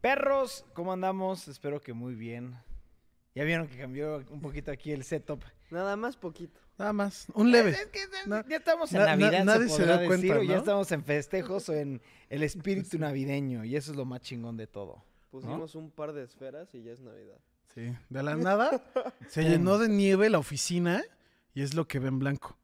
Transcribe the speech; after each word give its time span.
Perros, 0.00 0.64
¿cómo 0.74 0.92
andamos? 0.92 1.48
Espero 1.48 1.80
que 1.80 1.92
muy 1.92 2.14
bien. 2.14 2.54
Ya 3.34 3.44
vieron 3.44 3.66
que 3.68 3.76
cambió 3.76 4.24
un 4.30 4.40
poquito 4.40 4.70
aquí 4.70 4.92
el 4.92 5.04
setup. 5.04 5.42
Nada 5.70 5.96
más 5.96 6.16
poquito. 6.16 6.60
Nada 6.78 6.92
más, 6.92 7.26
un 7.34 7.50
leve. 7.50 7.70
Es 7.70 7.86
que 7.86 8.00
Na- 8.26 8.44
ya 8.48 8.58
estamos 8.58 8.92
en 8.92 8.98
na- 8.98 9.06
na- 9.06 9.16
Navidad, 9.16 9.44
nadie 9.44 9.68
se 9.68 9.86
da 9.86 10.06
cuenta, 10.06 10.42
ya 10.42 10.56
estamos 10.58 10.92
en 10.92 11.04
festejos 11.04 11.68
o 11.70 11.74
en 11.74 12.02
el 12.28 12.42
espíritu 12.42 12.98
navideño. 12.98 13.64
Y 13.64 13.76
eso 13.76 13.90
es 13.92 13.96
lo 13.96 14.04
más 14.04 14.20
chingón 14.20 14.56
de 14.56 14.66
todo. 14.66 15.02
Pusimos 15.30 15.74
un 15.74 15.90
par 15.90 16.12
de 16.12 16.22
esferas 16.22 16.74
y 16.74 16.82
ya 16.82 16.92
es 16.92 17.00
Navidad. 17.00 17.38
Sí, 17.76 17.94
de 18.08 18.22
la 18.22 18.34
nada 18.36 18.82
se 19.28 19.42
llenó 19.48 19.76
de 19.78 19.88
nieve 19.90 20.30
la 20.30 20.38
oficina 20.38 21.02
y 21.54 21.60
es 21.62 21.74
lo 21.74 21.86
que 21.86 21.98
ven 21.98 22.18
blanco. 22.18 22.56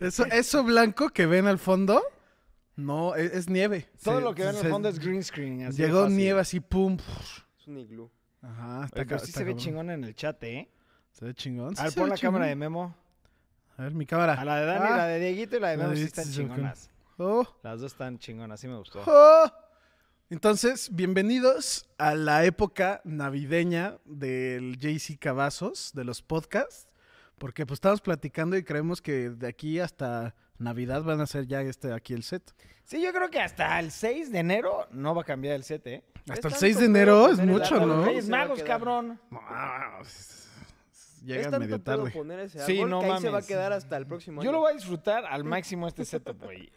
Eso, 0.00 0.24
eso 0.26 0.62
blanco 0.64 1.08
que 1.10 1.26
ven 1.26 1.46
al 1.46 1.58
fondo, 1.58 2.02
no, 2.76 3.16
e, 3.16 3.24
es, 3.26 3.32
es 3.32 3.48
nieve. 3.50 3.88
Todo 4.02 4.18
Se- 4.18 4.22
lo 4.24 4.34
que 4.34 4.44
ven 4.44 4.56
al 4.56 4.66
fondo 4.68 4.88
es 4.88 4.98
green 4.98 5.22
screen. 5.24 5.66
así 5.66 5.82
Llegó 5.82 6.02
fácil. 6.02 6.16
nieve 6.16 6.40
así, 6.40 6.60
pum. 6.60 6.96
Es 7.58 7.66
un 7.66 7.78
iglú. 7.78 8.10
Ajá, 8.42 8.84
está, 8.84 9.00
Oye, 9.00 9.06
pero 9.06 9.18
sí 9.20 9.26
está 9.26 9.38
se 9.40 9.44
ve 9.44 9.56
chingón 9.56 9.90
en 9.90 10.04
el 10.04 10.14
chat, 10.14 10.42
¿eh? 10.44 10.68
Se 11.12 11.24
ve 11.24 11.34
chingón. 11.34 11.74
A 11.78 11.82
ver, 11.84 11.92
sí 11.92 11.98
pon 12.00 12.08
la 12.10 12.16
cámara 12.18 12.46
de. 12.46 12.54
Memo. 12.56 12.94
A 13.78 13.82
ver, 13.82 13.94
mi 13.94 14.04
cámara. 14.06 14.34
A 14.34 14.44
la 14.44 14.56
de 14.60 14.66
Dani, 14.66 14.86
Ah. 14.88 14.96
la 14.98 15.06
de 15.06 15.18
Dieguito 15.20 15.56
y 15.56 15.60
la 15.60 15.70
de 15.70 15.76
La 15.78 15.82
Memo 15.84 15.94
de 15.94 15.98
sí 15.98 16.04
están 16.04 16.30
chingonas. 16.30 16.90
Oh, 17.18 17.46
Las 17.62 17.80
dos 17.80 17.92
están 17.92 18.18
chingonas, 18.18 18.60
sí 18.60 18.68
me 18.68 18.76
gustó. 18.76 19.02
oh. 19.06 19.52
Entonces, 20.32 20.88
bienvenidos 20.90 21.90
a 21.98 22.14
la 22.14 22.46
época 22.46 23.02
navideña 23.04 23.98
del 24.06 24.78
JC 24.78 25.18
Cavazos, 25.18 25.92
de 25.92 26.04
los 26.04 26.22
podcasts, 26.22 26.88
porque 27.36 27.66
pues 27.66 27.76
estamos 27.76 28.00
platicando 28.00 28.56
y 28.56 28.64
creemos 28.64 29.02
que 29.02 29.28
de 29.28 29.46
aquí 29.46 29.78
hasta 29.78 30.34
Navidad 30.56 31.02
van 31.02 31.20
a 31.20 31.26
ser 31.26 31.46
ya 31.46 31.60
este 31.60 31.92
aquí 31.92 32.14
el 32.14 32.22
set. 32.22 32.50
Sí, 32.82 33.02
yo 33.02 33.12
creo 33.12 33.28
que 33.28 33.40
hasta 33.40 33.78
el 33.78 33.90
6 33.90 34.32
de 34.32 34.38
enero 34.38 34.86
no 34.90 35.14
va 35.14 35.20
a 35.20 35.24
cambiar 35.26 35.54
el 35.54 35.64
set, 35.64 35.86
¿eh? 35.86 36.02
Hasta 36.20 36.32
el 36.34 36.40
tanto 36.40 36.58
6 36.60 36.78
de 36.78 36.84
enero 36.86 37.28
es 37.28 37.38
mucho, 37.38 37.84
¿no? 37.84 38.02
Reyes 38.06 38.26
Magos, 38.30 38.62
cabrón. 38.62 39.20
Llega 41.22 41.58
medio 41.58 41.78
tarde. 41.78 42.10
poner 42.10 42.40
ese 42.40 42.58
Sí, 42.64 42.78
árbol 42.78 42.88
no 42.90 43.00
que 43.00 43.06
ahí 43.10 43.20
se 43.20 43.26
va 43.26 43.28
a 43.28 43.32
mames. 43.32 43.46
quedar 43.46 43.72
hasta 43.74 43.98
el 43.98 44.06
próximo 44.06 44.42
Yo 44.42 44.50
lo 44.50 44.60
voy 44.60 44.72
a 44.72 44.74
disfrutar 44.76 45.26
al 45.26 45.44
máximo 45.44 45.86
este 45.86 46.06
setup, 46.06 46.42
güey. 46.42 46.72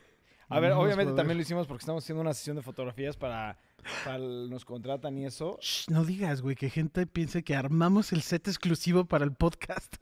A 0.50 0.60
ver, 0.60 0.74
obviamente 0.74 1.12
ver. 1.12 1.16
también 1.16 1.38
lo 1.38 1.42
hicimos 1.44 1.68
porque 1.68 1.82
estamos 1.82 2.04
haciendo 2.04 2.22
una 2.22 2.34
sesión 2.34 2.56
de 2.56 2.62
fotografías 2.62 3.18
para, 3.18 3.58
para 4.04 4.18
el- 4.18 4.50
nos 4.50 4.64
contratan 4.66 5.18
y 5.18 5.26
eso. 5.26 5.58
Shh, 5.62 5.90
no 5.90 6.04
digas, 6.06 6.42
güey, 6.42 6.56
que 6.56 6.70
gente 6.70 7.08
piense 7.08 7.44
que 7.44 7.56
armamos 7.56 8.12
el 8.14 8.22
set 8.22 8.48
exclusivo 8.48 9.06
para 9.06 9.26
el 9.26 9.34
podcast. 9.34 9.96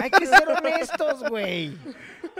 Hay 0.00 0.10
que 0.10 0.24
ser 0.26 0.48
honestos, 0.48 1.28
güey. 1.28 1.76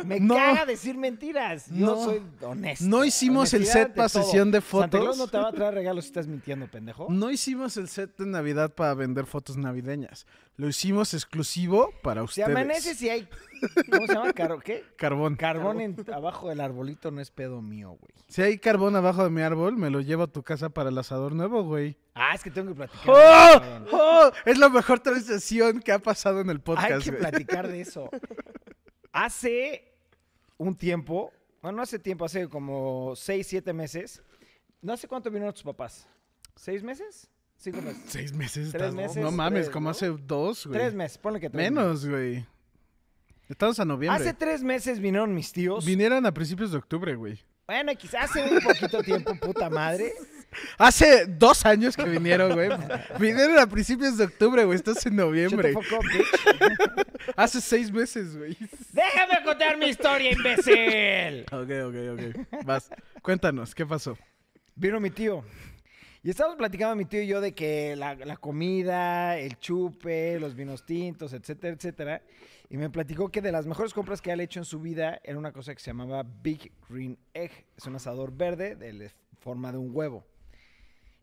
Me 0.05 0.20
No. 0.20 0.34
caga 0.34 0.67
decir 0.67 0.97
mentiras. 0.97 1.67
Yo 1.70 1.87
No. 1.87 2.05
soy 2.05 2.23
honesto. 2.43 2.84
No 2.87 3.05
hicimos 3.05 3.53
el 3.55 3.67
set 3.67 3.95
para 3.95 4.09
sesión 4.09 4.50
de 4.50 4.61
Santa 4.61 4.99
Claus 4.99 5.16
fotos. 5.16 5.19
no 5.19 5.28
te 5.28 5.38
va 5.38 5.49
a 5.49 5.53
traer 5.53 5.75
regalos 5.75 6.05
si 6.05 6.11
estás 6.11 6.27
mintiendo, 6.27 6.66
pendejo. 6.69 7.06
No 7.11 7.31
hicimos 7.31 7.77
el 7.77 7.88
set 7.88 8.16
de 8.19 8.27
Navidad 8.27 8.75
para 8.75 8.94
vender 8.94 9.27
fotos 9.27 9.56
navideñas. 9.56 10.27
Lo 10.56 10.69
hicimos 10.69 11.15
exclusivo 11.15 11.93
para 12.03 12.22
ustedes. 12.22 12.49
amanece 12.49 12.94
si 12.94 13.09
hay... 13.09 13.28
¿Cómo 13.91 14.06
se 14.06 14.15
llama? 14.15 14.33
¿Qué? 14.62 14.84
Carbón. 14.97 15.37
Carbón 15.37 15.81
en- 15.81 15.97
abajo 16.12 16.49
del 16.49 16.61
arbolito 16.61 17.11
no 17.11 17.21
es 17.21 17.31
pedo 17.31 17.62
mío, 17.62 17.91
güey. 17.91 18.12
Si 18.28 18.43
hay 18.43 18.59
carbón 18.59 18.94
abajo 18.94 19.25
de 19.25 19.31
mi 19.31 19.41
árbol, 19.43 19.77
me 19.77 19.91
lo 19.91 20.00
llevo 20.00 20.25
a 20.25 20.27
tu 20.28 20.43
casa 20.43 20.69
para 20.71 20.91
el 20.91 20.99
asador 20.99 21.34
nuevo, 21.34 21.65
güey. 21.65 21.97
Ah, 22.15 22.34
es 22.34 22.43
que 22.43 22.50
tengo 22.50 22.69
que 22.69 22.75
platicar. 22.77 23.09
¡Oh! 23.09 23.61
¡Oh! 23.93 24.31
Es 24.44 24.59
la 24.59 24.69
mejor 24.69 25.00
transición 25.00 25.81
que 25.81 25.93
ha 25.93 25.99
pasado 25.99 26.41
en 26.41 26.50
el 26.50 26.56
Hay 26.59 26.62
podcast, 26.62 27.05
que 27.05 27.11
güey. 27.11 27.21
platicar 27.22 27.67
de 27.69 27.81
eso. 27.81 28.09
Hace 29.12 29.90
un 30.60 30.76
tiempo, 30.76 31.32
bueno, 31.62 31.76
no 31.76 31.82
hace 31.82 31.98
tiempo, 31.98 32.26
hace 32.26 32.47
como 32.48 33.15
seis, 33.16 33.47
siete 33.47 33.72
meses. 33.72 34.22
¿No 34.82 34.93
hace 34.93 35.09
cuánto 35.09 35.31
vinieron 35.31 35.54
tus 35.54 35.62
papás? 35.62 36.06
¿Seis 36.54 36.82
meses? 36.82 37.28
¿Cinco 37.56 37.81
meses? 37.81 38.03
Seis 38.06 38.32
meses. 38.34 38.70
Tres 38.70 38.94
meses, 38.94 39.16
No 39.22 39.31
mames, 39.31 39.65
tres, 39.65 39.70
como 39.70 39.84
¿no? 39.84 39.91
hace 39.91 40.09
dos, 40.09 40.66
güey. 40.66 40.78
Tres 40.78 40.94
meses, 40.94 41.16
ponle 41.19 41.41
que 41.41 41.49
tres 41.49 41.70
Menos, 41.70 42.06
güey. 42.06 42.47
Estamos 43.49 43.81
a 43.81 43.84
noviembre. 43.87 44.22
Hace 44.22 44.34
tres 44.34 44.62
meses 44.62 45.00
vinieron 45.00 45.34
mis 45.34 45.50
tíos. 45.50 45.84
Vinieron 45.87 46.25
a 46.26 46.32
principios 46.32 46.72
de 46.72 46.78
octubre, 46.78 47.15
güey. 47.15 47.41
Bueno, 47.66 47.93
quizás 47.97 48.31
hace 48.31 48.43
un 48.43 48.60
poquito 48.60 49.03
tiempo, 49.03 49.34
puta 49.37 49.70
madre. 49.70 50.12
Hace 50.78 51.27
dos 51.27 51.65
años 51.65 51.97
que 51.97 52.05
vinieron, 52.05 52.55
güey. 52.55 52.71
vinieron 53.19 53.59
a 53.59 53.66
principios 53.66 54.16
de 54.16 54.25
octubre, 54.25 54.65
güey. 54.65 54.77
Estás 54.77 55.05
en 55.06 55.16
noviembre. 55.16 55.72
the 55.72 55.75
fuck 55.75 56.00
up, 56.00 56.05
bitch. 56.05 57.34
Hace 57.37 57.61
seis 57.61 57.93
meses, 57.93 58.37
güey. 58.37 58.56
¡Déjame 58.93 59.44
contar 59.44 59.77
mi 59.77 59.87
historia, 59.87 60.33
imbécil! 60.33 61.44
Ok, 61.53 61.71
ok, 61.88 62.47
ok. 62.55 62.65
Vas. 62.65 62.91
Cuéntanos, 63.22 63.75
¿qué 63.75 63.87
pasó? 63.87 64.16
Vino 64.75 64.99
mi 65.00 65.11
tío. 65.11 65.44
Y 66.22 66.31
estábamos 66.31 66.59
platicando 66.59 66.97
mi 66.97 67.06
tío 67.06 67.22
y 67.22 67.27
yo 67.27 67.41
de 67.41 67.55
que 67.55 67.97
la, 67.97 68.15
la 68.15 68.37
comida, 68.37 69.38
el 69.38 69.59
chupe, 69.59 70.38
los 70.38 70.55
vinos 70.55 70.84
tintos, 70.84 71.32
etcétera, 71.32 71.75
etcétera. 71.75 72.22
Y 72.69 72.77
me 72.77 72.91
platicó 72.91 73.31
que 73.31 73.41
de 73.41 73.50
las 73.50 73.67
mejores 73.67 73.94
compras 73.94 74.21
que 74.21 74.31
él 74.31 74.41
ha 74.41 74.43
hecho 74.43 74.61
en 74.61 74.65
su 74.65 74.81
vida 74.81 75.21
era 75.25 75.38
una 75.38 75.53
cosa 75.53 75.75
que 75.75 75.81
se 75.81 75.91
llamaba 75.91 76.22
Big 76.22 76.72
Green 76.88 77.19
Egg. 77.32 77.50
Es 77.77 77.87
un 77.87 77.97
asador 77.97 78.32
verde 78.32 78.77
de 78.77 78.93
la 78.93 79.11
forma 79.41 79.72
de 79.72 79.78
un 79.78 79.91
huevo. 79.93 80.25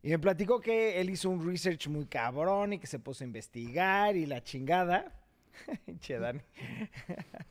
Y 0.03 0.09
me 0.09 0.19
platicó 0.19 0.59
que 0.61 0.99
él 1.01 1.09
hizo 1.09 1.29
un 1.29 1.45
research 1.45 1.87
muy 1.87 2.05
cabrón 2.05 2.73
y 2.73 2.79
que 2.79 2.87
se 2.87 2.99
puso 2.99 3.23
a 3.23 3.27
investigar 3.27 4.15
y 4.15 4.25
la 4.25 4.43
chingada. 4.43 5.11
che, 6.01 6.19
Dani. 6.19 6.39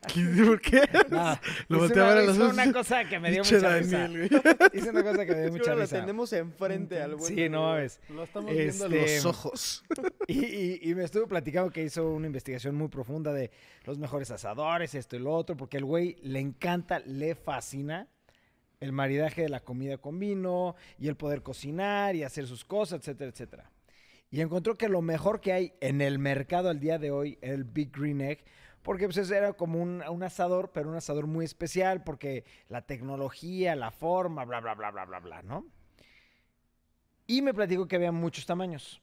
¿Qué- 0.06 0.44
¿Por 0.46 0.60
qué? 0.60 0.82
Lo 1.68 1.84
hizo 1.86 1.94
a 2.00 2.04
una- 2.04 2.14
ver 2.14 2.18
a 2.18 2.22
los 2.22 2.36
hizo 2.36 2.44
ojos. 2.44 2.54
una 2.54 2.72
cosa 2.72 3.04
que 3.08 3.18
me 3.18 3.30
dio 3.32 3.42
mucha 3.42 3.56
risa. 3.78 3.98
Daniel, 3.98 4.28
güey. 4.30 4.42
Hizo 4.74 4.90
una 4.90 5.02
cosa 5.02 5.26
que 5.26 5.32
me 5.34 5.42
dio 5.42 5.52
mucha 5.52 5.74
lo 5.74 5.80
risa. 5.82 6.00
tenemos 6.00 6.32
enfrente 6.32 7.02
al 7.02 7.16
buen 7.16 7.34
Sí, 7.34 7.48
no 7.48 7.62
mames. 7.62 8.00
Lo 8.08 8.22
estamos 8.22 8.52
viendo 8.54 8.84
a 8.84 8.88
los 8.88 8.98
Este, 9.10 9.28
ojos. 9.28 9.84
Y, 10.28 10.44
y- 10.44 10.78
y 10.82 10.94
me 10.94 11.02
estuvo 11.04 11.26
platicando 11.26 11.70
que 11.72 11.82
hizo 11.82 12.08
una 12.12 12.28
investigación 12.28 12.76
muy 12.76 12.88
profunda 12.88 13.32
de 13.32 13.50
los 13.84 13.98
mejores 13.98 14.30
asadores, 14.30 14.94
esto 14.94 15.16
y 15.16 15.18
lo 15.18 15.32
otro, 15.32 15.56
porque 15.56 15.76
el 15.78 15.84
güey 15.84 16.16
le 16.22 16.38
encanta, 16.38 17.00
le 17.00 17.34
fascina 17.34 18.06
el 18.80 18.92
maridaje 18.92 19.42
de 19.42 19.48
la 19.48 19.60
comida 19.60 19.98
con 19.98 20.18
vino 20.18 20.76
y 20.98 21.08
el 21.08 21.16
poder 21.16 21.42
cocinar 21.42 22.14
y 22.14 22.22
hacer 22.22 22.46
sus 22.46 22.64
cosas, 22.64 23.00
etcétera, 23.00 23.30
etcétera. 23.30 23.70
Y 24.30 24.40
encontró 24.40 24.76
que 24.76 24.88
lo 24.88 25.02
mejor 25.02 25.40
que 25.40 25.52
hay 25.52 25.72
en 25.80 26.00
el 26.00 26.18
mercado 26.18 26.68
al 26.68 26.80
día 26.80 26.98
de 26.98 27.10
hoy 27.10 27.38
era 27.40 27.54
el 27.54 27.64
Big 27.64 27.92
Green 27.92 28.20
Egg, 28.20 28.44
porque 28.82 29.08
pues 29.08 29.30
era 29.30 29.52
como 29.54 29.80
un, 29.82 30.02
un 30.08 30.22
asador, 30.22 30.70
pero 30.72 30.88
un 30.88 30.96
asador 30.96 31.26
muy 31.26 31.44
especial, 31.44 32.04
porque 32.04 32.44
la 32.68 32.82
tecnología, 32.82 33.74
la 33.76 33.90
forma, 33.90 34.44
bla, 34.44 34.60
bla, 34.60 34.74
bla, 34.74 34.90
bla, 34.90 35.04
bla, 35.04 35.20
bla, 35.20 35.42
¿no? 35.42 35.66
Y 37.26 37.42
me 37.42 37.54
platicó 37.54 37.88
que 37.88 37.96
había 37.96 38.12
muchos 38.12 38.46
tamaños. 38.46 39.00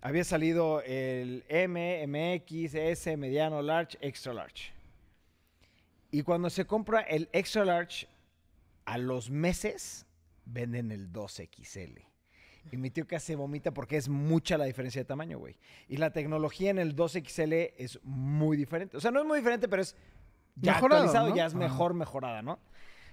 Había 0.00 0.24
salido 0.24 0.82
el 0.82 1.44
M, 1.48 2.06
MX, 2.06 2.74
S, 2.74 3.16
mediano, 3.16 3.62
large, 3.62 3.98
extra 4.00 4.32
large. 4.32 4.72
Y 6.10 6.22
cuando 6.22 6.50
se 6.50 6.66
compra 6.66 7.00
el 7.00 7.28
extra 7.32 7.64
large, 7.64 8.06
a 8.92 8.98
los 8.98 9.30
meses 9.30 10.06
venden 10.46 10.90
el 10.92 11.12
2XL. 11.12 12.04
Y 12.72 12.76
mi 12.76 12.90
tío 12.90 13.06
casi 13.06 13.34
vomita 13.34 13.72
porque 13.72 13.96
es 13.96 14.08
mucha 14.08 14.56
la 14.58 14.64
diferencia 14.64 15.00
de 15.00 15.04
tamaño, 15.04 15.38
güey. 15.38 15.56
Y 15.88 15.96
la 15.98 16.10
tecnología 16.12 16.70
en 16.70 16.78
el 16.78 16.94
2XL 16.96 17.72
es 17.76 17.98
muy 18.02 18.56
diferente. 18.56 18.96
O 18.96 19.00
sea, 19.00 19.10
no 19.10 19.20
es 19.20 19.26
muy 19.26 19.38
diferente, 19.38 19.68
pero 19.68 19.82
es 19.82 19.94
ya 20.56 20.74
Mejorado, 20.74 21.02
actualizado, 21.02 21.28
¿no? 21.30 21.36
ya 21.36 21.46
es 21.46 21.52
Ajá. 21.54 21.58
mejor 21.60 21.94
mejorada, 21.94 22.42
¿no? 22.42 22.58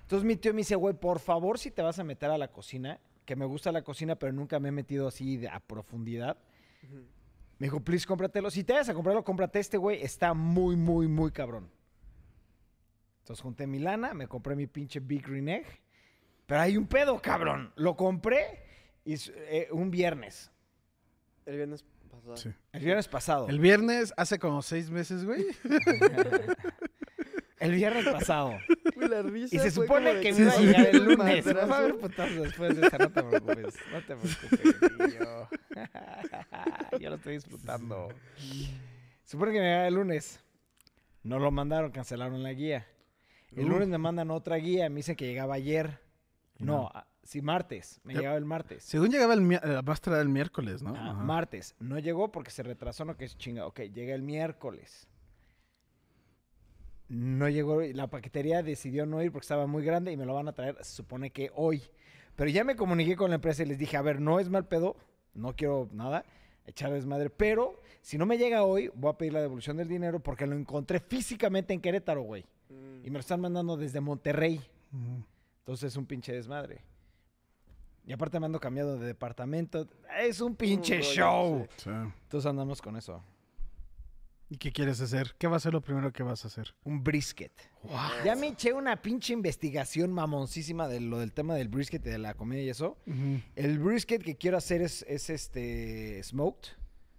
Entonces 0.01 0.25
mi 0.25 0.36
tío 0.36 0.54
me 0.54 0.60
dice, 0.60 0.75
güey, 0.75 0.94
por 0.95 1.19
favor, 1.19 1.57
si 1.60 1.72
te 1.72 1.81
vas 1.81 2.00
a 2.00 2.04
meter 2.04 2.30
a 2.31 2.38
la 2.38 2.50
cocina, 2.50 3.00
que 3.25 3.36
me 3.36 3.45
gusta 3.45 3.71
la 3.71 3.81
cocina, 3.83 4.16
pero 4.16 4.31
nunca 4.33 4.60
me 4.60 4.69
he 4.69 4.71
metido 4.71 5.07
así 5.07 5.38
de- 5.38 5.50
a 5.50 5.60
profundidad. 5.60 6.38
Ujú. 6.83 7.04
Me 7.60 7.68
dijo, 7.68 7.80
please, 7.80 8.06
cómpratelo. 8.06 8.50
Si 8.51 8.63
te 8.63 8.74
vas 8.74 8.88
a 8.89 8.94
comprarlo, 8.94 9.24
cómprate 9.24 9.60
este, 9.60 9.78
güey. 9.78 10.01
Está 10.04 10.33
muy, 10.33 10.75
muy, 10.75 11.07
muy 11.07 11.31
cabrón. 11.31 11.69
Entonces 13.25 13.42
junté 13.42 13.66
mi 13.66 13.80
lana, 13.80 14.13
me 14.13 14.27
compré 14.27 14.56
mi 14.56 14.68
pinche 14.68 15.00
Big 15.00 15.25
Green 15.27 15.50
Egg. 15.50 15.66
Pero 16.45 16.62
hay 16.62 16.77
un 16.77 16.86
pedo, 16.86 17.19
cabrón. 17.19 17.74
Lo 17.75 17.95
compré 17.95 18.62
y, 19.04 19.16
eh, 19.16 19.68
un 19.72 19.89
viernes. 19.89 20.51
El 21.48 21.56
viernes 21.56 21.83
pasado. 22.07 22.38
Sí. 22.38 22.54
El 22.72 22.86
viernes 22.86 23.07
pasado. 23.07 23.50
El 23.50 23.60
viernes, 23.60 24.13
hace 24.16 24.38
como 24.38 24.62
seis 24.62 24.92
meses, 24.92 25.25
güey. 25.25 25.44
El 27.60 27.72
viernes 27.72 28.06
pasado. 28.06 28.60
La 28.95 29.24
risa 29.24 29.56
Y 29.56 29.60
se 29.60 29.71
supone 29.71 30.21
que 30.21 30.31
me 30.31 30.42
iba 30.42 30.51
a 30.51 30.57
llegar 30.60 30.86
el 30.86 31.04
lunes. 31.06 31.45
Madrazo. 31.45 31.68
Va 31.68 31.75
a 31.75 31.80
haber 31.80 31.98
putazos 31.98 32.36
después 32.36 32.80
de 32.80 32.86
esa, 32.86 32.98
no 33.00 33.12
te 33.12 33.24
preocupes. 33.24 33.75
No 33.92 34.01
te 34.01 34.16
preocupes, 34.16 35.00
niño. 35.00 35.50
Yo 37.00 37.10
lo 37.10 37.16
estoy 37.16 37.33
disfrutando. 37.33 38.10
Se 39.24 39.31
supone 39.31 39.51
que 39.51 39.60
me 39.62 39.66
llega 39.66 39.88
el 39.88 39.95
lunes. 39.95 40.39
No 41.24 41.39
lo 41.39 41.50
mandaron, 41.50 41.89
cancelaron 41.89 42.44
la 42.44 42.54
guía. 42.54 42.86
El 43.56 43.68
lunes 43.68 43.88
me 43.88 43.97
mandan 43.97 44.31
otra 44.31 44.56
guía, 44.57 44.89
me 44.89 44.97
dicen 44.97 45.15
que 45.15 45.25
llegaba 45.25 45.56
ayer. 45.56 46.00
No, 46.59 46.65
no. 46.83 46.88
a- 46.94 47.07
Sí, 47.24 47.42
martes. 47.42 48.00
Me 48.03 48.13
Ya- 48.13 48.19
llegaba 48.19 48.38
el 48.38 48.45
martes. 48.45 48.83
Según 48.83 49.09
llegaba 49.09 49.33
el, 49.33 49.51
eh, 49.51 49.57
tarde 50.00 50.21
el 50.21 50.30
miércoles, 50.30 50.83
¿no? 50.83 50.94
Ah, 50.95 51.13
martes. 51.13 51.74
No 51.80 51.97
llegó 51.97 52.31
porque 52.31 52.51
se 52.51 52.62
retrasó, 52.62 53.03
no 53.03 53.18
que 53.18 53.25
es 53.25 53.36
chinga. 53.36 53.65
Ok, 53.65 53.80
llega 53.92 54.13
el 54.13 54.21
miércoles. 54.21 55.07
No 57.07 57.50
llegó, 57.50 57.81
la 57.81 58.07
paquetería 58.07 58.63
decidió 58.63 59.06
no 59.06 59.21
ir 59.24 59.31
porque 59.31 59.45
estaba 59.45 59.68
muy 59.68 59.83
grande 59.83 60.12
y 60.12 60.18
me 60.18 60.25
lo 60.25 60.33
van 60.33 60.47
a 60.47 60.53
traer, 60.53 60.77
se 60.83 60.94
supone 60.95 61.31
que 61.31 61.51
hoy. 61.56 61.81
Pero 62.36 62.50
ya 62.50 62.63
me 62.63 62.75
comuniqué 62.75 63.15
con 63.15 63.30
la 63.30 63.36
empresa 63.36 63.63
y 63.63 63.68
les 63.68 63.77
dije, 63.77 63.95
a 63.97 64.01
ver, 64.01 64.19
no 64.19 64.39
es 64.39 64.50
mal 64.50 64.65
pedo, 64.68 64.95
no 65.33 65.56
quiero 65.56 65.88
nada, 65.94 66.25
echar 66.65 66.92
desmadre, 66.92 67.30
pero 67.30 67.80
si 68.01 68.18
no 68.18 68.25
me 68.25 68.38
llega 68.38 68.63
hoy, 68.63 68.92
voy 68.95 69.12
a 69.12 69.18
pedir 69.18 69.33
la 69.33 69.42
devolución 69.42 69.77
del 69.77 69.88
dinero 69.88 70.19
porque 70.19 70.45
lo 70.47 70.56
encontré 70.56 71.00
físicamente 71.00 71.74
en 71.74 71.81
Querétaro, 71.81 72.21
güey. 72.24 72.44
Mm. 72.69 73.06
Y 73.06 73.09
me 73.09 73.13
lo 73.13 73.19
están 73.19 73.41
mandando 73.41 73.77
desde 73.77 74.01
Monterrey. 74.01 74.62
Entonces 75.59 75.94
es 75.94 75.97
un 75.97 76.06
pinche 76.06 76.33
desmadre. 76.33 76.81
Y 78.06 78.13
aparte 78.13 78.39
me 78.39 78.45
ando 78.45 78.59
cambiando 78.59 78.97
de 78.97 79.07
departamento. 79.07 79.88
Es 80.19 80.39
un 80.39 80.56
pinche 80.56 81.01
show. 81.01 81.67
Sí. 81.77 81.89
Entonces 81.89 82.45
andamos 82.50 82.81
con 82.81 82.95
eso. 82.95 83.23
¿Y 84.47 84.57
qué 84.57 84.71
quieres 84.71 85.01
hacer? 85.01 85.35
¿Qué 85.39 85.47
va 85.47 85.57
a 85.57 85.59
ser 85.59 85.73
lo 85.73 85.81
primero 85.81 86.13
que 86.13 86.21
vas 86.21 86.45
a 86.45 86.50
hacer? 86.50 86.75
Un 86.83 87.03
brisket. 87.03 87.51
Ya 88.23 88.35
me 88.35 88.50
eché 88.50 88.73
una 88.73 89.01
pinche 89.01 89.33
investigación 89.33 90.13
mamoncísima 90.13 90.88
de 90.88 91.00
lo 91.00 91.18
del 91.18 91.33
tema 91.33 91.56
del 91.56 91.68
brisket 91.68 92.06
y 92.06 92.09
de 92.11 92.19
la 92.19 92.35
comida 92.35 92.61
y 92.61 92.69
eso. 92.69 92.97
El 93.56 93.79
brisket 93.79 94.21
que 94.21 94.35
quiero 94.35 94.57
hacer 94.57 94.83
es, 94.83 95.03
es 95.07 95.31
este 95.31 96.21
smoked, 96.23 96.69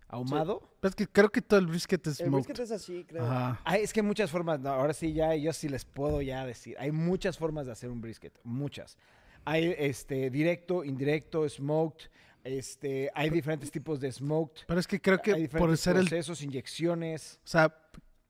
ahumado. 0.08 0.62
Es 0.82 0.94
que 0.94 1.06
creo 1.06 1.30
que 1.30 1.42
todo 1.42 1.58
el 1.58 1.66
brisket 1.66 2.06
es 2.06 2.20
El 2.20 2.28
smoked. 2.28 2.46
brisket 2.46 2.64
es 2.64 2.70
así, 2.70 3.04
creo. 3.04 3.24
Ajá. 3.24 3.76
Es 3.76 3.92
que 3.92 4.00
hay 4.00 4.06
muchas 4.06 4.30
formas, 4.30 4.60
no, 4.60 4.70
ahora 4.70 4.92
sí 4.92 5.12
ya, 5.12 5.34
yo 5.34 5.52
sí 5.52 5.68
les 5.68 5.84
puedo 5.84 6.22
ya 6.22 6.44
decir, 6.44 6.76
hay 6.78 6.92
muchas 6.92 7.38
formas 7.38 7.66
de 7.66 7.72
hacer 7.72 7.90
un 7.90 8.00
brisket, 8.00 8.38
muchas. 8.44 8.96
Hay 9.44 9.74
este 9.78 10.30
directo, 10.30 10.84
indirecto, 10.84 11.48
smoked, 11.48 12.06
este, 12.44 13.10
hay 13.14 13.30
diferentes 13.30 13.70
tipos 13.70 14.00
de 14.00 14.10
smoked, 14.12 14.62
Pero 14.66 14.78
es 14.78 14.86
que 14.86 15.00
creo 15.00 15.16
hay 15.16 15.22
que 15.22 15.32
por 15.32 15.40
diferentes 15.40 15.80
ser 15.80 15.96
el... 15.96 16.02
procesos, 16.02 16.42
inyecciones. 16.42 17.40
O 17.44 17.48
sea, 17.48 17.76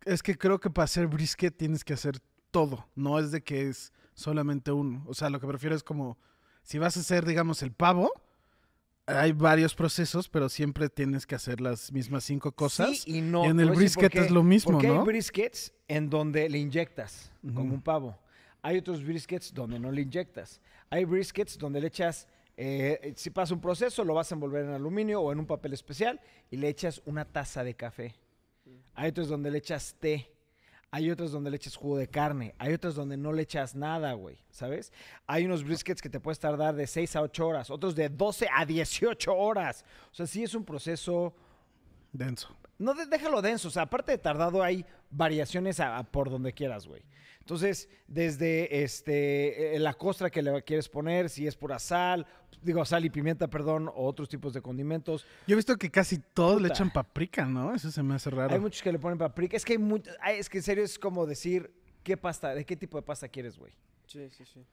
es 0.04 0.22
que 0.22 0.36
creo 0.36 0.58
que 0.58 0.70
para 0.70 0.84
hacer 0.84 1.06
brisket 1.06 1.56
tienes 1.56 1.84
que 1.84 1.92
hacer 1.92 2.18
todo. 2.50 2.88
No 2.94 3.18
es 3.18 3.30
de 3.30 3.42
que 3.42 3.68
es 3.68 3.92
solamente 4.14 4.72
uno. 4.72 5.04
O 5.06 5.14
sea, 5.14 5.28
lo 5.28 5.40
que 5.40 5.46
prefiero 5.46 5.76
es 5.76 5.82
como... 5.82 6.18
Si 6.62 6.78
vas 6.78 6.96
a 6.96 7.00
hacer, 7.00 7.26
digamos, 7.26 7.62
el 7.62 7.72
pavo, 7.72 8.10
hay 9.06 9.32
varios 9.32 9.74
procesos, 9.74 10.28
pero 10.28 10.48
siempre 10.48 10.88
tienes 10.88 11.26
que 11.26 11.34
hacer 11.36 11.60
las 11.60 11.92
mismas 11.92 12.24
cinco 12.24 12.52
cosas. 12.52 12.98
Sí 12.98 13.18
y 13.18 13.20
no. 13.20 13.44
y 13.44 13.48
en 13.48 13.60
el 13.60 13.70
brisket 13.70 14.14
es 14.16 14.30
lo 14.30 14.42
mismo, 14.42 14.72
Porque 14.72 14.88
¿no? 14.88 15.00
hay 15.00 15.06
briskets 15.06 15.72
en 15.86 16.10
donde 16.10 16.48
le 16.48 16.58
inyectas, 16.58 17.32
como 17.42 17.60
Ujú. 17.62 17.74
un 17.74 17.82
pavo. 17.82 18.18
Hay 18.62 18.78
otros 18.78 19.04
briskets 19.04 19.54
donde 19.54 19.78
no 19.78 19.92
le 19.92 20.02
inyectas. 20.02 20.60
Hay 20.90 21.04
briskets 21.04 21.56
donde 21.56 21.80
le 21.80 21.86
echas, 21.86 22.26
eh, 22.56 23.12
si 23.16 23.30
pasa 23.30 23.54
un 23.54 23.60
proceso, 23.60 24.04
lo 24.04 24.14
vas 24.14 24.32
a 24.32 24.34
envolver 24.34 24.64
en 24.64 24.72
aluminio 24.72 25.20
o 25.20 25.30
en 25.30 25.38
un 25.38 25.46
papel 25.46 25.72
especial 25.72 26.20
y 26.50 26.56
le 26.56 26.68
echas 26.68 27.00
una 27.06 27.24
taza 27.24 27.62
de 27.62 27.74
café. 27.74 28.14
Hay 28.94 29.10
otros 29.10 29.28
donde 29.28 29.50
le 29.52 29.58
echas 29.58 29.94
té. 30.00 30.32
Hay 30.96 31.10
otros 31.10 31.30
donde 31.30 31.50
le 31.50 31.56
echas 31.58 31.76
jugo 31.76 31.98
de 31.98 32.08
carne. 32.08 32.54
Hay 32.58 32.72
otros 32.72 32.94
donde 32.94 33.18
no 33.18 33.30
le 33.30 33.42
echas 33.42 33.74
nada, 33.74 34.14
güey. 34.14 34.38
¿Sabes? 34.50 34.94
Hay 35.26 35.44
unos 35.44 35.62
briskets 35.62 36.00
que 36.00 36.08
te 36.08 36.20
puedes 36.20 36.38
tardar 36.38 36.74
de 36.74 36.86
6 36.86 37.16
a 37.16 37.20
8 37.20 37.46
horas. 37.46 37.70
Otros 37.70 37.94
de 37.94 38.08
12 38.08 38.48
a 38.50 38.64
18 38.64 39.34
horas. 39.36 39.84
O 40.10 40.14
sea, 40.14 40.26
sí 40.26 40.42
es 40.42 40.54
un 40.54 40.64
proceso 40.64 41.34
Denso. 42.12 42.56
no, 42.78 42.94
déjalo 42.94 43.42
denso. 43.42 43.68
O 43.68 43.70
sea, 43.70 43.82
aparte 43.82 44.12
de 44.12 44.18
tardado, 44.18 44.62
hay 44.62 44.86
variaciones 45.10 45.80
a- 45.80 45.98
a 45.98 46.02
por 46.04 46.30
donde 46.30 46.54
quieras, 46.54 46.86
güey. 46.86 47.02
Entonces, 47.46 47.88
desde 48.08 48.82
este, 48.82 49.76
eh, 49.76 49.78
la 49.78 49.94
costra 49.94 50.30
que 50.30 50.42
le 50.42 50.64
quieres 50.64 50.88
poner, 50.88 51.30
si 51.30 51.46
es 51.46 51.54
pura 51.54 51.78
sal, 51.78 52.26
digo 52.60 52.84
sal 52.84 53.04
y 53.04 53.10
pimienta, 53.10 53.46
perdón, 53.46 53.86
o 53.86 54.04
otros 54.04 54.28
tipos 54.28 54.52
de 54.52 54.60
condimentos. 54.60 55.24
Yo 55.46 55.54
he 55.54 55.56
visto 55.56 55.76
que 55.76 55.88
casi 55.88 56.18
todos 56.18 56.60
le 56.60 56.66
echan 56.66 56.92
paprika, 56.92 57.46
¿no? 57.46 57.72
Eso 57.72 57.92
se 57.92 58.02
me 58.02 58.16
hace 58.16 58.30
raro. 58.30 58.52
Hay 58.52 58.58
muchos 58.58 58.82
que 58.82 58.90
le 58.90 58.98
ponen 58.98 59.16
paprika. 59.16 59.56
Es 59.56 59.64
que 59.64 59.74
hay 59.74 59.78
muchos, 59.78 60.12
es 60.28 60.48
que 60.48 60.58
en 60.58 60.64
serio 60.64 60.82
es 60.82 60.98
como 60.98 61.24
decir, 61.24 61.72
¿qué 62.02 62.16
pasta, 62.16 62.52
de 62.52 62.66
qué 62.66 62.74
tipo 62.74 62.98
de 62.98 63.02
pasta 63.02 63.28
quieres, 63.28 63.56
güey? 63.56 63.72
Sí, 64.08 64.28
sí, 64.30 64.44
sí. 64.44 64.66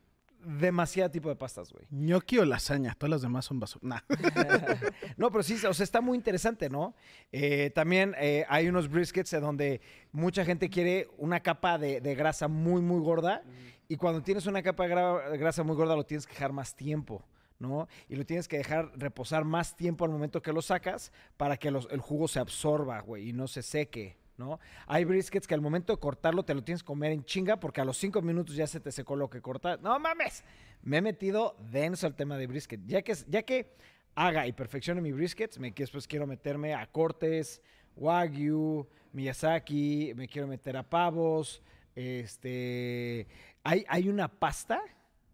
Demasiado 0.46 1.10
tipo 1.12 1.30
de 1.30 1.36
pastas, 1.36 1.72
güey. 1.72 1.86
Ñoqui 1.92 2.38
o 2.38 2.46
lasaña. 2.46 2.94
Todas 2.96 3.12
las 3.12 3.22
demás 3.22 3.46
son 3.46 3.60
basura. 3.60 3.82
Nah. 3.84 4.00
no, 5.18 5.32
pero 5.32 5.44
sí, 5.44 5.54
o 5.66 5.74
sea, 5.74 5.84
está 5.84 6.02
muy 6.02 6.18
interesante, 6.18 6.70
¿no? 6.70 6.96
Eh, 7.32 7.72
también 7.74 8.16
eh, 8.20 8.46
hay 8.50 8.68
unos 8.68 8.90
briskets 8.90 9.34
en 9.34 9.42
donde 9.42 9.82
mucha 10.12 10.44
gente 10.46 10.70
quiere 10.70 11.08
una 11.18 11.40
capa 11.42 11.78
de, 11.78 12.02
de 12.02 12.16
grasa 12.16 12.48
muy, 12.48 12.82
muy 12.82 13.02
gorda. 13.02 13.44
Y 13.88 13.98
cuando 13.98 14.22
tienes 14.22 14.46
una 14.46 14.62
capa 14.64 14.88
de 14.88 14.94
gra- 14.96 15.38
grasa 15.38 15.64
muy 15.64 15.76
gorda, 15.76 15.96
lo 15.96 16.06
tienes 16.06 16.26
que 16.26 16.34
dejar 16.34 16.52
más 16.54 16.76
tiempo, 16.76 17.24
¿no? 17.60 17.88
Y 18.10 18.16
lo 18.16 18.26
tienes 18.26 18.48
que 18.48 18.58
dejar 18.58 18.92
reposar 18.96 19.44
más 19.46 19.76
tiempo 19.76 20.06
al 20.06 20.12
momento 20.12 20.42
que 20.42 20.52
lo 20.54 20.62
sacas 20.62 21.12
para 21.38 21.58
que 21.58 21.70
los- 21.72 21.88
el 21.92 22.00
jugo 22.00 22.28
se 22.28 22.40
absorba, 22.40 23.00
güey, 23.02 23.30
y 23.30 23.34
no 23.34 23.48
se 23.48 23.62
seque, 23.62 24.18
¿no? 24.38 24.60
Hay 24.88 25.06
briskets 25.06 25.48
que 25.48 25.54
al 25.54 25.62
momento 25.62 25.94
de 25.94 26.00
cortarlo 26.00 26.44
te 26.44 26.54
lo 26.54 26.64
tienes 26.64 26.84
que 26.84 26.88
comer 26.88 27.12
en 27.12 27.24
chinga 27.26 27.60
porque 27.60 27.82
a 27.82 27.86
los 27.86 27.98
cinco 27.98 28.22
minutos 28.22 28.56
ya 28.56 28.68
se 28.68 28.80
te 28.80 28.92
secó 28.92 29.16
lo 29.16 29.30
que 29.30 29.42
cortas. 29.42 29.80
¡No 29.82 29.98
mames! 30.00 30.44
Me 30.82 30.98
he 30.98 31.02
metido 31.02 31.56
denso 31.72 32.08
al 32.08 32.16
tema 32.16 32.38
de 32.38 32.48
brisket. 32.48 32.82
Ya 32.86 33.02
que, 33.02 33.16
ya 33.28 33.44
que 33.44 33.76
haga 34.16 34.48
y 34.48 34.54
perfeccione 34.54 35.02
mi 35.02 35.12
briskets, 35.12 35.60
me, 35.60 35.72
después 35.72 36.08
quiero 36.08 36.28
meterme 36.28 36.74
a 36.74 36.86
cortes, 36.88 37.62
wagyu, 37.96 38.88
miyazaki, 39.12 40.14
me 40.16 40.28
quiero 40.28 40.48
meter 40.48 40.78
a 40.78 40.84
pavos, 40.84 41.62
este... 41.96 43.28
Hay, 43.66 43.86
hay 43.88 44.10
una 44.10 44.28
pasta, 44.28 44.82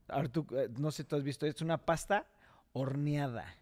ahora 0.07 0.29
tú, 0.29 0.45
eh, 0.51 0.69
no 0.77 0.91
sé 0.91 1.03
si 1.03 1.09
tú 1.09 1.15
has 1.15 1.23
visto, 1.23 1.47
es 1.47 1.61
una 1.61 1.77
pasta 1.77 2.27
horneada. 2.73 3.55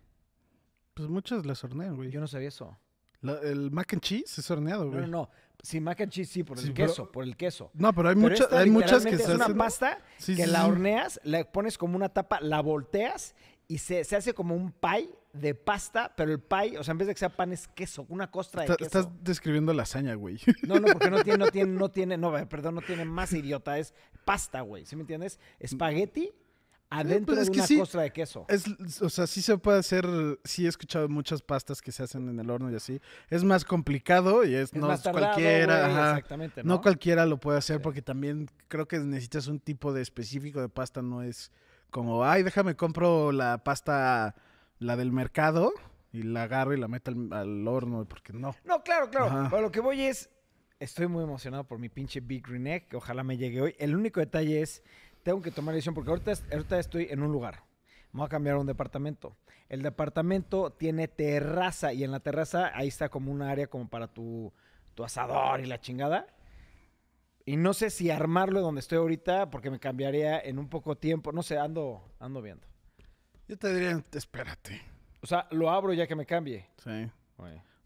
Pues 0.93 1.07
muchas 1.09 1.45
las 1.45 1.63
hornean, 1.63 1.95
güey. 1.95 2.09
Yo 2.09 2.19
no 2.19 2.27
sabía 2.27 2.47
eso. 2.47 2.75
La- 3.21 3.39
el 3.39 3.71
mac 3.71 3.91
and 3.93 4.01
cheese 4.01 4.37
es 4.39 4.51
horneado, 4.51 4.85
No, 4.85 4.91
güey. 4.91 5.01
no, 5.01 5.07
no. 5.07 5.29
Sí, 5.61 5.79
mac 5.79 5.99
and 6.01 6.11
cheese 6.11 6.29
sí, 6.31 6.43
por 6.43 6.57
el 6.59 6.65
Sí, 6.65 6.71
pero- 6.75 6.87
queso, 6.87 7.11
por 7.11 7.23
el 7.23 7.35
queso. 7.35 7.71
No, 7.73 7.91
pero 7.93 8.09
hay, 8.09 8.15
Pero 8.15 8.29
mucha- 8.29 8.43
esta 8.43 8.59
hay 8.59 8.69
muchas 8.69 9.03
que 9.05 9.17
se 9.17 9.23
es 9.23 9.29
una 9.29 9.45
hacen... 9.45 9.57
pasta 9.57 9.99
Sí, 10.17 10.35
que 10.35 10.45
sí, 10.45 10.51
la 10.51 10.67
horneas, 10.67 11.19
le 11.23 11.45
pones 11.45 11.77
como 11.77 11.95
una 11.95 12.09
tapa, 12.09 12.39
la 12.41 12.61
volteas 12.61 13.35
y 13.67 13.79
se, 13.79 14.03
se 14.03 14.15
hace 14.15 14.33
como 14.33 14.55
un 14.55 14.71
pie 14.71 15.09
de 15.33 15.55
pasta, 15.55 16.13
pero 16.15 16.31
el 16.31 16.39
pie, 16.39 16.77
o 16.79 16.83
sea, 16.83 16.91
en 16.93 16.99
vez 16.99 17.07
de 17.07 17.13
que 17.15 17.19
sea 17.19 17.35
pan 17.35 17.51
es 17.51 17.67
queso, 17.67 18.05
una 18.09 18.29
costra 18.31 18.61
de 18.61 18.65
Está- 18.67 18.77
queso. 18.77 18.99
estás 18.99 19.23
describiendo 19.23 19.73
lasaña, 19.73 20.13
güey. 20.13 20.39
No, 20.67 20.79
no, 20.79 20.87
porque 20.93 21.09
no 21.11 21.21
tiene, 21.23 21.37
no 21.39 21.47
tiene, 21.51 21.71
no 21.73 21.89
tiene, 21.89 22.17
no, 22.17 22.31
perdón, 22.47 22.75
no 22.75 22.81
tiene 22.81 23.03
más 23.05 23.33
idiota, 23.33 23.77
es 23.79 23.93
pasta, 24.25 24.61
güey, 24.61 24.85
¿sí 24.85 24.95
me 24.95 25.01
entiendes? 25.01 25.39
Espagueti 25.59 26.31
adentro 26.89 27.35
pues 27.35 27.39
es 27.39 27.45
de 27.47 27.51
que 27.53 27.59
una 27.59 27.67
sí. 27.67 27.77
costra 27.79 28.01
de 28.03 28.11
queso. 28.11 28.45
Es, 28.47 29.01
o 29.01 29.09
sea, 29.09 29.27
sí 29.27 29.41
se 29.41 29.57
puede 29.57 29.79
hacer, 29.79 30.05
sí 30.43 30.65
he 30.65 30.69
escuchado 30.69 31.09
muchas 31.09 31.41
pastas 31.41 31.81
que 31.81 31.91
se 31.91 32.03
hacen 32.03 32.29
en 32.29 32.39
el 32.39 32.49
horno 32.49 32.71
y 32.71 32.75
así. 32.75 33.01
Es 33.29 33.43
más 33.43 33.65
complicado 33.65 34.45
y 34.45 34.55
es, 34.55 34.71
Es 34.71 34.73
no 34.73 34.87
tardado, 34.87 35.11
cualquiera, 35.19 35.85
ajá. 35.85 36.09
exactamente, 36.11 36.63
no 36.63 36.75
¿no? 36.75 36.81
cualquiera 36.81 37.25
lo 37.25 37.39
puede 37.39 37.57
hacer 37.57 37.77
Sí. 37.77 37.83
porque 37.83 38.01
también 38.01 38.49
creo 38.67 38.87
que 38.87 38.99
necesitas 38.99 39.47
un 39.47 39.59
tipo 39.59 39.91
de 39.93 40.01
específico 40.01 40.61
de 40.61 40.69
pasta, 40.69 41.01
no 41.01 41.21
es 41.23 41.51
como, 41.89 42.23
ay, 42.25 42.43
déjame 42.43 42.75
compro 42.75 43.31
la 43.31 43.63
pasta, 43.63 44.35
la 44.79 44.95
del 44.95 45.11
mercado 45.11 45.73
y 46.13 46.23
la 46.23 46.43
agarro 46.43 46.73
y 46.73 46.77
la 46.79 46.87
meto 46.87 47.11
al, 47.11 47.31
al 47.33 47.67
horno, 47.67 48.05
porque 48.05 48.31
no. 48.33 48.55
No, 48.63 48.81
claro, 48.83 49.09
claro. 49.09 49.25
Ajá. 49.27 49.47
Pero 49.49 49.61
lo 49.63 49.71
que 49.71 49.79
voy 49.79 50.01
es. 50.01 50.29
Estoy 50.79 51.07
muy 51.07 51.23
emocionado 51.23 51.63
por 51.63 51.79
mi 51.79 51.89
pinche 51.89 52.19
Big 52.19 52.45
Green 52.47 52.67
Egg, 52.67 52.87
que 52.87 52.97
ojalá 52.97 53.23
me 53.23 53.35
llegue 53.35 53.61
hoy. 53.61 53.75
El 53.79 53.95
único 53.95 54.19
detalle 54.19 54.61
es. 54.61 54.83
Tengo 55.27 55.41
que 55.41 55.51
tomar 55.51 55.75
decisión 55.75 55.93
porque 55.93 56.09
ahorita, 56.09 56.31
es- 56.31 56.45
ahorita 56.53 56.79
estoy 56.79 57.07
en 57.09 57.21
un 57.21 57.33
lugar. 57.33 57.65
Me 58.13 58.19
voy 58.19 58.27
a 58.27 58.29
cambiar 58.29 58.55
a 58.55 58.59
un 58.59 58.65
departamento. 58.65 59.35
El 59.67 59.81
departamento 59.81 60.71
tiene 60.71 61.09
terraza 61.09 61.91
y 61.91 62.05
en 62.05 62.11
la 62.11 62.21
terraza 62.21 62.71
ahí 62.73 62.87
está 62.87 63.09
como 63.09 63.29
un 63.33 63.41
área 63.41 63.67
como 63.67 63.89
para 63.89 64.07
tu, 64.07 64.53
tu 64.95 65.03
asador 65.03 65.59
y 65.59 65.65
la 65.65 65.81
chingada. 65.81 66.27
Y 67.43 67.57
no 67.57 67.73
sé 67.73 67.89
si 67.89 68.09
armarlo 68.09 68.61
donde 68.61 68.79
estoy 68.79 68.99
ahorita 68.99 69.49
porque 69.49 69.69
me 69.69 69.79
cambiaría 69.81 70.39
en 70.39 70.59
un 70.59 70.69
poco 70.69 70.95
tiempo. 70.95 71.33
No 71.33 71.43
sé, 71.43 71.57
ando, 71.57 72.09
ando 72.19 72.41
viendo. 72.41 72.65
Yo 73.49 73.57
te 73.57 73.73
diría, 73.73 74.01
espérate. 74.13 74.81
O 75.21 75.27
sea, 75.27 75.45
lo 75.51 75.69
abro 75.69 75.91
ya 75.91 76.07
que 76.07 76.15
me 76.15 76.25
cambie. 76.25 76.69
Sí. 76.77 77.11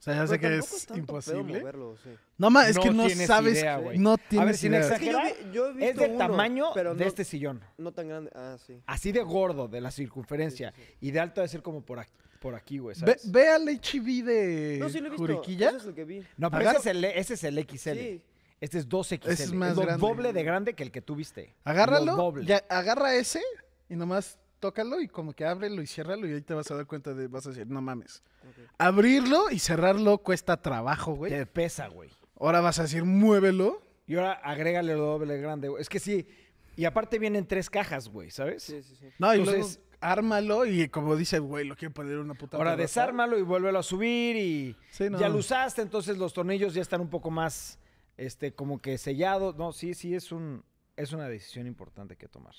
O 0.02 0.04
sea, 0.04 0.16
ya 0.16 0.26
sé 0.26 0.40
que 0.40 0.58
es 0.58 0.88
imposible. 0.96 1.60
moverlo, 1.60 1.96
sí. 2.04 2.10
No, 2.40 2.50
ma, 2.50 2.68
es 2.68 2.76
No 2.76 2.82
que 2.82 2.90
no 2.90 3.06
tienes 3.06 3.28
sabes, 3.28 3.60
idea, 3.60 3.78
güey. 3.78 4.00
no 4.00 4.14
A 4.14 4.16
ver, 4.16 4.28
tienes 4.30 4.58
sin 4.60 4.72
idea. 4.74 4.82
Es 4.82 5.00
que 5.00 5.06
yo, 5.06 5.12
exagerar, 5.20 5.52
yo 5.54 5.68
he 5.68 5.70
Es 5.70 5.76
visto 5.78 6.02
del 6.02 6.10
uno, 6.12 6.18
tamaño 6.18 6.66
pero 6.74 6.96
de 6.96 7.04
no, 7.04 7.08
este 7.08 7.24
sillón. 7.24 7.62
no 7.78 7.92
tan 7.92 8.08
grande. 8.08 8.32
Ah, 8.34 8.58
sí. 8.66 8.82
Así 8.88 9.12
de 9.12 9.22
gordo, 9.22 9.68
de 9.68 9.80
la 9.80 9.92
circunferencia. 9.92 10.74
Sí, 10.76 10.82
sí, 10.84 10.98
Y 11.02 11.12
de 11.12 11.20
alto 11.20 11.42
de 11.42 11.48
ser 11.48 11.62
como 11.62 11.86
por 11.86 12.00
aquí, 12.00 12.12
por 12.40 12.56
aquí 12.56 12.80
güey, 12.80 12.96
Ve, 12.96 13.00
¿sabes? 13.00 13.32
ve 13.32 13.48
al 13.50 13.68
HB 13.68 14.24
de 14.26 14.78
No, 14.80 14.90
sí 14.90 15.00
lo 15.00 15.08
he 15.08 15.10
visto. 15.12 15.18
Juriquilla. 15.28 15.68
Ese 15.70 15.78
es 15.78 15.86
el 15.86 15.94
que 15.94 16.04
vi. 16.06 16.24
No, 16.36 16.50
pero 16.50 16.68
ese 16.72 16.80
es, 16.80 16.86
el, 16.88 17.06
ese 17.06 17.34
es 17.36 17.44
el 17.44 17.60
XL. 17.70 17.92
Sí. 18.00 18.22
Este 18.60 18.78
es 18.80 18.90
2XL. 18.90 19.28
Ese 19.30 19.44
es 19.44 19.54
más 19.54 19.76
lo 19.76 19.84
grande. 19.84 20.02
doble 20.08 20.34
de 20.34 20.44
grande 20.44 20.74
que 20.74 20.82
el 20.82 20.92
que 20.92 21.02
tú 21.04 21.16
viste. 21.16 21.54
Agárralo, 21.64 22.06
Lo 22.08 22.16
doble. 22.18 22.46
ya, 22.48 22.64
agarra 22.70 23.14
ese 23.16 23.42
y 23.88 23.96
nomás 23.96 24.40
tócalo 24.62 25.02
y 25.02 25.10
como 25.10 25.34
que 25.34 25.44
ábrelo 25.46 25.82
y 25.82 25.88
ciérralo 25.88 26.26
y 26.26 26.34
ahí 26.34 26.42
te 26.42 26.54
vas 26.54 26.72
a 26.72 26.76
dar 26.76 26.86
cuenta 26.86 27.14
de, 27.14 27.28
vas 27.28 27.46
a 27.48 27.50
decir, 27.50 27.68
no 27.68 27.82
mames. 27.82 28.24
Abrirlo 28.78 29.50
y 29.52 29.60
cerrarlo 29.60 30.20
cuesta 30.20 30.62
trabajo, 30.62 31.16
güey. 31.16 31.32
Te 31.34 31.46
pesa, 31.46 31.88
güey. 31.90 32.10
Ahora 32.40 32.62
vas 32.62 32.80
a 32.80 32.84
decir, 32.84 33.04
muévelo. 33.04 33.82
Y 34.08 34.16
ahora 34.16 34.34
agrégale 34.34 34.94
lo 34.96 35.06
doble 35.06 35.34
de 35.34 35.42
grande, 35.42 35.68
güey. 35.68 35.82
Es 35.82 35.90
que 35.90 36.00
sí. 36.00 36.28
Y 36.78 36.86
aparte 36.86 37.20
vienen 37.20 37.46
tres 37.46 37.70
cajas, 37.70 38.08
güey, 38.08 38.32
¿sabes? 38.32 38.64
Sí, 38.64 38.82
sí, 38.82 38.96
sí. 38.96 39.08
No, 39.20 39.36
y 39.36 39.40
Entonces, 39.40 39.82
ármalo 40.00 40.66
y 40.66 40.88
como 40.90 41.16
dice, 41.16 41.40
güey, 41.40 41.66
lo 41.66 41.76
quiero 41.76 41.94
poner 41.94 42.14
en 42.14 42.20
una 42.20 42.34
puta 42.34 42.58
Ahora 42.58 42.76
desármalo 42.76 43.38
y 43.38 43.42
vuélvelo 43.42 43.80
a 43.80 43.84
subir 43.84 44.36
y 44.38 44.76
Sí, 44.90 45.10
no. 45.10 45.20
ya 45.20 45.30
lo 45.30 45.38
usaste, 45.38 45.82
entonces 45.82 46.18
los 46.18 46.34
tornillos 46.34 46.74
ya 46.74 46.82
están 46.82 47.02
un 47.02 47.10
poco 47.10 47.30
más, 47.30 47.78
este, 48.18 48.54
como 48.54 48.82
que 48.82 48.98
sellados. 48.98 49.56
No, 49.58 49.74
sí, 49.74 49.94
sí, 49.94 50.16
es 50.16 50.32
un, 50.32 50.64
es 50.96 51.14
una 51.14 51.28
decisión 51.28 51.68
importante 51.68 52.16
que 52.16 52.28
tomar. 52.28 52.56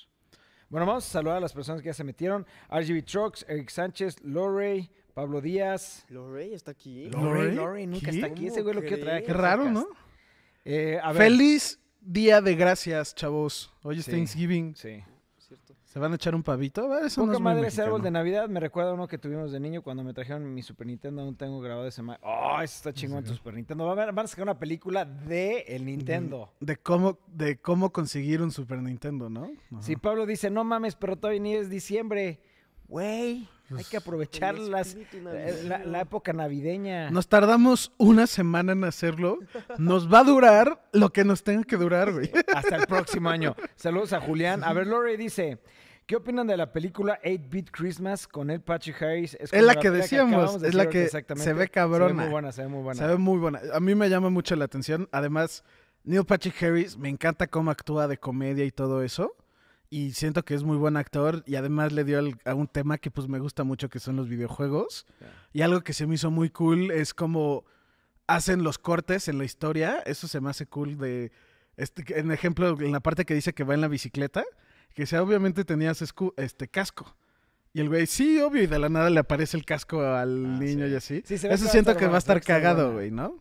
Bueno, 0.73 0.87
vamos 0.87 1.07
a 1.07 1.11
saludar 1.11 1.37
a 1.37 1.41
las 1.41 1.53
personas 1.53 1.83
que 1.83 1.89
ya 1.89 1.93
se 1.93 2.03
metieron. 2.03 2.47
RGB 2.71 3.05
Trucks, 3.05 3.45
Eric 3.47 3.69
Sánchez, 3.69 4.17
Lorey, 4.25 4.91
Pablo 5.13 5.43
Díaz. 5.43 6.07
Lorey 6.09 6.55
está 6.55 6.71
aquí. 6.71 7.11
Lo- 7.11 7.23
Lorey, 7.25 7.55
¿Lorey? 7.55 7.87
Nunca 7.87 8.07
¿Qué? 8.11 8.17
está 8.17 8.27
aquí. 8.29 8.47
Ese 8.47 8.63
güey 8.63 8.75
lo 8.77 8.81
quiero 8.81 9.01
traer 9.01 9.19
aquí 9.19 9.27
Qué 9.27 9.33
raro. 9.35 9.71
¿no? 9.71 9.87
Eh, 10.65 10.99
a 11.03 11.13
ver. 11.13 11.25
Feliz 11.25 11.79
Día 12.01 12.41
de 12.41 12.55
Gracias, 12.57 13.15
chavos. 13.15 13.71
Hoy 13.83 13.99
es 13.99 14.07
Sí. 14.07 14.13
Thanksgiving. 14.13 14.75
Sí. 14.75 15.05
¿Se 15.93 15.99
van 15.99 16.13
a 16.13 16.15
echar 16.15 16.35
un 16.35 16.43
pavito? 16.43 16.87
A 16.91 16.97
ver, 16.97 17.05
eso 17.05 17.21
no 17.21 17.27
Poca 17.27 17.37
es 17.37 17.41
muy 17.43 17.53
madre 17.53 17.69
ese 17.69 17.83
árbol 17.83 18.01
de. 18.01 18.11
Navidad. 18.11 18.49
Me 18.49 18.61
recuerda 18.61 18.95
uno 18.95 19.07
que 19.07 19.19
tuvimos 19.19 19.53
de 19.53 19.61
niño 19.61 19.83
cuando 19.83 20.03
me 20.03 20.15
trajeron 20.15 20.55
mi 20.55 20.63
Super 20.63 20.87
Nintendo. 20.87 21.21
Aún 21.21 21.37
tengo 21.37 21.61
grabado 21.61 21.87
ese. 21.87 22.01
ma- 22.01 22.19
Oh, 22.23 22.63
ese 22.63 22.77
está 22.77 22.95
chingón 22.95 23.23
tu 23.25 23.35
Super 23.35 23.53
Nintendo. 23.53 23.85
Van 23.85 24.09
a, 24.09 24.13
van 24.13 24.25
a 24.25 24.29
sacar 24.29 24.45
una 24.45 24.59
película 24.59 25.05
de 25.05 25.59
el 25.69 25.85
Nintendo. 25.85 26.51
De 26.61 26.79
cómo, 26.79 27.19
de 27.27 27.59
cómo 27.59 27.93
conseguir 27.93 28.41
un 28.41 28.51
Super 28.51 28.79
Nintendo, 28.79 29.29
¿no? 29.29 29.51
Ajá. 29.71 29.83
Si 29.83 29.97
Pablo 29.97 30.25
dice, 30.25 30.49
no 30.49 30.65
mames, 30.65 30.95
pero 30.97 31.17
todavía 31.17 31.43
ni 31.43 31.55
es 31.57 31.69
diciembre. 31.69 32.41
Güey, 32.89 33.47
hay 33.77 33.85
que 33.85 33.97
aprovechar 33.97 34.59
las, 34.59 34.95
eh, 34.95 35.83
la, 35.87 36.01
época 36.01 36.33
navideña. 36.33 37.11
Nos 37.11 37.29
tardamos 37.29 37.93
una 37.99 38.27
semana 38.27 38.73
en 38.73 38.85
hacerlo. 38.85 39.39
Nos 39.79 40.13
va 40.13 40.21
a 40.21 40.25
durar 40.25 40.89
lo 40.93 41.13
que 41.13 41.25
nos 41.25 41.43
tenga 41.43 41.65
que 41.65 41.77
durar, 41.77 42.13
güey. 42.13 42.31
Hasta 42.55 42.77
el 42.77 42.87
próximo 42.87 43.29
año. 43.31 43.55
Saludos 43.77 44.13
a 44.13 44.21
Julián. 44.21 44.65
A 44.65 44.73
ver, 44.73 44.87
Lori 44.87 45.17
dice, 45.17 45.59
¿qué 46.07 46.17
opinan 46.17 46.47
de 46.47 46.57
la 46.57 46.73
película 46.73 47.19
8-Bit 47.25 47.71
Christmas 47.71 48.27
con 48.27 48.51
el 48.51 48.61
Patrick 48.61 49.01
Harris? 49.03 49.37
Es 49.41 49.53
la 49.53 49.77
que 49.77 49.91
decíamos, 49.91 50.61
de 50.61 50.69
es 50.69 50.75
la 50.75 50.89
que 50.89 51.09
se 51.09 51.23
ve 51.23 51.37
Se 51.37 51.53
ve 51.53 51.69
cabrona. 51.69 52.23
muy 52.23 52.31
buena, 52.31 52.53
se 52.53 52.63
ve 52.63 52.69
muy 52.69 52.83
buena. 52.83 53.01
Se 53.01 53.07
ve 53.07 53.17
muy 53.17 53.39
buena. 53.39 53.61
A 53.73 53.81
mí 53.81 53.95
me 53.95 54.09
llama 54.09 54.31
mucho 54.31 54.57
la 54.57 54.65
atención. 54.65 55.09
Además, 55.13 55.65
Neil 56.05 56.25
Patrick 56.25 56.61
Harris, 56.63 56.97
me 56.97 57.09
encanta 57.09 57.47
cómo 57.47 57.71
actúa 57.71 58.09
de 58.09 58.19
comedia 58.19 58.65
y 58.65 58.71
todo 58.71 59.03
eso. 59.03 59.37
Y 59.95 60.13
siento 60.13 60.43
que 60.43 60.55
es 60.55 60.63
muy 60.63 60.79
buen 60.79 60.97
actor. 60.97 61.43
Y 61.47 61.57
además 61.57 61.93
le 61.93 62.05
dio 62.05 62.19
al- 62.19 62.39
a 62.47 62.55
un 62.55 62.67
tema 62.67 62.97
que 62.97 63.11
pues 63.11 63.29
me 63.29 63.39
gusta 63.39 63.63
mucho, 63.63 63.91
que 63.91 63.99
son 64.01 64.17
los 64.17 64.27
videojuegos. 64.27 65.05
Y 65.53 65.61
algo 65.61 65.83
que 65.83 65.93
se 65.93 66.07
me 66.07 66.15
hizo 66.15 66.31
muy 66.31 66.49
cool 66.49 66.91
es 66.91 67.13
como 67.13 67.65
hacen 68.27 68.63
los 68.65 68.79
cortes 68.79 69.29
en 69.29 69.37
la 69.37 69.45
historia. 69.45 69.99
Eso 70.07 70.29
se 70.29 70.41
me 70.41 70.49
hace 70.49 70.65
cool 70.67 70.97
de... 70.97 71.31
Este, 71.77 72.19
en 72.19 72.31
ejemplo, 72.33 72.79
en 72.81 72.93
la 72.93 73.01
parte 73.01 73.27
que 73.27 73.35
dice 73.35 73.53
que 73.53 73.65
va 73.65 73.75
en 73.75 73.83
la 73.83 73.89
bicicleta, 73.89 74.45
que 74.95 75.05
sea 75.05 75.23
obviamente 75.23 75.63
tenías 75.65 76.01
escu- 76.01 76.33
este 76.39 76.69
casco. 76.69 77.15
Y 77.75 77.81
el 77.81 77.89
güey, 77.91 78.07
sí, 78.07 78.41
obvio, 78.41 78.63
y 78.63 78.67
de 78.67 78.79
la 78.79 78.89
nada 78.89 79.11
le 79.11 79.21
aparece 79.21 79.57
el 79.59 79.65
casco 79.67 80.01
al 80.03 80.45
Ah, 80.47 80.59
niño 80.59 80.87
sí. 80.87 80.93
y 80.93 80.97
así. 80.97 81.23
Sí, 81.27 81.37
se 81.39 81.49
ve 81.49 81.55
Eso 81.55 81.65
que 81.65 81.67
va 81.67 81.69
a 81.69 81.73
siento 81.73 81.91
estar 81.91 82.01
que 82.01 82.07
va 82.09 82.15
a 82.15 82.19
estar 82.19 82.41
cagado, 82.43 82.93
güey, 82.95 83.11
¿no? 83.11 83.39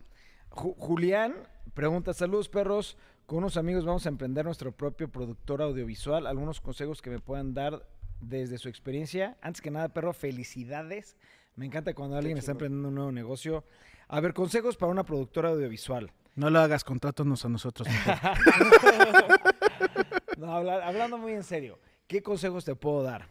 Ju- 0.50 0.74
Julián 0.76 1.34
pregunta, 1.74 2.12
saludos 2.12 2.48
perros, 2.50 2.98
con 3.32 3.38
unos 3.38 3.56
amigos 3.56 3.86
vamos 3.86 4.04
a 4.04 4.10
emprender 4.10 4.44
nuestro 4.44 4.72
propio 4.72 5.08
productor 5.10 5.62
audiovisual, 5.62 6.26
algunos 6.26 6.60
consejos 6.60 7.00
que 7.00 7.08
me 7.08 7.18
puedan 7.18 7.54
dar 7.54 7.82
desde 8.20 8.58
su 8.58 8.68
experiencia. 8.68 9.38
Antes 9.40 9.62
que 9.62 9.70
nada, 9.70 9.88
perro, 9.88 10.12
felicidades. 10.12 11.16
Me 11.56 11.64
encanta 11.64 11.94
cuando 11.94 12.18
alguien 12.18 12.36
está 12.36 12.52
emprendiendo 12.52 12.88
un 12.88 12.94
nuevo 12.94 13.10
negocio. 13.10 13.64
A 14.08 14.20
ver, 14.20 14.34
consejos 14.34 14.76
para 14.76 14.92
una 14.92 15.04
productora 15.04 15.48
audiovisual. 15.48 16.12
No 16.36 16.50
lo 16.50 16.58
hagas, 16.60 16.84
contrátanos 16.84 17.42
a 17.46 17.48
nosotros. 17.48 17.88
No, 20.36 20.52
habla- 20.52 20.86
hablando 20.86 21.16
muy 21.16 21.32
en 21.32 21.42
serio, 21.44 21.78
¿qué 22.08 22.22
consejos 22.22 22.66
te 22.66 22.74
puedo 22.74 23.02
dar? 23.02 23.28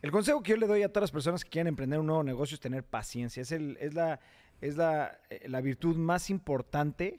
El 0.00 0.10
consejo 0.10 0.42
que 0.42 0.50
yo 0.50 0.56
le 0.56 0.66
doy 0.66 0.82
a 0.82 0.88
todas 0.88 1.02
las 1.02 1.10
personas 1.12 1.44
que 1.44 1.50
quieren 1.50 1.68
emprender 1.68 2.00
un 2.00 2.06
nuevo 2.06 2.24
negocio 2.24 2.56
es 2.56 2.60
tener 2.60 2.82
paciencia. 2.82 3.40
Es, 3.42 3.52
el- 3.52 3.76
es 3.80 3.94
la, 3.94 4.18
es 4.60 4.76
la, 4.76 5.16
eh, 5.30 5.46
la 5.48 5.60
virtud 5.60 5.96
más 5.96 6.28
importante 6.28 7.18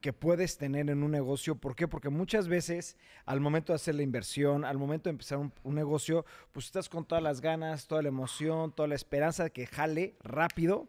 que 0.00 0.12
puedes 0.12 0.56
tener 0.56 0.88
en 0.88 1.02
un 1.02 1.10
negocio. 1.10 1.56
¿Por 1.56 1.76
qué? 1.76 1.86
Porque 1.86 2.08
muchas 2.08 2.48
veces 2.48 2.96
al 3.26 3.40
momento 3.40 3.72
de 3.72 3.76
hacer 3.76 3.94
la 3.94 4.02
inversión, 4.02 4.64
al 4.64 4.78
momento 4.78 5.08
de 5.08 5.12
empezar 5.12 5.38
un, 5.38 5.52
un 5.62 5.74
negocio, 5.74 6.24
pues 6.52 6.66
estás 6.66 6.88
con 6.88 7.04
todas 7.04 7.22
las 7.22 7.40
ganas, 7.40 7.86
toda 7.86 8.02
la 8.02 8.08
emoción, 8.08 8.72
toda 8.72 8.88
la 8.88 8.94
esperanza 8.94 9.44
de 9.44 9.50
que 9.50 9.66
jale 9.66 10.16
rápido 10.22 10.88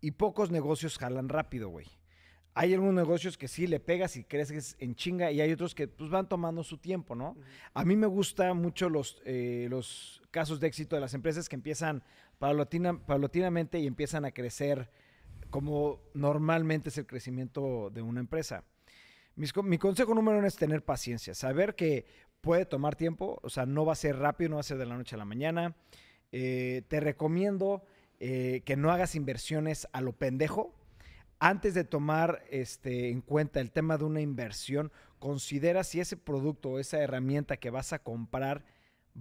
y 0.00 0.12
pocos 0.12 0.50
negocios 0.50 0.96
jalan 0.98 1.28
rápido, 1.28 1.68
güey. 1.68 1.86
Hay 2.54 2.74
algunos 2.74 2.94
negocios 2.94 3.38
que 3.38 3.46
sí 3.46 3.66
le 3.68 3.78
pegas 3.78 4.16
y 4.16 4.24
creces 4.24 4.74
en 4.80 4.96
chinga 4.96 5.30
y 5.30 5.40
hay 5.40 5.52
otros 5.52 5.74
que 5.74 5.86
pues 5.86 6.10
van 6.10 6.28
tomando 6.28 6.64
su 6.64 6.78
tiempo, 6.78 7.14
¿no? 7.14 7.36
A 7.74 7.84
mí 7.84 7.94
me 7.94 8.08
gustan 8.08 8.56
mucho 8.56 8.88
los, 8.88 9.22
eh, 9.24 9.68
los 9.70 10.20
casos 10.32 10.58
de 10.58 10.66
éxito 10.66 10.96
de 10.96 11.00
las 11.00 11.14
empresas 11.14 11.48
que 11.48 11.54
empiezan 11.54 12.02
paulatina- 12.40 12.98
paulatinamente 13.06 13.78
y 13.78 13.86
empiezan 13.86 14.24
a 14.24 14.32
crecer 14.32 14.90
como 15.50 16.00
normalmente 16.14 16.88
es 16.88 16.98
el 16.98 17.06
crecimiento 17.06 17.90
de 17.90 18.02
una 18.02 18.20
empresa. 18.20 18.64
Mi 19.36 19.78
consejo 19.78 20.14
número 20.14 20.38
uno 20.38 20.46
es 20.46 20.56
tener 20.56 20.84
paciencia, 20.84 21.34
saber 21.34 21.74
que 21.74 22.04
puede 22.40 22.66
tomar 22.66 22.96
tiempo, 22.96 23.38
o 23.42 23.50
sea, 23.50 23.66
no 23.66 23.84
va 23.84 23.92
a 23.92 23.96
ser 23.96 24.16
rápido, 24.16 24.50
no 24.50 24.56
va 24.56 24.60
a 24.60 24.64
ser 24.64 24.78
de 24.78 24.86
la 24.86 24.96
noche 24.96 25.14
a 25.14 25.18
la 25.18 25.24
mañana. 25.24 25.76
Eh, 26.32 26.82
te 26.88 27.00
recomiendo 27.00 27.84
eh, 28.18 28.62
que 28.64 28.76
no 28.76 28.90
hagas 28.90 29.14
inversiones 29.14 29.88
a 29.92 30.00
lo 30.00 30.12
pendejo. 30.12 30.74
Antes 31.38 31.74
de 31.74 31.84
tomar 31.84 32.44
este, 32.50 33.10
en 33.10 33.22
cuenta 33.22 33.60
el 33.60 33.70
tema 33.70 33.96
de 33.96 34.04
una 34.04 34.20
inversión, 34.20 34.92
considera 35.18 35.84
si 35.84 36.00
ese 36.00 36.16
producto 36.16 36.70
o 36.70 36.78
esa 36.78 36.98
herramienta 36.98 37.56
que 37.56 37.70
vas 37.70 37.92
a 37.92 38.00
comprar 38.00 38.64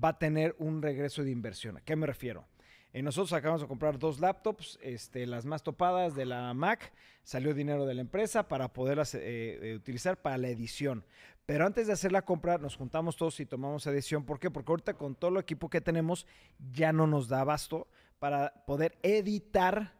va 0.01 0.09
a 0.09 0.19
tener 0.19 0.55
un 0.59 0.81
regreso 0.81 1.23
de 1.23 1.31
inversión. 1.31 1.77
¿A 1.77 1.81
qué 1.81 1.95
me 1.95 2.07
refiero? 2.07 2.45
Eh, 2.91 3.03
nosotros 3.03 3.33
acabamos 3.33 3.61
de 3.61 3.67
comprar 3.67 3.99
dos 3.99 4.19
laptops, 4.19 4.79
este, 4.81 5.27
las 5.27 5.45
más 5.45 5.61
topadas 5.61 6.15
de 6.15 6.25
la 6.25 6.53
Mac. 6.53 6.91
Salió 7.23 7.53
dinero 7.53 7.85
de 7.85 7.93
la 7.93 8.01
empresa 8.01 8.47
para 8.47 8.73
poderlas 8.73 9.13
eh, 9.13 9.21
eh, 9.21 9.75
utilizar 9.75 10.21
para 10.21 10.37
la 10.37 10.49
edición. 10.49 11.05
Pero 11.45 11.65
antes 11.65 11.87
de 11.87 11.93
hacer 11.93 12.11
la 12.11 12.23
compra, 12.23 12.57
nos 12.57 12.75
juntamos 12.75 13.15
todos 13.15 13.39
y 13.39 13.45
tomamos 13.45 13.85
edición. 13.87 14.25
¿Por 14.25 14.39
qué? 14.39 14.49
Porque 14.49 14.71
ahorita 14.71 14.93
con 14.95 15.15
todo 15.15 15.31
el 15.31 15.37
equipo 15.37 15.69
que 15.69 15.81
tenemos 15.81 16.25
ya 16.71 16.91
no 16.91 17.05
nos 17.05 17.27
da 17.27 17.41
abasto 17.41 17.87
para 18.19 18.65
poder 18.65 18.97
editar 19.03 19.93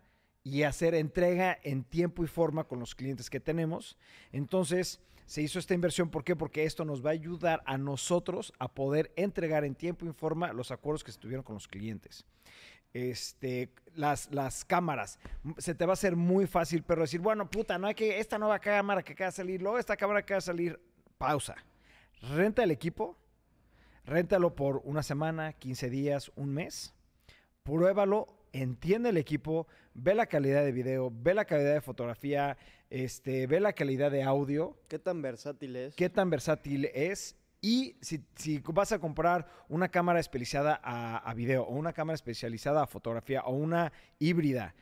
y 0.44 0.64
hacer 0.64 0.96
entrega 0.96 1.60
en 1.64 1.84
tiempo 1.84 2.24
y 2.24 2.28
forma 2.28 2.64
con 2.64 2.80
los 2.80 2.96
clientes 2.96 3.30
que 3.30 3.40
tenemos. 3.40 3.98
Entonces, 4.32 5.00
se 5.30 5.44
hizo 5.44 5.60
esta 5.60 5.76
inversión. 5.76 6.10
¿Por 6.10 6.24
qué? 6.24 6.36
Porque 6.36 6.64
esto 6.64 6.86
nos 6.86 7.06
va 7.06 7.12
a 7.12 7.14
ayudar 7.14 7.62
a 7.68 7.78
nosotros 7.78 8.52
a 8.58 8.74
poder 8.74 9.12
entregar 9.16 9.64
en 9.64 9.76
tiempo 9.76 10.08
y 10.08 10.12
forma 10.12 10.54
los 10.54 10.72
acuerdos 10.72 11.04
que 11.04 11.12
estuvieron 11.12 11.44
con 11.44 11.54
los 11.54 11.68
clientes. 11.68 12.26
Este, 12.94 13.70
las, 13.96 14.32
las 14.32 14.66
cámaras. 14.66 15.20
Se 15.58 15.76
te 15.76 15.86
va 15.86 15.92
a 15.92 15.94
hacer 15.94 16.16
muy 16.16 16.48
fácil, 16.48 16.84
pero 16.84 17.02
decir, 17.02 17.22
bueno, 17.22 17.50
puta, 17.50 17.78
no 17.78 17.88
hay 17.88 17.96
que, 17.96 18.20
esta 18.20 18.38
nueva 18.40 18.60
cámara 18.60 19.04
que 19.04 19.14
acaba 19.14 19.30
de 19.30 19.36
salir, 19.36 19.62
luego 19.62 19.78
esta 19.78 19.96
cámara 19.96 20.22
que 20.22 20.34
acaba 20.34 20.38
de 20.38 20.46
salir, 20.46 20.80
pausa. 21.18 21.56
Renta 22.22 22.64
el 22.64 22.72
equipo, 22.72 23.18
réntalo 24.06 24.56
por 24.56 24.82
una 24.84 25.04
semana, 25.04 25.54
15 25.54 25.90
días, 25.90 26.32
un 26.36 26.54
mes, 26.54 26.94
pruébalo, 27.64 28.28
entiende 28.52 29.10
el 29.10 29.18
equipo, 29.18 29.68
ve 29.94 30.16
la 30.16 30.26
calidad 30.26 30.64
de 30.64 30.72
video, 30.72 31.12
ve 31.14 31.34
la 31.34 31.46
calidad 31.46 31.74
de 31.74 31.82
fotografía, 31.82 32.58
este, 32.90 33.48
ve 33.48 33.60
la 33.60 33.74
calidad 33.74 34.12
de 34.12 34.24
audio, 34.24 34.78
¿Qué 34.88 35.00
tan 35.00 35.22
versátil 35.22 35.76
es? 35.76 35.96
qué 35.96 36.10
tan 36.10 36.30
versátil 36.30 36.86
es 36.86 37.36
y 37.62 37.98
si, 38.02 38.24
vas 38.66 38.92
a 38.92 39.00
comprar 39.00 39.48
una 39.68 39.90
cámara 39.90 40.20
especializada 40.20 40.80
a, 40.84 41.34
video 41.34 41.64
o 41.64 41.76
una 41.76 41.94
cámara 41.94 42.16
especializada 42.16 42.84
a 42.84 42.88
fotografía 42.88 43.42
o 43.42 43.54
una 43.54 43.92
híbrida, 44.18 44.76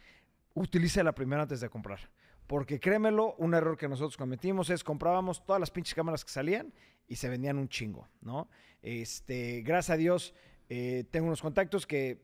utilízala 0.53 1.13
primero 1.13 1.41
antes 1.41 1.59
de 1.59 1.69
comprar. 1.69 1.99
Porque 2.45 2.79
créemelo, 2.79 3.35
un 3.39 3.53
error 3.53 3.77
que 3.77 3.89
nosotros 3.89 4.15
cometimos 4.15 4.69
es 4.69 4.83
comprábamos 4.83 5.43
todas 5.43 5.59
las 5.59 5.71
pinches 5.71 5.95
cámaras 5.95 6.23
que 6.23 6.31
salían 6.31 6.73
y 7.07 7.15
se 7.15 7.29
vendían 7.29 7.57
un 7.57 7.67
chingo, 7.67 8.07
¿no? 8.21 8.47
Este, 8.81 9.61
gracias 9.63 9.95
a 9.95 9.97
Dios, 9.97 10.33
eh, 10.69 11.03
tengo 11.11 11.27
unos 11.27 11.41
contactos 11.41 11.87
que 11.87 12.21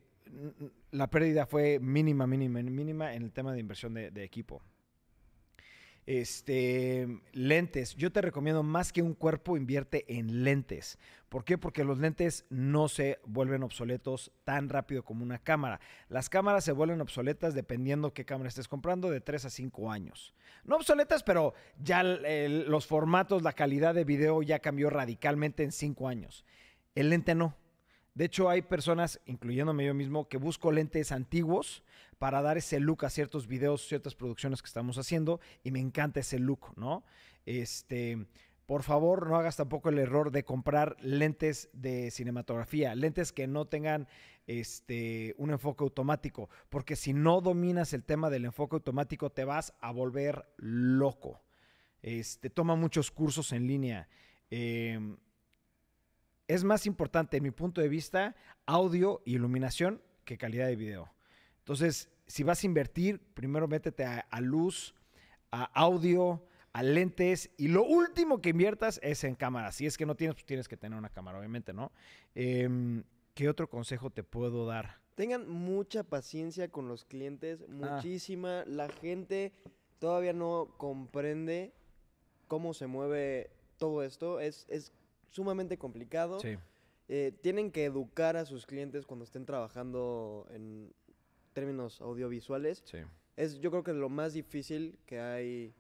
la 0.91 1.09
pérdida 1.09 1.45
fue 1.45 1.79
mínima, 1.79 2.27
mínima, 2.27 2.61
mínima 2.61 3.13
en 3.13 3.23
el 3.23 3.33
tema 3.33 3.53
de 3.53 3.59
inversión 3.59 3.93
de 3.93 4.23
equipo. 4.23 4.61
Este, 6.05 7.21
lentes. 7.31 7.95
Yo 7.95 8.11
te 8.11 8.21
recomiendo 8.21 8.61
más 8.61 8.91
que 8.91 9.01
un 9.01 9.13
cuerpo, 9.13 9.55
invierte 9.55 10.05
en 10.17 10.43
lentes. 10.43 10.99
¿Por 11.29 11.45
qué? 11.45 11.57
Porque 11.57 11.83
los 11.83 11.97
lentes 11.97 12.45
no 12.49 12.89
se 12.89 13.19
vuelven 13.25 13.63
obsoletos 13.63 14.31
tan 14.43 14.69
rápido 14.69 15.03
como 15.03 15.23
una 15.23 15.39
cámara. 15.39 15.79
Las 16.09 16.29
cámaras 16.29 16.65
se 16.65 16.73
vuelven 16.73 17.01
obsoletas 17.01 17.55
dependiendo 17.55 18.13
qué 18.13 18.25
cámara 18.25 18.49
estés 18.49 18.67
comprando, 18.67 19.09
de 19.09 19.21
3 19.21 19.45
a 19.45 19.49
5 19.49 19.91
años. 19.91 20.33
No 20.65 20.75
obsoletas, 20.75 21.23
pero 21.23 21.53
ya 21.79 22.03
los 22.03 22.85
formatos, 22.85 23.41
la 23.41 23.53
calidad 23.53 23.95
de 23.95 24.03
video 24.03 24.43
ya 24.43 24.59
cambió 24.59 24.89
radicalmente 24.89 25.63
en 25.63 25.71
5 25.71 26.07
años. 26.07 26.45
El 26.95 27.09
lente 27.09 27.33
no. 27.33 27.55
De 28.13 28.25
hecho, 28.25 28.47
hay 28.47 28.61
personas, 28.61 29.19
incluyéndome 29.25 29.85
yo 29.85 29.95
mismo, 29.95 30.27
que 30.27 30.37
busco 30.37 30.71
lentes 30.71 31.11
antiguos 31.11 31.83
para 32.23 32.41
dar 32.41 32.57
ese 32.57 32.79
look 32.79 33.03
a 33.03 33.09
ciertos 33.09 33.47
videos, 33.47 33.85
ciertas 33.85 34.15
producciones 34.15 34.61
que 34.61 34.67
estamos 34.67 34.97
haciendo, 34.97 35.41
y 35.61 35.71
me 35.71 35.81
encanta 35.81 36.21
ese 36.21 36.39
look, 36.39 36.71
¿no? 36.77 37.03
Este, 37.45 38.27
por 38.65 38.83
favor 38.83 39.27
no 39.27 39.35
hagas 39.35 39.57
tampoco 39.57 39.89
el 39.89 39.99
error 39.99 40.31
de 40.31 40.45
comprar 40.45 40.95
lentes 41.01 41.69
de 41.73 42.11
cinematografía, 42.11 42.95
lentes 42.95 43.33
que 43.33 43.45
no 43.45 43.65
tengan 43.65 44.07
este, 44.47 45.35
un 45.37 45.51
enfoque 45.51 45.83
automático, 45.83 46.49
porque 46.69 46.95
si 46.95 47.11
no 47.11 47.41
dominas 47.41 47.91
el 47.91 48.05
tema 48.05 48.29
del 48.29 48.45
enfoque 48.45 48.77
automático 48.77 49.29
te 49.29 49.43
vas 49.43 49.73
a 49.81 49.91
volver 49.91 50.45
loco. 50.55 51.41
Este, 52.01 52.49
toma 52.49 52.77
muchos 52.77 53.11
cursos 53.11 53.51
en 53.51 53.67
línea. 53.67 54.07
Em, 54.49 55.17
es 56.47 56.63
más 56.63 56.85
importante, 56.85 57.35
en 57.35 57.43
mi 57.43 57.51
punto 57.51 57.81
de 57.81 57.89
vista, 57.89 58.33
audio 58.65 59.21
y 59.25 59.35
iluminación 59.35 60.01
que 60.23 60.37
calidad 60.37 60.67
de 60.67 60.77
video. 60.77 61.11
Entonces, 61.63 62.09
si 62.27 62.43
vas 62.43 62.63
a 62.63 62.65
invertir, 62.67 63.19
primero 63.33 63.67
métete 63.67 64.05
a, 64.05 64.19
a 64.19 64.41
luz, 64.41 64.95
a 65.51 65.63
audio, 65.79 66.45
a 66.71 66.81
lentes 66.81 67.51
y 67.57 67.67
lo 67.67 67.83
último 67.83 68.41
que 68.41 68.49
inviertas 68.49 68.99
es 69.03 69.23
en 69.23 69.35
cámara. 69.35 69.71
Si 69.71 69.85
es 69.85 69.97
que 69.97 70.05
no 70.05 70.15
tienes, 70.15 70.35
pues 70.35 70.45
tienes 70.45 70.67
que 70.67 70.77
tener 70.77 70.97
una 70.97 71.09
cámara, 71.09 71.37
obviamente, 71.37 71.73
¿no? 71.73 71.91
Em, 72.35 73.03
¿Qué 73.35 73.49
otro 73.49 73.67
consejo 73.69 74.09
te 74.11 74.23
puedo 74.23 74.65
dar? 74.65 75.01
Tengan 75.15 75.47
mucha 75.49 76.03
paciencia 76.03 76.69
con 76.69 76.87
los 76.87 77.03
clientes, 77.05 77.61
Ah. 77.63 77.65
muchísima. 77.95 78.63
La 78.65 78.89
gente 78.89 79.53
todavía 79.99 80.33
no 80.33 80.73
comprende 80.77 81.73
cómo 82.47 82.73
se 82.73 82.87
mueve 82.87 83.51
todo 83.77 84.03
esto. 84.03 84.39
Es, 84.39 84.65
es 84.69 84.91
sumamente 85.29 85.77
complicado. 85.77 86.39
Eh, 87.09 87.31
tienen 87.41 87.71
que 87.71 87.85
educar 87.85 88.37
a 88.37 88.45
sus 88.45 88.65
clientes 88.65 89.05
cuando 89.05 89.25
estén 89.25 89.45
trabajando 89.45 90.47
en 90.51 90.93
términos 91.53 92.01
audiovisuales. 92.01 92.83
sí. 92.85 92.99
Es 93.35 93.59
yo 93.59 93.71
creo 93.71 93.83
que 93.83 93.93
lo 93.93 94.09
más 94.09 94.33
difícil 94.33 94.99
que 95.07 95.19
hay. 95.19 95.73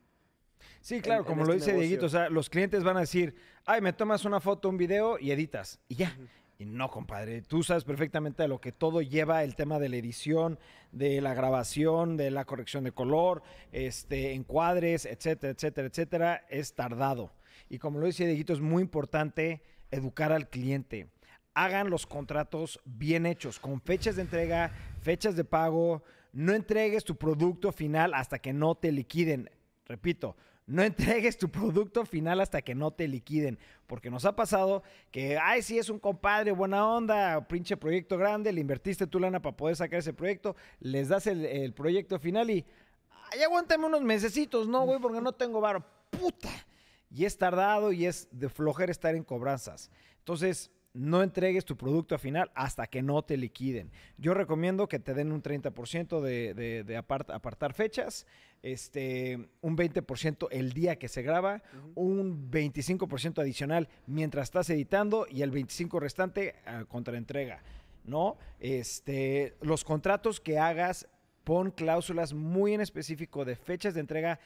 Sí, 0.81 1.01
claro, 1.01 1.21
en 1.21 1.27
como 1.27 1.43
lo 1.43 1.53
este 1.53 1.71
dice 1.71 1.77
Dieguito, 1.77 2.05
o 2.05 2.09
negocio. 2.09 2.19
sea, 2.19 2.29
los 2.29 2.49
clientes 2.49 2.83
van 2.83 2.97
a 2.97 3.01
decir, 3.01 3.35
ay, 3.65 3.79
me 3.81 3.93
tomas 3.93 4.25
una 4.25 4.39
foto, 4.39 4.69
un 4.69 4.77
video 4.77 5.19
y 5.19 5.31
editas, 5.31 5.79
y 5.87 5.95
ya. 5.95 6.17
Y 6.57 6.65
no, 6.65 6.89
compadre, 6.89 7.41
tú 7.41 7.61
sabes 7.61 7.83
perfectamente 7.83 8.43
a 8.43 8.47
lo 8.47 8.61
que 8.61 8.71
todo 8.71 9.01
lleva 9.01 9.43
el 9.43 9.55
tema 9.55 9.79
de 9.79 9.89
la 9.89 9.97
edición, 9.97 10.57
de 10.91 11.19
la 11.21 11.33
grabación, 11.33 12.15
de 12.15 12.31
la 12.31 12.45
corrección 12.45 12.83
de 12.85 12.91
color, 12.91 13.43
este, 13.71 14.33
encuadres, 14.33 15.05
etcétera, 15.05 15.53
etcétera, 15.53 15.87
etcétera, 15.87 16.45
es 16.49 16.73
tardado. 16.73 17.33
Y 17.69 17.79
como 17.79 17.99
lo 17.99 18.05
dice 18.05 18.25
Dieguito, 18.25 18.53
es 18.53 18.61
muy 18.61 18.81
importante 18.81 19.61
educar 19.91 20.31
al 20.31 20.49
cliente. 20.49 21.09
Hagan 21.53 21.89
los 21.89 22.07
contratos 22.07 22.79
bien 22.85 23.25
hechos, 23.25 23.59
con 23.59 23.81
fechas 23.81 24.15
de 24.15 24.23
entrega, 24.23 24.71
fechas 25.03 25.35
de 25.35 25.43
pago. 25.43 26.03
No 26.31 26.53
entregues 26.53 27.03
tu 27.03 27.15
producto 27.15 27.71
final 27.71 28.13
hasta 28.13 28.39
que 28.39 28.53
no 28.53 28.75
te 28.75 28.91
liquiden. 28.91 29.49
Repito, 29.85 30.35
no 30.65 30.81
entregues 30.83 31.37
tu 31.37 31.49
producto 31.49 32.05
final 32.05 32.39
hasta 32.39 32.61
que 32.61 32.75
no 32.75 32.91
te 32.91 33.07
liquiden. 33.07 33.59
Porque 33.87 34.09
nos 34.09 34.25
ha 34.25 34.35
pasado 34.35 34.83
que, 35.11 35.37
ay, 35.37 35.61
sí, 35.61 35.77
es 35.77 35.89
un 35.89 35.99
compadre, 35.99 36.51
buena 36.51 36.87
onda, 36.87 37.47
pinche 37.47 37.77
proyecto 37.77 38.17
grande, 38.17 38.51
le 38.51 38.61
invertiste 38.61 39.07
tu 39.07 39.19
lana 39.19 39.41
para 39.41 39.55
poder 39.55 39.75
sacar 39.75 39.99
ese 39.99 40.13
proyecto, 40.13 40.55
les 40.79 41.09
das 41.09 41.27
el, 41.27 41.73
proyecto 41.73 42.19
final 42.19 42.49
y, 42.49 42.65
ay, 43.31 43.43
aguántame 43.43 43.85
unos 43.85 44.01
mesecitos, 44.01 44.67
no, 44.67 44.85
güey, 44.85 44.99
porque 44.99 45.21
no 45.21 45.33
tengo 45.33 45.61
varo. 45.61 45.85
Puta. 46.09 46.49
Y 47.09 47.25
es 47.25 47.37
tardado 47.37 47.91
y 47.91 48.05
es 48.05 48.27
de 48.31 48.49
flojera 48.49 48.91
estar 48.91 49.15
en 49.15 49.23
cobranzas. 49.23 49.91
Entonces, 50.19 50.71
no 50.93 51.23
entregues 51.23 51.65
tu 51.65 51.75
producto 51.75 52.13
a 52.13 52.19
final 52.19 52.51
hasta 52.53 52.85
que 52.87 53.01
no 53.01 53.23
te 53.23 53.35
liquiden. 53.35 53.91
Yo 54.17 54.33
recomiendo 54.35 54.87
que 54.87 54.99
te 54.99 55.13
den 55.15 55.31
un 55.31 55.41
30% 55.41 56.21
de, 56.21 56.53
de- 56.53 56.83
de 56.83 56.97
apart- 56.97 57.33
apartar 57.33 57.73
fechas, 57.73 58.27
este, 58.61 59.49
un 59.61 59.75
20% 59.75 60.47
el 60.51 60.73
día 60.73 60.97
que 60.97 61.07
se 61.07 61.21
graba, 61.23 61.63
un 61.95 62.49
25% 62.51 63.39
adicional 63.41 63.89
mientras 64.07 64.43
estás 64.45 64.69
editando 64.69 65.25
y 65.29 65.41
el 65.41 65.51
25% 65.51 65.99
restante 65.99 66.55
ah, 66.65 66.85
contra 66.87 67.17
entrega. 67.17 67.63
¿no? 68.05 68.37
Este, 68.59 69.55
los 69.61 69.83
contratos 69.83 70.39
que 70.39 70.59
hagas, 70.59 71.07
pon 71.43 71.71
cláusulas 71.71 72.33
muy 72.33 72.73
en 72.73 72.81
específico 72.81 73.45
de 73.45 73.55
fechas 73.55 73.93
de 73.93 73.99
entrega, 74.01 74.39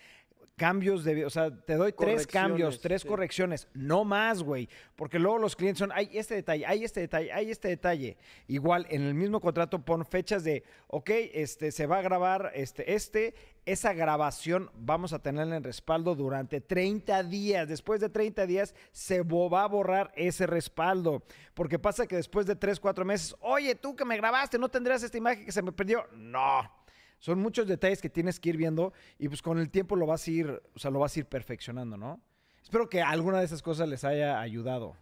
cambios 0.57 1.03
de, 1.03 1.23
o 1.23 1.29
sea, 1.29 1.51
te 1.51 1.75
doy 1.75 1.93
tres 1.93 2.25
cambios, 2.25 2.81
tres 2.81 3.03
sí. 3.03 3.07
correcciones, 3.07 3.67
no 3.73 4.03
más, 4.03 4.41
güey, 4.41 4.67
porque 4.95 5.19
luego 5.19 5.37
los 5.37 5.55
clientes 5.55 5.79
son, 5.79 5.91
hay 5.93 6.09
este 6.13 6.35
detalle, 6.35 6.65
hay 6.65 6.83
este 6.83 7.01
detalle, 7.01 7.31
hay 7.31 7.51
este 7.51 7.67
detalle. 7.67 8.17
Igual 8.47 8.87
en 8.89 9.03
el 9.03 9.13
mismo 9.13 9.39
contrato 9.39 9.85
pon 9.85 10.03
fechas 10.03 10.43
de, 10.43 10.63
ok, 10.87 11.09
este 11.33 11.71
se 11.71 11.85
va 11.85 11.99
a 11.99 12.01
grabar 12.01 12.51
este 12.55 12.93
este 12.93 13.35
esa 13.67 13.93
grabación 13.93 14.71
vamos 14.75 15.11
a 15.11 15.19
tenerla 15.19 15.57
en 15.57 15.63
respaldo 15.63 16.15
durante 16.15 16.61
30 16.61 17.21
días. 17.23 17.67
Después 17.67 17.99
de 17.99 18.07
30 18.07 18.47
días 18.47 18.73
se 18.93 19.21
va 19.21 19.63
a 19.63 19.67
borrar 19.67 20.11
ese 20.15 20.47
respaldo. 20.47 21.21
Porque 21.53 21.77
pasa 21.77 22.07
que 22.07 22.15
después 22.15 22.45
de 22.45 22.55
3, 22.55 22.79
4 22.79 23.03
meses, 23.03 23.35
oye, 23.41 23.75
tú 23.75 23.93
que 23.93 24.05
me 24.05 24.15
grabaste, 24.15 24.57
¿no 24.57 24.69
tendrías 24.69 25.03
esta 25.03 25.17
imagen 25.17 25.45
que 25.45 25.51
se 25.51 25.61
me 25.61 25.73
perdió? 25.73 26.07
No. 26.13 26.76
Son 27.19 27.39
muchos 27.39 27.67
detalles 27.67 28.01
que 28.01 28.09
tienes 28.09 28.39
que 28.39 28.49
ir 28.49 28.57
viendo 28.57 28.93
y 29.17 29.27
pues 29.27 29.41
con 29.41 29.57
el 29.59 29.69
tiempo 29.69 29.95
lo 29.95 30.05
vas 30.05 30.27
a 30.27 30.31
ir, 30.31 30.61
o 30.75 30.79
sea, 30.79 30.91
lo 30.91 30.99
vas 30.99 31.15
a 31.15 31.19
ir 31.19 31.25
perfeccionando, 31.25 31.97
¿no? 31.97 32.21
Espero 32.61 32.89
que 32.89 33.01
alguna 33.01 33.39
de 33.39 33.45
esas 33.45 33.61
cosas 33.61 33.87
les 33.89 34.03
haya 34.03 34.39
ayudado. 34.39 34.95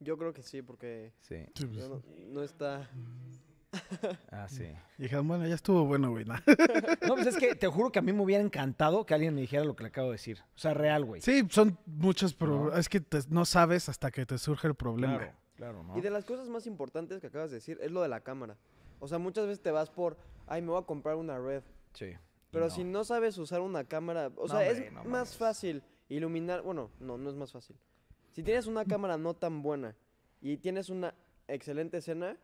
Yo 0.00 0.18
creo 0.18 0.32
que 0.32 0.42
sí, 0.42 0.62
porque 0.62 1.12
Sí. 1.20 1.44
Sí, 1.54 1.66
pues, 1.66 1.88
no, 1.88 2.02
no 2.28 2.42
está. 2.42 2.88
Ah, 4.30 4.48
sí. 4.48 4.64
y 4.98 5.02
dijeron, 5.02 5.28
bueno, 5.28 5.46
ya 5.46 5.54
estuvo 5.54 5.84
bueno, 5.84 6.10
güey. 6.10 6.24
nah. 6.26 6.40
No, 7.06 7.14
pues 7.14 7.26
es 7.26 7.36
que 7.36 7.54
te 7.54 7.66
juro 7.66 7.92
que 7.92 7.98
a 7.98 8.02
mí 8.02 8.12
me 8.12 8.22
hubiera 8.22 8.42
encantado 8.42 9.04
que 9.04 9.14
alguien 9.14 9.34
me 9.34 9.42
dijera 9.42 9.64
lo 9.64 9.76
que 9.76 9.82
le 9.84 9.88
acabo 9.88 10.08
de 10.08 10.12
decir. 10.12 10.40
O 10.54 10.58
sea, 10.58 10.72
real, 10.74 11.04
güey. 11.04 11.20
Sí, 11.20 11.46
son 11.50 11.78
muchos 11.86 12.32
No. 12.32 12.38
problemas. 12.38 12.78
Es 12.78 12.88
que 12.88 13.00
te- 13.00 13.20
no 13.28 13.44
sabes 13.44 13.88
hasta 13.88 14.10
que 14.10 14.24
te 14.24 14.38
surge 14.38 14.68
el 14.68 14.74
problema. 14.74 15.18
Claro, 15.18 15.32
claro, 15.56 15.82
¿no? 15.82 15.98
Y 15.98 16.00
de 16.00 16.10
las 16.10 16.24
cosas 16.24 16.48
más 16.48 16.66
importantes 16.66 17.20
que 17.20 17.26
acabas 17.26 17.50
de 17.50 17.56
decir 17.56 17.78
es 17.82 17.90
lo 17.90 18.00
de 18.02 18.08
la 18.08 18.20
cámara. 18.20 18.56
O 18.98 19.08
sea, 19.08 19.18
muchas 19.18 19.46
veces 19.46 19.60
te 19.62 19.70
vas 19.70 19.90
por, 19.90 20.16
ay, 20.46 20.62
me 20.62 20.68
voy 20.70 20.80
a 20.82 20.86
comprar 20.86 21.16
una 21.16 21.38
red. 21.38 21.62
Sí. 21.94 22.12
Pero 22.50 22.66
No. 22.66 22.70
si 22.70 22.84
no 22.84 23.04
sabes 23.04 23.36
usar 23.38 23.60
una 23.60 23.84
cámara, 23.84 24.30
o 24.36 24.42
No, 24.42 24.48
sea, 24.48 24.68
hombre, 24.70 24.86
es 24.86 24.92
no 24.92 25.04
más 25.04 25.36
fácil 25.36 25.82
iluminar, 26.08 26.62
bueno, 26.62 26.90
no, 27.00 27.18
no 27.18 27.28
es 27.30 27.36
más 27.36 27.52
fácil. 27.52 27.76
Si 28.32 28.42
tienes 28.42 28.66
una 28.66 28.84
cámara 28.84 29.16
no 29.16 29.34
tan 29.34 29.62
buena 29.62 29.94
y 30.40 30.56
tienes 30.58 30.88
una 30.90 31.14
excelente 31.48 31.98
escena, 31.98 32.36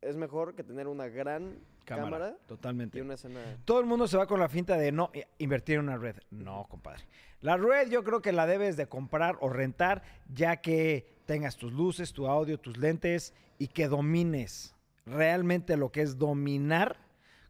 es 0.00 0.16
mejor 0.16 0.54
que 0.54 0.62
tener 0.62 0.86
una 0.86 1.08
gran 1.08 1.58
Cámara, 1.84 2.04
cámara, 2.04 2.36
totalmente. 2.46 2.98
y 2.98 3.00
una 3.00 3.14
escena. 3.14 3.40
Todo 3.64 3.80
el 3.80 3.86
mundo 3.86 4.06
se 4.06 4.16
va 4.16 4.26
con 4.26 4.38
la 4.40 4.48
finta 4.48 4.76
de 4.76 4.92
no 4.92 5.10
i- 5.14 5.22
invertir 5.42 5.76
en 5.76 5.82
una 5.82 5.96
red. 5.96 6.16
No, 6.30 6.66
compadre. 6.68 7.04
La 7.40 7.56
red 7.56 7.88
yo 7.90 8.04
creo 8.04 8.22
que 8.22 8.32
la 8.32 8.46
debes 8.46 8.76
de 8.76 8.86
comprar 8.86 9.36
o 9.40 9.48
rentar 9.50 10.02
ya 10.32 10.58
que 10.58 11.06
tengas 11.26 11.56
tus 11.56 11.72
luces, 11.72 12.12
tu 12.12 12.26
audio, 12.26 12.58
tus 12.58 12.76
lentes 12.78 13.34
y 13.58 13.68
que 13.68 13.88
domines 13.88 14.74
realmente 15.06 15.76
lo 15.76 15.90
que 15.92 16.00
es 16.02 16.18
dominar 16.18 16.96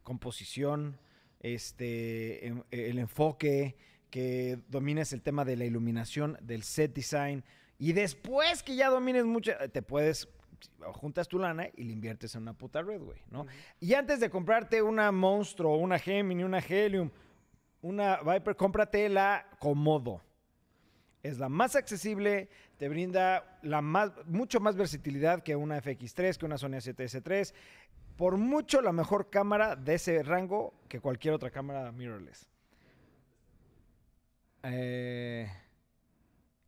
composición, 0.04 0.98
este, 1.40 2.46
em- 2.46 2.62
el 2.70 2.98
enfoque, 2.98 3.76
que 4.10 4.60
domines 4.68 5.12
el 5.12 5.22
tema 5.22 5.44
de 5.44 5.56
la 5.56 5.64
iluminación, 5.64 6.38
del 6.40 6.62
set 6.62 6.94
design 6.94 7.42
y 7.78 7.92
después 7.92 8.62
que 8.62 8.76
ya 8.76 8.88
domines 8.88 9.24
mucho, 9.24 9.52
te 9.72 9.82
puedes 9.82 10.28
juntas 10.92 11.28
tu 11.28 11.38
lana 11.38 11.68
y 11.76 11.84
le 11.84 11.92
inviertes 11.92 12.34
en 12.34 12.42
una 12.42 12.54
puta 12.54 12.80
red, 12.80 13.00
güey, 13.00 13.18
¿no? 13.30 13.46
Y 13.80 13.94
antes 13.94 14.20
de 14.20 14.30
comprarte 14.30 14.80
una 14.82 15.10
Monstruo, 15.12 15.76
una 15.76 15.98
Gemini, 15.98 16.44
una 16.44 16.60
Helium, 16.60 17.10
una 17.82 18.20
Viper, 18.22 18.56
cómprate 18.56 19.08
la 19.08 19.46
Komodo. 19.58 20.22
Es 21.22 21.38
la 21.38 21.48
más 21.48 21.74
accesible, 21.74 22.48
te 22.76 22.88
brinda 22.88 23.58
la 23.62 23.80
más, 23.80 24.12
mucho 24.26 24.60
más 24.60 24.76
versatilidad 24.76 25.42
que 25.42 25.56
una 25.56 25.80
FX3, 25.80 26.36
que 26.36 26.44
una 26.46 26.58
Sony 26.58 26.72
A7S3. 26.72 27.54
Por 28.16 28.36
mucho 28.36 28.80
la 28.80 28.92
mejor 28.92 29.28
cámara 29.30 29.74
de 29.76 29.94
ese 29.94 30.22
rango 30.22 30.72
que 30.88 31.00
cualquier 31.00 31.34
otra 31.34 31.50
cámara 31.50 31.90
mirrorless. 31.92 32.48
Eh, 34.62 35.46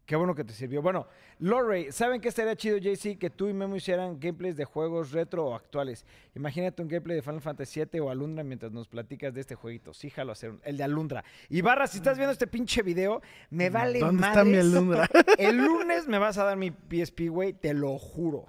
qué 0.04 0.16
bueno 0.16 0.34
que 0.34 0.44
te 0.44 0.52
sirvió. 0.52 0.82
Bueno, 0.82 1.06
Lorray, 1.38 1.92
¿saben 1.92 2.20
qué 2.20 2.28
estaría 2.28 2.54
chido, 2.56 2.76
JC? 2.78 3.16
Que 3.18 3.30
tú 3.30 3.48
y 3.48 3.52
Memo 3.54 3.76
hicieran 3.76 4.18
gameplays 4.20 4.56
de 4.56 4.64
juegos 4.64 5.12
retro 5.12 5.46
o 5.46 5.54
actuales. 5.54 6.04
Imagínate 6.34 6.82
un 6.82 6.88
gameplay 6.88 7.16
de 7.16 7.22
Final 7.22 7.40
Fantasy 7.40 7.82
VII 7.84 8.00
o 8.00 8.10
Alundra 8.10 8.42
mientras 8.44 8.72
nos 8.72 8.88
platicas 8.88 9.32
de 9.32 9.40
este 9.40 9.54
jueguito. 9.54 9.94
Sí, 9.94 10.10
jalo 10.10 10.32
hacer 10.32 10.50
un- 10.50 10.60
el 10.64 10.76
de 10.76 10.84
Alundra. 10.84 11.24
Y 11.48 11.60
Barra, 11.62 11.86
si 11.86 11.98
estás 11.98 12.16
viendo 12.18 12.32
este 12.32 12.46
pinche 12.46 12.82
video, 12.82 13.22
me 13.50 13.70
vale 13.70 13.98
¿Dónde 14.00 14.26
está 14.26 14.44
mi. 14.44 14.56
Alundra? 14.56 15.08
El 15.38 15.56
lunes 15.58 16.06
me 16.08 16.18
vas 16.18 16.36
a 16.38 16.44
dar 16.44 16.56
mi 16.56 16.70
PSP, 16.70 17.28
güey, 17.28 17.52
te 17.52 17.72
lo 17.72 17.96
juro. 17.98 18.46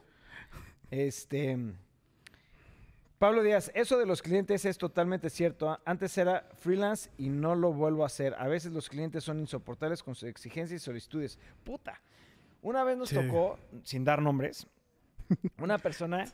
Este. 0.91 1.57
Pablo 3.19 3.41
Díaz, 3.41 3.71
eso 3.73 3.97
de 3.97 4.05
los 4.05 4.21
clientes 4.21 4.63
es 4.65 4.77
totalmente 4.77 5.29
cierto. 5.29 5.69
A- 5.71 5.81
Antes 5.85 6.15
era 6.17 6.47
freelance 6.57 7.09
y 7.17 7.29
no 7.29 7.55
lo 7.55 7.73
vuelvo 7.73 8.03
a 8.03 8.07
hacer. 8.07 8.35
A 8.37 8.47
veces 8.47 8.71
los 8.71 8.89
clientes 8.89 9.23
son 9.23 9.39
insoportables 9.39 10.03
con 10.03 10.13
sus 10.13 10.29
exigencias 10.29 10.81
y 10.81 10.85
solicitudes. 10.85 11.39
Puta. 11.63 11.99
Una 12.61 12.83
vez 12.83 12.97
nos 12.97 13.09
Sí. 13.09 13.15
tocó, 13.15 13.57
sin 13.83 14.03
dar 14.03 14.21
nombres, 14.21 14.67
una 15.59 15.77
persona 15.79 16.25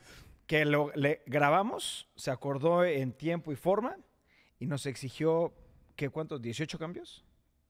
que 0.45 0.65
lo, 0.65 0.91
le 0.95 1.21
grabamos, 1.25 2.07
se 2.15 2.31
acordó 2.31 2.83
en 2.83 3.13
tiempo 3.13 3.53
y 3.53 3.55
forma 3.55 3.95
y 4.59 4.65
nos 4.67 4.85
exigió, 4.85 5.53
¿qué 5.95 6.09
cuántos? 6.09 6.41
¿18 6.41 6.77
cambios? 6.77 7.23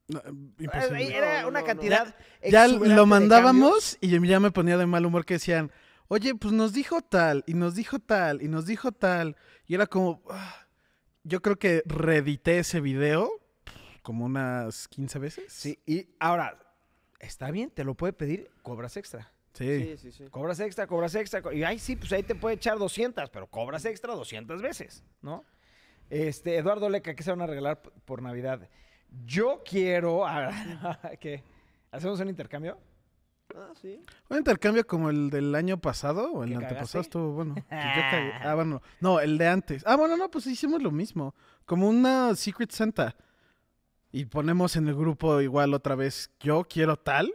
No, 0.07 0.21
imposible. 0.59 1.15
Era 1.15 1.47
una 1.47 1.63
cantidad. 1.63 2.15
Ya 2.41 2.65
exuberante 2.65 2.95
lo 2.95 3.05
mandábamos 3.05 3.97
y 4.01 4.19
ya 4.27 4.39
me 4.39 4.49
ponía 4.51 4.77
de 4.77 4.85
mal 4.87 5.05
humor 5.05 5.23
que 5.23 5.35
decían, 5.35 5.71
oye, 6.07 6.35
pues 6.35 6.53
nos 6.53 6.73
dijo 6.73 7.01
tal, 7.01 7.43
y 7.47 7.53
nos 7.53 7.75
dijo 7.75 7.99
tal, 7.99 8.41
y 8.41 8.47
nos 8.47 8.65
dijo 8.65 8.91
tal. 8.91 9.35
Y 9.67 9.75
era 9.75 9.87
como, 9.87 10.21
ah, 10.29 10.67
yo 11.23 11.41
creo 11.41 11.57
que 11.57 11.83
reedité 11.85 12.59
ese 12.59 12.81
video 12.81 13.29
como 14.01 14.25
unas 14.25 14.87
15 14.89 15.19
veces. 15.19 15.51
Sí, 15.53 15.79
y 15.85 16.09
ahora, 16.19 16.59
está 17.19 17.49
bien, 17.51 17.69
te 17.69 17.83
lo 17.83 17.95
puede 17.95 18.13
pedir, 18.13 18.49
cobras 18.61 18.97
extra. 18.97 19.31
Sí. 19.53 19.79
Sí, 19.83 19.97
sí, 19.97 20.11
sí. 20.11 20.23
Cobras 20.31 20.59
extra, 20.59 20.87
cobras 20.87 21.13
extra. 21.15 21.41
co- 21.41 21.51
Y 21.53 21.63
ahí 21.63 21.77
sí, 21.77 21.95
pues 21.95 22.11
ahí 22.11 22.23
te 22.23 22.33
puede 22.35 22.55
echar 22.55 22.77
200, 22.79 23.29
pero 23.29 23.45
cobras 23.47 23.85
extra 23.85 24.13
200 24.15 24.61
veces, 24.63 25.03
¿no? 25.21 25.45
Este, 26.09 26.57
Eduardo 26.57 26.89
Leca, 26.89 27.15
¿qué 27.15 27.21
se 27.23 27.29
van 27.29 27.41
a 27.41 27.47
regalar 27.47 27.81
por 27.81 28.21
Navidad? 28.21 28.67
Yo 29.25 29.61
quiero. 29.63 30.25
¿Qué? 31.19 31.43
¿Hacemos 31.91 32.19
un 32.19 32.29
intercambio? 32.29 32.77
Ah, 33.55 33.71
sí. 33.79 34.01
Un 34.29 34.37
intercambio 34.37 34.85
como 34.87 35.09
el 35.09 35.29
del 35.29 35.53
año 35.55 35.77
pasado 35.79 36.31
o 36.31 36.43
el 36.43 36.49
¿Que 36.49 36.55
antepasado 36.55 36.79
cagaste? 36.87 36.99
estuvo 37.01 37.31
bueno. 37.33 37.55
que 37.55 37.61
yo 37.69 38.01
cagué. 38.11 38.31
Ah, 38.41 38.55
bueno. 38.55 38.81
No, 38.99 39.19
el 39.19 39.37
de 39.37 39.47
antes. 39.47 39.83
Ah, 39.85 39.95
bueno, 39.95 40.17
no, 40.17 40.29
pues 40.31 40.47
hicimos 40.47 40.81
lo 40.81 40.91
mismo. 40.91 41.35
Como 41.65 41.87
una 41.87 42.35
Secret 42.35 42.71
Santa. 42.71 43.15
Y 44.11 44.25
ponemos 44.25 44.75
en 44.75 44.87
el 44.87 44.95
grupo 44.95 45.41
igual 45.41 45.73
otra 45.73 45.95
vez, 45.95 46.31
yo 46.39 46.63
quiero 46.69 46.97
tal. 46.97 47.33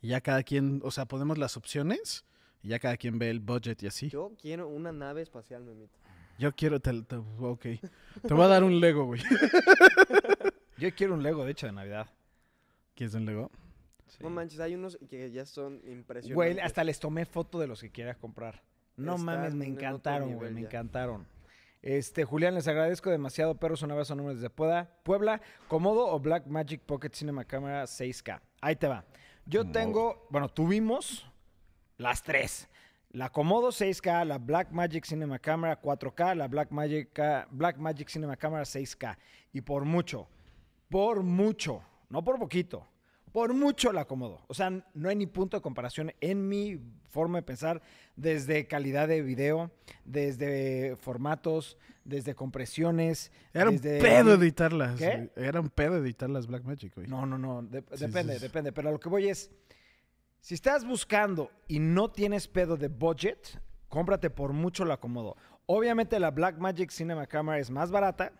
Y 0.00 0.08
ya 0.08 0.20
cada 0.20 0.42
quien, 0.42 0.80
o 0.84 0.90
sea, 0.90 1.06
ponemos 1.06 1.38
las 1.38 1.56
opciones. 1.56 2.24
Y 2.62 2.68
ya 2.68 2.78
cada 2.78 2.96
quien 2.96 3.18
ve 3.18 3.30
el 3.30 3.40
budget 3.40 3.82
y 3.82 3.86
así. 3.86 4.08
Yo 4.08 4.32
quiero 4.40 4.68
una 4.68 4.92
nave 4.92 5.22
espacial, 5.22 5.62
Memito. 5.64 5.98
Yo 6.38 6.52
quiero 6.54 6.80
tal, 6.80 7.06
tal- 7.06 7.24
ok. 7.40 7.62
Te 8.26 8.34
voy 8.34 8.42
a 8.44 8.48
dar 8.48 8.62
un 8.64 8.78
Lego, 8.80 9.04
güey. 9.06 9.22
Yo 10.78 10.94
quiero 10.94 11.14
un 11.14 11.22
Lego, 11.22 11.44
de 11.44 11.52
hecho, 11.52 11.66
de 11.66 11.72
Navidad. 11.72 12.06
¿Quieres 12.94 13.14
un 13.14 13.24
Lego? 13.24 13.50
No 14.20 14.30
manches, 14.30 14.60
hay 14.60 14.74
unos 14.74 14.98
que 15.08 15.30
ya 15.30 15.44
son 15.44 15.74
impresionantes. 15.84 16.34
Güey, 16.34 16.60
hasta 16.60 16.84
les 16.84 16.98
tomé 16.98 17.24
foto 17.26 17.58
de 17.58 17.66
los 17.66 17.80
que 17.80 17.90
quieras 17.90 18.16
comprar. 18.16 18.62
No 18.96 19.16
Están 19.16 19.26
mames, 19.26 19.54
me 19.54 19.66
encantaron, 19.66 20.34
güey, 20.34 20.52
me 20.52 20.60
encantaron. 20.62 21.26
Este, 21.82 22.24
Julián, 22.24 22.54
les 22.54 22.66
agradezco 22.66 23.10
demasiado, 23.10 23.54
perros. 23.56 23.82
Un 23.82 23.92
abrazo 23.92 24.14
números 24.14 24.40
desde 24.40 24.50
Puebla. 24.50 24.90
Puebla, 25.02 25.40
¿Comodo 25.68 26.08
o 26.08 26.18
Black 26.18 26.46
Magic 26.46 26.80
Pocket 26.80 27.10
Cinema 27.12 27.44
Camera 27.44 27.84
6K? 27.84 28.40
Ahí 28.60 28.74
te 28.76 28.88
va. 28.88 29.04
Yo 29.44 29.60
Comodo. 29.60 29.72
tengo, 29.78 30.26
bueno, 30.30 30.48
tuvimos 30.48 31.26
las 31.98 32.22
tres. 32.22 32.68
La 33.10 33.30
Comodo 33.30 33.68
6K, 33.68 34.24
la 34.24 34.38
Black 34.38 34.72
Magic 34.72 35.04
Cinema 35.04 35.38
Camera 35.38 35.80
4K, 35.80 36.34
la 36.34 36.48
Black 36.48 36.70
Magic, 36.70 37.08
Black 37.50 37.76
Magic 37.78 38.08
Cinema 38.08 38.36
Camera 38.36 38.62
6K. 38.64 39.16
Y 39.52 39.60
por 39.60 39.84
mucho, 39.84 40.28
por 40.88 41.22
mucho, 41.22 41.82
no 42.10 42.24
por 42.24 42.38
poquito, 42.38 42.86
por 43.36 43.52
mucho 43.52 43.92
la 43.92 44.00
acomodo. 44.00 44.40
O 44.48 44.54
sea, 44.54 44.70
no 44.94 45.10
hay 45.10 45.14
ni 45.16 45.26
punto 45.26 45.58
de 45.58 45.60
comparación 45.60 46.10
en 46.22 46.48
mi 46.48 46.80
forma 47.10 47.36
de 47.36 47.42
pensar, 47.42 47.82
desde 48.16 48.66
calidad 48.66 49.08
de 49.08 49.20
video, 49.20 49.70
desde 50.06 50.96
formatos, 50.96 51.76
desde 52.02 52.34
compresiones. 52.34 53.30
Era 53.52 53.68
un 53.68 53.76
desde- 53.76 54.00
pedo 54.00 54.32
editarlas. 54.32 54.98
Era 55.02 55.60
un 55.60 55.68
pedo 55.68 55.96
editar 55.98 56.30
las 56.30 56.46
Black 56.46 56.64
Magic, 56.64 56.94
güey. 56.94 57.08
No, 57.08 57.26
no, 57.26 57.36
no, 57.36 57.62
de- 57.62 57.84
Sí, 57.92 58.06
depende, 58.06 58.36
sí. 58.36 58.40
depende. 58.40 58.72
Pero 58.72 58.88
a 58.88 58.92
lo 58.92 58.98
que 58.98 59.10
voy 59.10 59.28
es, 59.28 59.50
si 60.40 60.54
estás 60.54 60.86
buscando 60.86 61.50
y 61.68 61.78
no 61.78 62.10
tienes 62.10 62.48
pedo 62.48 62.78
de 62.78 62.88
budget, 62.88 63.60
cómprate 63.90 64.30
por 64.30 64.54
mucho 64.54 64.86
la 64.86 64.94
acomodo. 64.94 65.36
Obviamente 65.66 66.18
la 66.18 66.30
Blackmagic 66.30 66.90
Cinema 66.90 67.26
Camera 67.26 67.58
es 67.58 67.70
más 67.70 67.90
barata. 67.90 68.32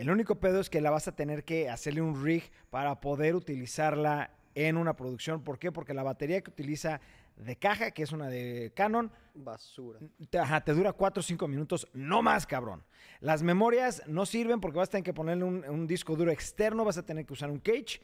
El 0.00 0.08
único 0.08 0.36
pedo 0.36 0.60
es 0.60 0.70
que 0.70 0.80
la 0.80 0.90
vas 0.90 1.08
a 1.08 1.12
tener 1.14 1.44
que 1.44 1.68
hacerle 1.68 2.00
un 2.00 2.24
rig 2.24 2.50
para 2.70 3.02
poder 3.02 3.34
utilizarla 3.34 4.30
en 4.54 4.78
una 4.78 4.96
producción. 4.96 5.44
¿Por 5.44 5.58
qué? 5.58 5.72
Porque 5.72 5.92
la 5.92 6.02
batería 6.02 6.40
que 6.40 6.48
utiliza 6.48 7.02
de 7.36 7.56
caja, 7.56 7.90
que 7.90 8.04
es 8.04 8.10
una 8.10 8.28
de 8.28 8.72
Canon, 8.74 9.12
Basura. 9.34 9.98
te, 10.30 10.38
ajá, 10.38 10.62
te 10.62 10.72
dura 10.72 10.94
4 10.94 11.20
o 11.20 11.22
5 11.22 11.46
minutos, 11.48 11.86
no 11.92 12.22
más, 12.22 12.46
cabrón. 12.46 12.82
Las 13.20 13.42
memorias 13.42 14.02
no 14.06 14.24
sirven 14.24 14.58
porque 14.58 14.78
vas 14.78 14.88
a 14.88 14.92
tener 14.92 15.04
que 15.04 15.12
ponerle 15.12 15.44
un, 15.44 15.66
un 15.68 15.86
disco 15.86 16.16
duro 16.16 16.30
externo, 16.30 16.82
vas 16.82 16.96
a 16.96 17.04
tener 17.04 17.26
que 17.26 17.34
usar 17.34 17.50
un 17.50 17.58
cage. 17.58 18.00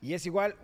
Y 0.00 0.14
es 0.14 0.26
igual, 0.26 0.54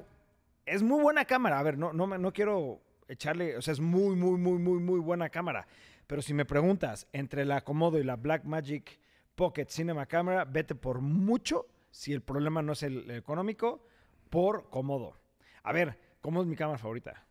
es 0.66 0.84
muy 0.84 1.02
buena 1.02 1.24
cámara. 1.24 1.58
A 1.58 1.64
ver, 1.64 1.76
no, 1.76 1.92
no, 1.92 2.06
no 2.06 2.32
quiero 2.32 2.80
echarle, 3.08 3.56
o 3.56 3.60
sea, 3.60 3.72
es 3.72 3.80
muy, 3.80 4.14
muy, 4.14 4.38
muy, 4.38 4.60
muy, 4.60 4.78
muy 4.78 5.00
buena 5.00 5.30
cámara. 5.30 5.66
Pero 6.06 6.22
si 6.22 6.32
me 6.32 6.44
preguntas 6.44 7.08
entre 7.12 7.44
la 7.44 7.62
Komodo 7.62 7.98
y 7.98 8.04
la 8.04 8.14
Blackmagic 8.14 9.00
Pocket 9.36 9.66
Cinema 9.68 10.06
Camera, 10.06 10.44
vete 10.44 10.74
por 10.74 11.00
mucho, 11.00 11.66
si 11.90 12.12
el 12.12 12.22
problema 12.22 12.62
no 12.62 12.72
es 12.72 12.82
el, 12.82 13.10
económico, 13.10 13.84
por 14.30 14.68
Komodo. 14.70 15.14
A 15.62 15.72
ver, 15.72 15.98
¿cómo 16.20 16.40
es 16.40 16.46
mi 16.48 16.56
cámara 16.56 16.78
favorita? 16.78 17.24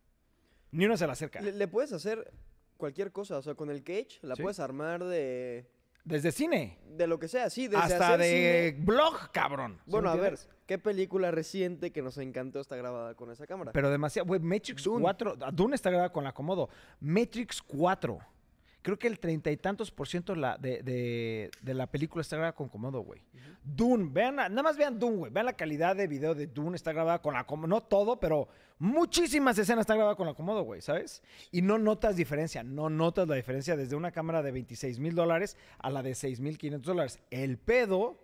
Ni 0.71 0.85
una 0.85 0.95
se 0.97 1.05
la 1.07 1.13
acerca. 1.13 1.41
Le, 1.41 1.51
le 1.51 1.67
puedes 1.67 1.91
hacer 1.93 2.31
cualquier 2.77 3.11
cosa, 3.11 3.37
o 3.37 3.41
sea, 3.41 3.55
con 3.55 3.69
el 3.69 3.83
cage 3.83 4.19
la 4.21 4.35
Sí. 4.35 4.41
puedes 4.43 4.59
armar 4.59 5.03
de, 5.03 5.65
Desde 6.03 6.31
cine. 6.31 6.77
de 6.87 7.07
lo 7.07 7.17
que 7.17 7.27
sea, 7.27 7.49
sí, 7.49 7.67
desde 7.67 7.83
Hasta 7.83 8.07
hacer 8.13 8.19
de 8.19 8.71
cine. 8.75 8.85
blog, 8.85 9.31
cabrón. 9.31 9.79
¿Sí 9.85 9.91
Bueno, 9.91 10.09
a 10.09 10.15
ver? 10.15 10.37
¿qué 10.67 10.77
película 10.77 11.31
reciente 11.31 11.91
que 11.91 12.01
nos 12.01 12.17
encantó 12.17 12.59
está 12.59 12.75
grabada 12.75 13.15
con 13.15 13.31
esa 13.31 13.47
cámara? 13.47 13.71
Pero 13.71 13.89
demasiado. 13.89 14.27
Güey, 14.27 14.39
Matrix 14.41 14.83
Dune. 14.83 15.01
4. 15.01 15.35
ah, 15.41 15.51
Dune 15.51 15.75
está 15.75 15.89
grabada 15.89 16.11
con 16.11 16.23
la 16.23 16.33
Komodo. 16.33 16.69
Matrix 16.99 17.61
4. 17.61 18.19
Creo 18.86 19.00
que 19.00 19.08
el 19.08 19.17
treinta 19.19 19.50
y 19.50 19.58
tantos 19.58 19.89
por 19.89 20.08
ciento 20.08 20.36
la- 20.36 20.60
de, 20.60 20.84
de- 20.84 21.50
de 21.60 21.74
la 21.74 21.88
película 21.88 22.21
está 22.21 22.36
grabada 22.36 22.54
con 22.54 22.69
Komodo, 22.69 23.00
güey. 23.02 23.19
Dune, 23.63 24.10
vean, 24.12 24.36
nada 24.36 24.62
más 24.62 24.78
vean 24.78 25.00
Dune, 25.00 25.17
güey. 25.17 25.32
Vean 25.32 25.48
la 25.48 25.54
calidad 25.54 25.95
de 25.95 26.06
video 26.06 26.36
de 26.36 26.45
Dune, 26.45 26.76
está 26.76 26.93
grabada 26.93 27.19
con 27.19 27.34
la 27.34 27.45
Komodo. 27.48 27.65
No 27.67 27.82
todo, 27.82 28.19
pero 28.19 28.48
muchísimas 28.78 29.58
escenas 29.58 29.82
están 29.82 29.98
grabadas 29.98 30.17
con 30.17 30.28
la 30.28 30.36
Komodo, 30.36 30.62
güey, 30.62 30.82
¿sabes? 30.82 31.24
Y 31.52 31.63
no 31.63 31.80
notas 31.80 32.15
diferencia, 32.15 32.62
no 32.62 32.91
notas 32.91 33.28
la 33.28 33.34
diferencia 33.36 33.76
desde 33.76 33.95
una 33.95 34.12
cámara 34.12 34.43
de 34.43 34.52
26 34.52 35.00
mil 35.00 35.15
dólares 35.15 35.58
a 35.80 35.89
la 35.89 36.04
de 36.04 36.13
6 36.13 36.39
mil 36.39 36.60
500 36.60 36.86
dólares. 36.88 37.19
El 37.32 37.58
pedo 37.58 38.19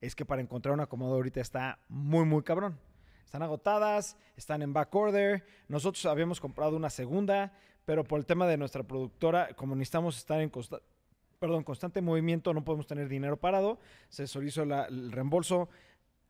es 0.00 0.14
que 0.16 0.24
para 0.24 0.40
encontrar 0.40 0.72
una 0.72 0.86
Komodo 0.86 1.16
ahorita 1.16 1.42
está 1.42 1.80
muy, 1.88 2.24
muy 2.24 2.42
cabrón. 2.42 2.78
Están 3.26 3.42
agotadas, 3.42 4.16
están 4.36 4.62
en 4.62 4.72
back 4.72 4.94
order. 4.94 5.44
Nosotros 5.68 6.06
habíamos 6.06 6.40
comprado 6.40 6.74
una 6.76 6.88
segunda, 6.88 7.52
pero 7.88 8.04
por 8.04 8.18
el 8.20 8.26
tema 8.26 8.46
de 8.46 8.58
nuestra 8.58 8.82
productora, 8.82 9.54
como 9.54 9.74
necesitamos 9.74 10.18
estar 10.18 10.42
en 10.42 10.50
consta- 10.50 10.82
perdón, 11.38 11.64
constante 11.64 12.02
movimiento, 12.02 12.52
no 12.52 12.62
podemos 12.62 12.86
tener 12.86 13.08
dinero 13.08 13.38
parado. 13.38 13.78
Se 14.10 14.26
solicitó 14.26 14.66
la- 14.66 14.84
el 14.84 15.10
reembolso. 15.10 15.70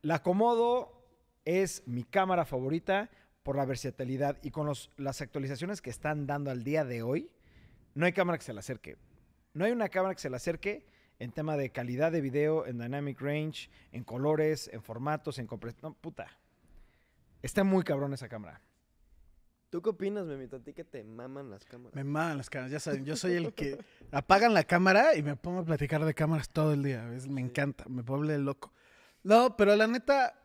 La 0.02 0.22
Komodo 0.22 1.02
es 1.44 1.82
mi 1.84 2.04
cámara 2.04 2.44
favorita 2.44 3.10
por 3.42 3.56
la 3.56 3.64
versatilidad 3.64 4.38
y 4.44 4.52
con 4.52 4.72
las 4.98 5.20
actualizaciones 5.20 5.82
que 5.82 5.90
están 5.90 6.28
dando 6.28 6.52
al 6.52 6.62
día 6.62 6.84
de 6.84 7.02
hoy, 7.02 7.28
no 7.94 8.06
hay 8.06 8.12
cámara 8.12 8.38
que 8.38 8.44
se 8.44 8.52
le 8.52 8.60
acerque. 8.60 8.96
No 9.52 9.64
hay 9.64 9.72
una 9.72 9.88
cámara 9.88 10.14
que 10.14 10.20
se 10.20 10.30
le 10.30 10.36
acerque 10.36 10.86
en 11.18 11.32
tema 11.32 11.56
de 11.56 11.70
calidad 11.70 12.12
de 12.12 12.20
video, 12.20 12.66
en 12.66 12.78
dynamic 12.78 13.20
range, 13.20 13.68
en 13.90 14.04
colores, 14.04 14.70
en 14.72 14.80
formatos, 14.80 15.40
en 15.40 15.48
compresión. 15.48 15.90
No, 15.90 15.94
puta. 16.00 16.28
Está 17.42 17.64
muy 17.64 17.82
cabrón 17.82 18.14
esa 18.14 18.28
cámara. 18.28 18.62
¿Tú 19.70 19.82
qué 19.82 19.90
opinas, 19.90 20.24
Memito? 20.24 20.56
A 20.56 20.60
ti 20.60 20.72
que 20.72 20.84
te 20.84 21.04
maman 21.04 21.50
las 21.50 21.64
cámaras. 21.64 21.94
Me 21.94 22.02
maman 22.02 22.38
las 22.38 22.48
cámaras, 22.48 22.72
ya 22.72 22.80
saben, 22.80 23.04
yo 23.04 23.16
soy 23.16 23.34
el 23.34 23.52
que 23.52 23.78
apagan 24.12 24.54
la 24.54 24.64
cámara 24.64 25.14
y 25.14 25.22
me 25.22 25.36
pongo 25.36 25.60
a 25.60 25.64
platicar 25.64 26.04
de 26.04 26.14
cámaras 26.14 26.48
todo 26.48 26.72
el 26.72 26.82
día, 26.82 27.04
¿ves? 27.06 27.28
me 27.28 27.42
encanta, 27.42 27.84
me 27.88 28.00
vuelve 28.00 28.38
loco. 28.38 28.72
No, 29.22 29.56
pero 29.58 29.76
la 29.76 29.86
neta, 29.86 30.40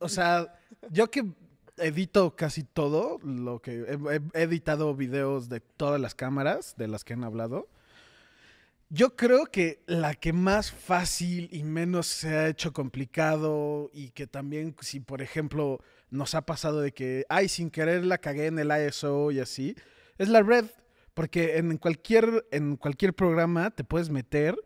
o 0.00 0.08
sea, 0.10 0.60
yo 0.90 1.10
que 1.10 1.32
edito 1.78 2.36
casi 2.36 2.62
todo, 2.62 3.18
lo 3.22 3.62
que 3.62 3.86
he, 3.88 4.38
he 4.38 4.42
editado 4.42 4.94
videos 4.94 5.48
de 5.48 5.60
todas 5.60 5.98
las 5.98 6.14
cámaras 6.14 6.76
de 6.76 6.88
las 6.88 7.04
que 7.04 7.14
han 7.14 7.24
hablado, 7.24 7.68
yo 8.90 9.16
creo 9.16 9.46
que 9.46 9.82
la 9.86 10.14
que 10.14 10.32
más 10.32 10.72
fácil 10.72 11.48
y 11.52 11.62
menos 11.62 12.06
se 12.06 12.36
ha 12.36 12.48
hecho 12.48 12.72
complicado 12.72 13.90
y 13.92 14.10
que 14.10 14.26
también 14.26 14.74
si 14.80 15.00
por 15.00 15.20
ejemplo 15.20 15.80
nos 16.10 16.34
ha 16.34 16.42
pasado 16.42 16.80
de 16.80 16.92
que, 16.92 17.24
ay, 17.28 17.48
sin 17.48 17.70
querer 17.70 18.04
la 18.04 18.18
cagué 18.18 18.46
en 18.46 18.58
el 18.58 18.70
ISO 18.88 19.30
y 19.30 19.40
así, 19.40 19.74
es 20.18 20.28
la 20.28 20.42
red. 20.42 20.66
Porque 21.14 21.56
en 21.56 21.78
cualquier, 21.78 22.46
en 22.52 22.76
cualquier 22.76 23.12
programa 23.12 23.70
te 23.70 23.82
puedes 23.82 24.08
meter 24.08 24.56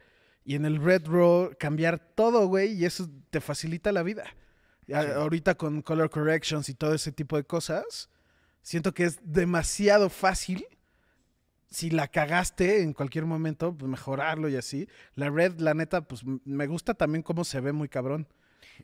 y 0.44 0.54
en 0.54 0.66
el 0.66 0.82
Red 0.82 1.06
Raw 1.06 1.52
cambiar 1.58 1.98
todo, 1.98 2.46
güey, 2.46 2.74
y 2.74 2.84
eso 2.84 3.08
te 3.30 3.40
facilita 3.40 3.90
la 3.90 4.02
vida. 4.02 4.24
Sí. 4.86 4.92
Ahorita 4.92 5.54
con 5.54 5.80
color 5.80 6.10
corrections 6.10 6.68
y 6.68 6.74
todo 6.74 6.92
ese 6.92 7.10
tipo 7.10 7.36
de 7.36 7.44
cosas, 7.44 8.10
siento 8.60 8.92
que 8.92 9.04
es 9.04 9.18
demasiado 9.22 10.10
fácil 10.10 10.66
si 11.70 11.88
la 11.88 12.08
cagaste 12.08 12.82
en 12.82 12.92
cualquier 12.92 13.24
momento, 13.24 13.74
pues 13.74 13.90
mejorarlo 13.90 14.48
y 14.50 14.56
así. 14.56 14.88
La 15.14 15.30
red, 15.30 15.58
la 15.58 15.72
neta, 15.72 16.02
pues 16.02 16.22
me 16.44 16.66
gusta 16.66 16.92
también 16.92 17.22
cómo 17.22 17.44
se 17.44 17.60
ve 17.60 17.72
muy 17.72 17.88
cabrón. 17.88 18.28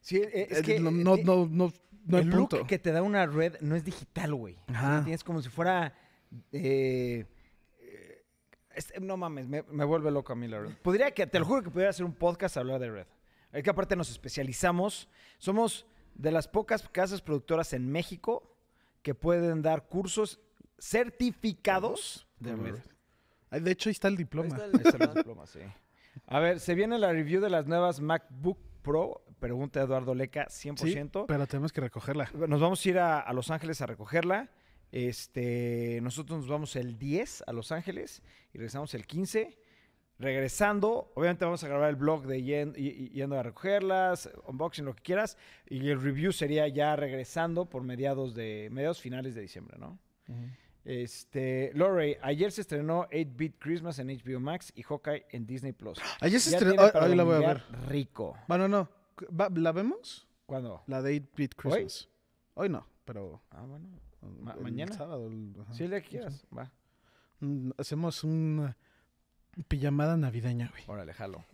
Sí, 0.00 0.16
eh, 0.16 0.48
es 0.50 0.58
Eh, 0.60 0.62
que 0.62 0.80
no, 0.80 0.88
eh, 0.88 0.92
no, 0.92 1.16
no, 1.18 1.46
no, 1.50 1.72
no 2.08 2.18
el 2.18 2.28
punto. 2.30 2.58
look 2.58 2.66
que 2.66 2.78
te 2.78 2.92
da 2.92 3.02
una 3.02 3.26
red 3.26 3.56
no 3.60 3.76
es 3.76 3.84
digital, 3.84 4.34
güey. 4.34 4.58
Ajá. 4.68 5.02
Tienes 5.04 5.24
como 5.24 5.40
si 5.42 5.48
fuera. 5.48 5.94
eh, 6.52 7.26
eh, 7.80 9.00
no 9.00 9.16
mames, 9.16 9.48
me, 9.48 9.62
me 9.62 9.84
vuelve 9.84 10.10
loco 10.10 10.32
a 10.32 10.36
mí 10.36 10.48
la 10.48 10.60
red. 10.60 10.70
Podría 10.82 11.12
que, 11.12 11.26
te 11.26 11.38
lo 11.38 11.44
juro 11.44 11.62
que 11.62 11.70
pudiera 11.70 11.90
hacer 11.90 12.04
un 12.04 12.14
podcast 12.14 12.56
a 12.56 12.60
hablar 12.60 12.80
de 12.80 12.90
red. 12.90 13.06
Es 13.52 13.62
que 13.62 13.70
aparte 13.70 13.96
nos 13.96 14.10
especializamos. 14.10 15.08
Somos 15.38 15.86
de 16.14 16.32
las 16.32 16.48
pocas 16.48 16.88
casas 16.88 17.22
productoras 17.22 17.72
en 17.72 17.90
México 17.90 18.56
que 19.02 19.14
pueden 19.14 19.62
dar 19.62 19.88
cursos 19.88 20.40
certificados 20.78 22.26
de 22.40 22.56
Red. 22.56 22.78
De 23.62 23.70
hecho, 23.70 23.88
ahí 23.88 23.92
está 23.92 24.08
el 24.08 24.16
diploma. 24.16 24.56
Ahí 24.62 24.70
está 24.84 25.04
el 25.04 25.14
diploma. 25.14 25.46
sí. 25.46 25.60
A 26.26 26.40
ver, 26.40 26.60
se 26.60 26.74
viene 26.74 26.98
la 26.98 27.12
review 27.12 27.40
de 27.40 27.48
las 27.48 27.66
nuevas 27.66 28.00
MacBook 28.00 28.58
Pro, 28.88 29.22
pregunta 29.38 29.82
Eduardo 29.82 30.14
Leca, 30.14 30.46
100%. 30.46 31.26
pero 31.28 31.46
tenemos 31.46 31.74
que 31.74 31.82
recogerla. 31.82 32.30
Nos 32.48 32.58
vamos 32.58 32.82
a 32.82 32.88
ir 32.88 32.98
a, 32.98 33.30
Los 33.34 33.50
Ángeles 33.50 33.82
a 33.82 33.86
recogerla. 33.86 34.48
Este, 34.90 36.00
nosotros 36.02 36.38
nos 36.38 36.48
vamos 36.48 36.74
el 36.74 36.98
10 36.98 37.44
a 37.46 37.52
Los 37.52 37.70
Ángeles 37.70 38.22
y 38.54 38.56
regresamos 38.56 38.94
el 38.94 39.06
15. 39.06 39.58
Regresando, 40.18 41.12
obviamente 41.14 41.44
vamos 41.44 41.62
a 41.64 41.68
grabar 41.68 41.90
el 41.90 41.96
blog 41.96 42.26
de 42.26 42.42
yendo 42.42 43.38
a 43.38 43.42
recogerlas, 43.42 44.30
unboxing, 44.46 44.86
lo 44.86 44.96
que 44.96 45.02
quieras. 45.02 45.36
Y 45.68 45.90
el 45.90 46.00
review 46.00 46.32
sería 46.32 46.66
ya 46.68 46.96
regresando 46.96 47.66
por 47.66 47.82
mediados 47.82 48.34
de 48.34 48.70
mediados 48.72 49.02
finales 49.02 49.34
de 49.34 49.42
diciembre, 49.42 49.76
¿no? 49.78 49.98
Este, 50.88 51.70
Lore, 51.74 52.18
ayer 52.22 52.50
se 52.50 52.62
estrenó 52.62 53.06
8-Bit 53.10 53.56
Christmas 53.58 53.98
en 53.98 54.08
HBO 54.08 54.40
Max 54.40 54.72
y 54.74 54.82
Hawkeye 54.82 55.26
en 55.28 55.44
Disney 55.44 55.72
Plus. 55.72 55.98
Ayer 56.18 56.40
se 56.40 56.56
estrenó, 56.56 56.82
hoy, 56.82 57.14
la 57.14 57.24
voy 57.24 57.44
a 57.44 57.46
ver. 57.46 57.62
Rico. 57.88 58.38
Bueno, 58.48 58.68
no. 58.68 58.88
¿La 59.54 59.72
vemos? 59.72 60.26
¿Cuándo? 60.46 60.82
La 60.86 61.02
de 61.02 61.20
8-Bit 61.20 61.56
Christmas. 61.56 62.08
¿Hoy? 62.54 62.70
no, 62.70 62.86
pero. 63.04 63.42
Ah, 63.50 63.66
bueno. 63.66 63.86
mañana. 64.62 64.94
sábado. 64.94 65.30
Sí, 65.72 65.86
le 65.86 66.00
quieras. 66.00 66.46
Va. 66.56 66.72
Mm, 67.40 67.72
hacemos 67.76 68.24
una 68.24 68.74
pijamada 69.68 70.16
navideña, 70.16 70.70
güey. 70.70 70.84
Órale, 70.86 71.12
jalo. 71.12 71.44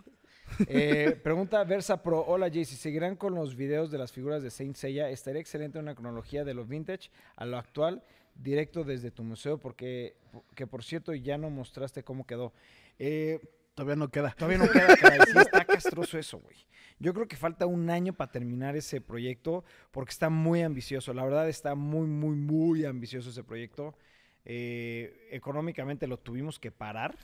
Eh, 0.69 1.19
pregunta 1.25 1.65
Versa 1.65 2.01
Pro. 2.05 2.21
Hola, 2.25 2.51
Jay. 2.51 2.65
Si 2.65 2.77
seguirán 2.77 3.17
con 3.17 3.35
los 3.35 3.57
videos 3.57 3.91
de 3.91 3.99
las 3.99 4.13
figuras 4.13 4.45
de 4.45 4.51
Saint 4.51 4.77
Seiya, 4.77 5.11
estaría 5.11 5.41
excelente 5.41 5.81
una 5.81 5.97
cronología 5.97 6.45
de 6.45 6.55
lo 6.55 6.65
vintage 6.65 7.11
a 7.35 7.47
lo 7.47 7.59
actual 7.59 8.05
directo 8.35 8.85
desde 8.85 9.11
tu 9.11 9.23
museo, 9.23 9.59
porque, 9.59 10.17
que 10.55 10.67
por 10.67 10.85
cierto 10.85 11.15
ya 11.15 11.39
no 11.39 11.51
mostraste 11.51 12.03
cómo 12.03 12.27
quedó. 12.27 12.53
Eh, 12.99 13.41
todavía 13.75 13.97
no 13.97 14.09
queda. 14.09 14.35
Todavía 14.37 14.59
no 14.59 14.71
queda, 14.71 14.97
Sí 14.97 15.39
está 15.39 15.65
castroso 15.67 16.19
eso, 16.19 16.39
güey. 16.39 16.57
Yo 16.99 17.13
creo 17.13 17.27
que 17.27 17.37
falta 17.37 17.67
un 17.67 17.91
año 17.91 18.13
para 18.13 18.31
terminar 18.31 18.77
ese 18.77 19.01
proyecto, 19.01 19.65
porque 19.91 20.11
está 20.11 20.31
muy 20.31 20.63
ambicioso. 20.63 21.13
La 21.13 21.25
verdad 21.25 21.49
está 21.49 21.75
muy, 21.75 22.07
muy, 22.07 22.37
muy 22.37 22.85
ambicioso 22.85 23.31
ese 23.31 23.43
proyecto. 23.43 23.97
Eh, 24.45 25.29
económicamente 25.31 26.07
lo 26.07 26.19
tuvimos 26.19 26.59
que 26.59 26.71
parar, 26.71 27.17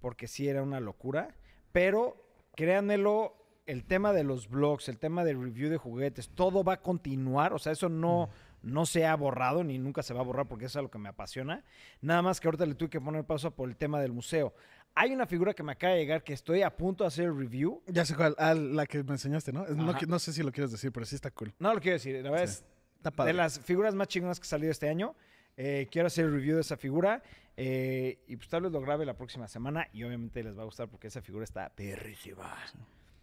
porque 0.00 0.26
sí 0.26 0.48
era 0.48 0.62
una 0.62 0.80
locura. 0.80 1.36
Pero 1.72 2.16
créanmelo, 2.56 3.34
el 3.66 3.84
tema 3.84 4.12
de 4.12 4.24
los 4.24 4.48
blogs, 4.48 4.88
el 4.88 4.98
tema 4.98 5.24
del 5.24 5.40
review 5.40 5.70
de 5.70 5.76
juguetes, 5.76 6.30
todo 6.30 6.64
va 6.64 6.74
a 6.74 6.82
continuar. 6.82 7.52
O 7.52 7.58
sea, 7.58 7.72
eso 7.72 7.88
no, 7.88 8.30
no 8.64 8.86
se 8.86 9.06
ha 9.06 9.14
borrado 9.14 9.62
ni 9.62 9.78
nunca 9.78 10.02
se 10.02 10.14
va 10.14 10.20
a 10.20 10.24
borrar 10.24 10.48
porque 10.48 10.66
eso 10.66 10.78
es 10.78 10.82
lo 10.82 10.90
que 10.90 10.98
me 10.98 11.08
apasiona. 11.08 11.64
Nada 12.00 12.22
más 12.22 12.40
que 12.40 12.48
ahorita 12.48 12.66
le 12.66 12.74
tuve 12.74 12.90
que 12.90 13.00
poner 13.00 13.24
pausa 13.24 13.50
por 13.50 13.68
el 13.68 13.76
tema 13.76 14.00
del 14.00 14.12
museo. 14.12 14.54
Hay 14.94 15.12
una 15.12 15.26
figura 15.26 15.54
que 15.54 15.62
me 15.62 15.72
acaba 15.72 15.94
de 15.94 16.00
llegar 16.00 16.22
que 16.22 16.32
estoy 16.32 16.62
a 16.62 16.76
punto 16.76 17.04
de 17.04 17.08
hacer 17.08 17.26
el 17.26 17.36
review. 17.36 17.82
Ya 17.86 18.04
sé 18.04 18.14
cuál, 18.14 18.34
ah, 18.38 18.54
la 18.54 18.86
que 18.86 19.02
me 19.02 19.12
enseñaste, 19.12 19.52
¿no? 19.52 19.66
No, 19.66 20.18
sé 20.18 20.32
si 20.32 20.42
lo 20.42 20.52
quieres 20.52 20.70
decir, 20.70 20.92
pero 20.92 21.04
sí 21.04 21.14
está 21.14 21.30
cool. 21.30 21.52
No 21.58 21.74
lo 21.74 21.80
quiero 21.80 21.94
decir, 21.94 22.14
la 22.22 22.30
verdad 22.30 22.44
es 22.44 22.64
de 23.02 23.32
las 23.32 23.60
figuras 23.60 23.94
más 23.94 24.08
chingonas 24.08 24.40
que 24.40 24.44
ha 24.44 24.48
salido 24.48 24.70
este 24.70 24.88
año. 24.88 25.14
Eh, 25.56 25.88
quiero 25.90 26.06
hacer 26.06 26.24
el 26.24 26.32
review 26.32 26.56
de 26.56 26.62
esa 26.62 26.76
figura 26.76 27.22
eh, 27.56 28.18
y 28.26 28.36
pues 28.36 28.48
tal 28.48 28.62
vez 28.62 28.72
lo 28.72 28.80
grabe 28.80 29.06
la 29.06 29.16
próxima 29.16 29.46
semana 29.46 29.86
y 29.92 30.02
obviamente 30.02 30.42
les 30.42 30.58
va 30.58 30.62
a 30.62 30.64
gustar 30.64 30.88
porque 30.88 31.06
esa 31.06 31.22
figura 31.22 31.44
está 31.44 31.68
perrísima. 31.68 32.56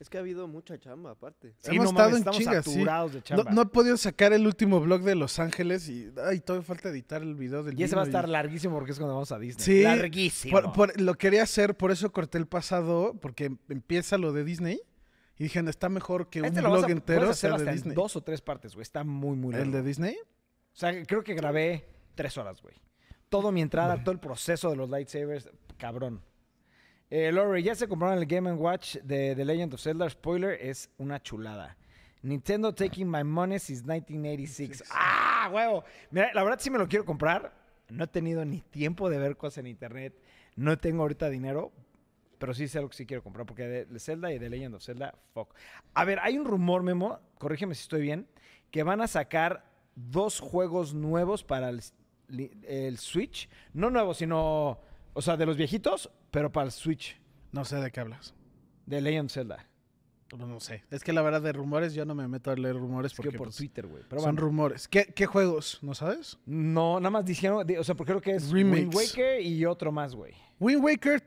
Es 0.02 0.10
que 0.10 0.18
ha 0.18 0.22
habido 0.22 0.48
mucha 0.48 0.80
chamba, 0.80 1.12
aparte. 1.12 1.54
Hemos 1.66 1.90
estado 1.90 2.18
en 2.18 2.26
chingas, 2.26 2.66
sí. 2.66 2.84
No, 3.52 3.62
he 3.62 3.66
podido 3.68 3.96
sacar 3.98 4.34
el 4.34 4.48
último 4.48 4.80
blog 4.80 5.04
de 5.04 5.14
Los 5.14 5.38
Ángeles 5.38 5.88
y 5.90 6.12
ay, 6.26 6.40
todavía 6.40 6.66
falta 6.66 6.90
editar 6.90 7.22
el 7.22 7.36
video 7.36 7.62
del 7.62 7.80
Y 7.80 7.84
ese 7.84 7.96
va 7.96 8.02
a 8.02 8.06
estar 8.06 8.28
larguísimo 8.28 8.74
porque 8.74 8.94
es 8.94 8.98
cuando 8.98 9.14
vamos 9.14 9.32
a 9.32 9.38
Disney. 9.38 9.64
Sí. 9.64 9.84
Larguísimo. 9.84 10.60
lo 10.96 11.14
quería 11.14 11.44
hacer, 11.44 11.78
por 11.78 11.92
eso 11.92 12.12
corté 12.12 12.40
el 12.40 12.48
pasado, 12.48 13.14
porque 13.22 13.56
empieza 13.70 14.18
lo 14.18 14.34
de 14.34 14.44
Disney. 14.44 14.82
Y 15.38 15.44
dije, 15.44 15.60
está 15.70 15.88
mejor 15.88 16.32
que 16.32 16.40
este 16.40 16.62
un 16.62 16.72
blog 16.72 16.90
entero 16.90 17.32
sea 17.36 17.56
de 17.60 17.72
Disney. 17.72 17.94
dos 17.94 18.16
o 18.16 18.22
tres 18.22 18.42
partes, 18.42 18.74
güey. 18.74 18.82
Está 18.82 19.04
muy, 19.04 19.38
muy 19.38 19.52
largo. 19.52 19.68
¿El 19.68 19.72
de 19.72 19.84
Disney? 19.84 20.18
O 20.20 20.76
sea, 20.76 21.06
creo 21.06 21.24
que 21.24 21.36
grabé 21.36 21.86
tres 22.16 22.40
horas, 22.40 22.60
güey. 22.60 22.74
Todo 23.30 23.52
mi 23.52 23.62
entrada, 23.62 24.04
todo 24.04 24.14
el 24.14 24.20
proceso 24.20 24.72
de 24.72 24.78
los 24.78 24.90
lightsabers, 24.90 25.48
cabrón. 25.78 26.24
Eh, 27.14 27.30
Lori, 27.30 27.62
ya 27.62 27.76
se 27.76 27.90
compraron 27.90 28.18
el 28.18 28.26
Game 28.26 28.54
Watch 28.54 28.96
de 29.00 29.36
The 29.36 29.44
Legend 29.44 29.74
of 29.74 29.82
Zelda. 29.82 30.10
Spoiler, 30.10 30.58
es 30.62 30.90
una 30.98 31.22
chulada. 31.22 31.76
Nintendo 32.22 32.74
taking 32.74 33.06
my 33.06 33.22
money 33.22 33.60
since 33.60 33.84
1986. 33.84 34.86
¡Ah, 34.92 35.50
huevo! 35.52 35.84
Mira, 36.10 36.32
la 36.34 36.42
verdad 36.42 36.60
sí 36.62 36.70
me 36.70 36.78
lo 36.78 36.88
quiero 36.88 37.04
comprar. 37.04 37.54
No 37.90 38.06
he 38.06 38.08
tenido 38.08 38.46
ni 38.46 38.62
tiempo 38.62 39.10
de 39.10 39.18
ver 39.18 39.36
cosas 39.36 39.58
en 39.58 39.68
internet. 39.68 40.18
No 40.56 40.78
tengo 40.78 41.02
ahorita 41.02 41.30
dinero. 41.30 41.74
Pero 42.38 42.54
sí 42.54 42.70
sé 42.70 42.78
algo 42.78 42.90
que 42.90 42.96
sí 42.96 43.06
quiero 43.06 43.22
comprar. 43.22 43.46
Porque 43.46 43.68
de 43.68 44.00
Zelda 44.00 44.32
y 44.32 44.40
de 44.40 44.50
Legend 44.50 44.76
of 44.76 44.84
Zelda, 44.84 45.14
fuck. 45.34 45.54
A 45.94 46.06
ver, 46.06 46.18
hay 46.20 46.38
un 46.38 46.46
rumor, 46.46 46.82
Memo. 46.82 47.20
Corrígeme 47.38 47.76
si 47.76 47.82
estoy 47.82 48.04
bien. 48.04 48.26
Que 48.72 48.84
van 48.84 49.02
a 49.02 49.10
sacar 49.10 49.66
dos 49.96 50.40
juegos 50.40 50.94
nuevos 50.94 51.44
para 51.44 51.68
el, 51.68 51.82
el 52.64 52.98
Switch. 53.00 53.50
No 53.74 53.90
nuevos, 53.90 54.16
sino 54.16 54.80
o 55.14 55.22
sea, 55.22 55.38
de 55.38 55.46
los 55.46 55.58
viejitos, 55.58 56.10
pero 56.32 56.52
para 56.52 56.66
el 56.66 56.72
Switch. 56.72 57.20
No 57.52 57.66
sé 57.66 57.78
de 57.78 57.92
qué 57.92 58.00
hablas. 58.00 58.34
De 58.86 59.02
Legend 59.02 59.30
Zelda. 59.30 59.68
No, 60.38 60.62
sé. 60.62 60.84
Es 60.90 61.04
que 61.04 61.12
la 61.12 61.22
verdad 61.22 61.42
de 61.42 61.52
rumores 61.52 61.94
yo 61.94 62.06
no 62.06 62.16
me 62.16 62.26
meto 62.26 62.52
a 62.52 62.56
leer 62.56 62.78
rumores 62.78 63.14
porque 63.14 63.38
por 63.38 63.48
pues, 63.48 63.58
Twitter, 63.58 63.86
güey. 63.86 64.04
Son 64.18 64.38
rumores. 64.38 64.88
¿Qué, 64.88 65.26
juegos? 65.26 65.80
¿No 65.82 65.94
sabes? 65.94 66.38
No, 66.46 67.00
nada 67.02 67.10
más 67.10 67.26
dijeron, 67.26 67.66
o 67.78 67.84
sea, 67.84 67.96
porque 67.96 68.14
creo 68.14 68.22
que 68.22 68.36
es 68.36 68.52
Wind 68.52 68.96
Waker 68.96 69.42
y 69.42 69.66
otro 69.66 69.92
más, 69.92 70.16
güey. 70.16 70.34
Wind 70.60 70.84
Waker, 70.84 71.22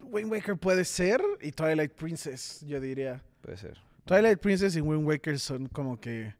Wind 0.00 0.30
Waker 0.30 0.58
puede 0.58 0.84
ser 0.84 1.22
y 1.40 1.50
Twilight 1.50 1.92
Princess, 1.92 2.62
yo 2.66 2.78
diría. 2.78 3.22
Puede 3.40 3.56
ser. 3.56 3.78
Twilight 4.04 4.38
Princess 4.38 4.76
y 4.76 4.82
Wind 4.82 5.06
Waker 5.06 5.38
son 5.38 5.66
como 5.68 5.98
que 5.98 6.34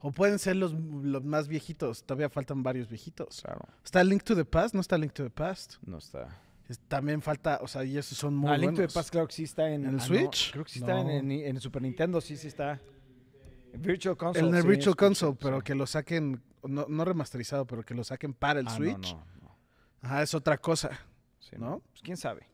o 0.00 0.10
pueden 0.10 0.38
ser 0.38 0.56
los, 0.56 0.72
los 0.72 1.22
más 1.22 1.46
viejitos. 1.46 2.02
Todavía 2.02 2.28
faltan 2.28 2.62
varios 2.62 2.88
viejitos. 2.88 3.40
Claro. 3.42 3.60
¿Está 3.84 4.02
Link 4.02 4.24
to 4.24 4.34
the 4.34 4.44
Past? 4.44 4.74
¿No 4.74 4.80
está 4.80 4.98
Link 4.98 5.12
to 5.12 5.22
the 5.22 5.30
Past? 5.30 5.74
No 5.86 5.98
está. 5.98 6.40
También 6.88 7.20
falta, 7.22 7.58
o 7.62 7.68
sea, 7.68 7.84
y 7.84 7.98
esos 7.98 8.16
son 8.16 8.34
muy 8.34 8.50
ah, 8.50 8.56
Link 8.56 8.76
to 8.76 8.86
the 8.86 8.92
Past 8.92 9.10
creo 9.10 9.26
que 9.26 9.34
sí 9.34 9.44
está 9.44 9.70
en... 9.70 9.84
el 9.84 9.96
ah, 9.96 10.00
Switch? 10.00 10.52
creo 10.52 10.64
que 10.64 10.70
sí 10.70 10.78
está 10.78 11.00
en, 11.00 11.30
el 11.30 11.60
Super 11.60 11.82
Nintendo, 11.82 12.20
sí, 12.20 12.36
sí 12.36 12.48
está. 12.48 12.80
Virtual 13.74 14.16
Console. 14.16 14.48
En 14.48 14.54
el 14.54 14.62
Virtual 14.62 14.96
Console, 14.96 15.36
pero 15.40 15.62
que 15.62 15.74
lo 15.74 15.86
saquen, 15.86 16.42
no, 16.62 16.86
no, 16.88 17.04
remasterizado, 17.04 17.66
pero 17.66 17.82
que 17.82 17.94
lo 17.94 18.04
saquen 18.04 18.34
para 18.34 18.60
el 18.60 18.68
ah, 18.68 18.70
Switch. 18.70 19.16
Ajá, 20.02 20.22
es 20.22 20.34
otra 20.34 20.58
cosa. 20.58 20.90
¿No? 21.58 21.82
Pues 21.90 22.00
quién 22.02 22.16
sabe. 22.16 22.46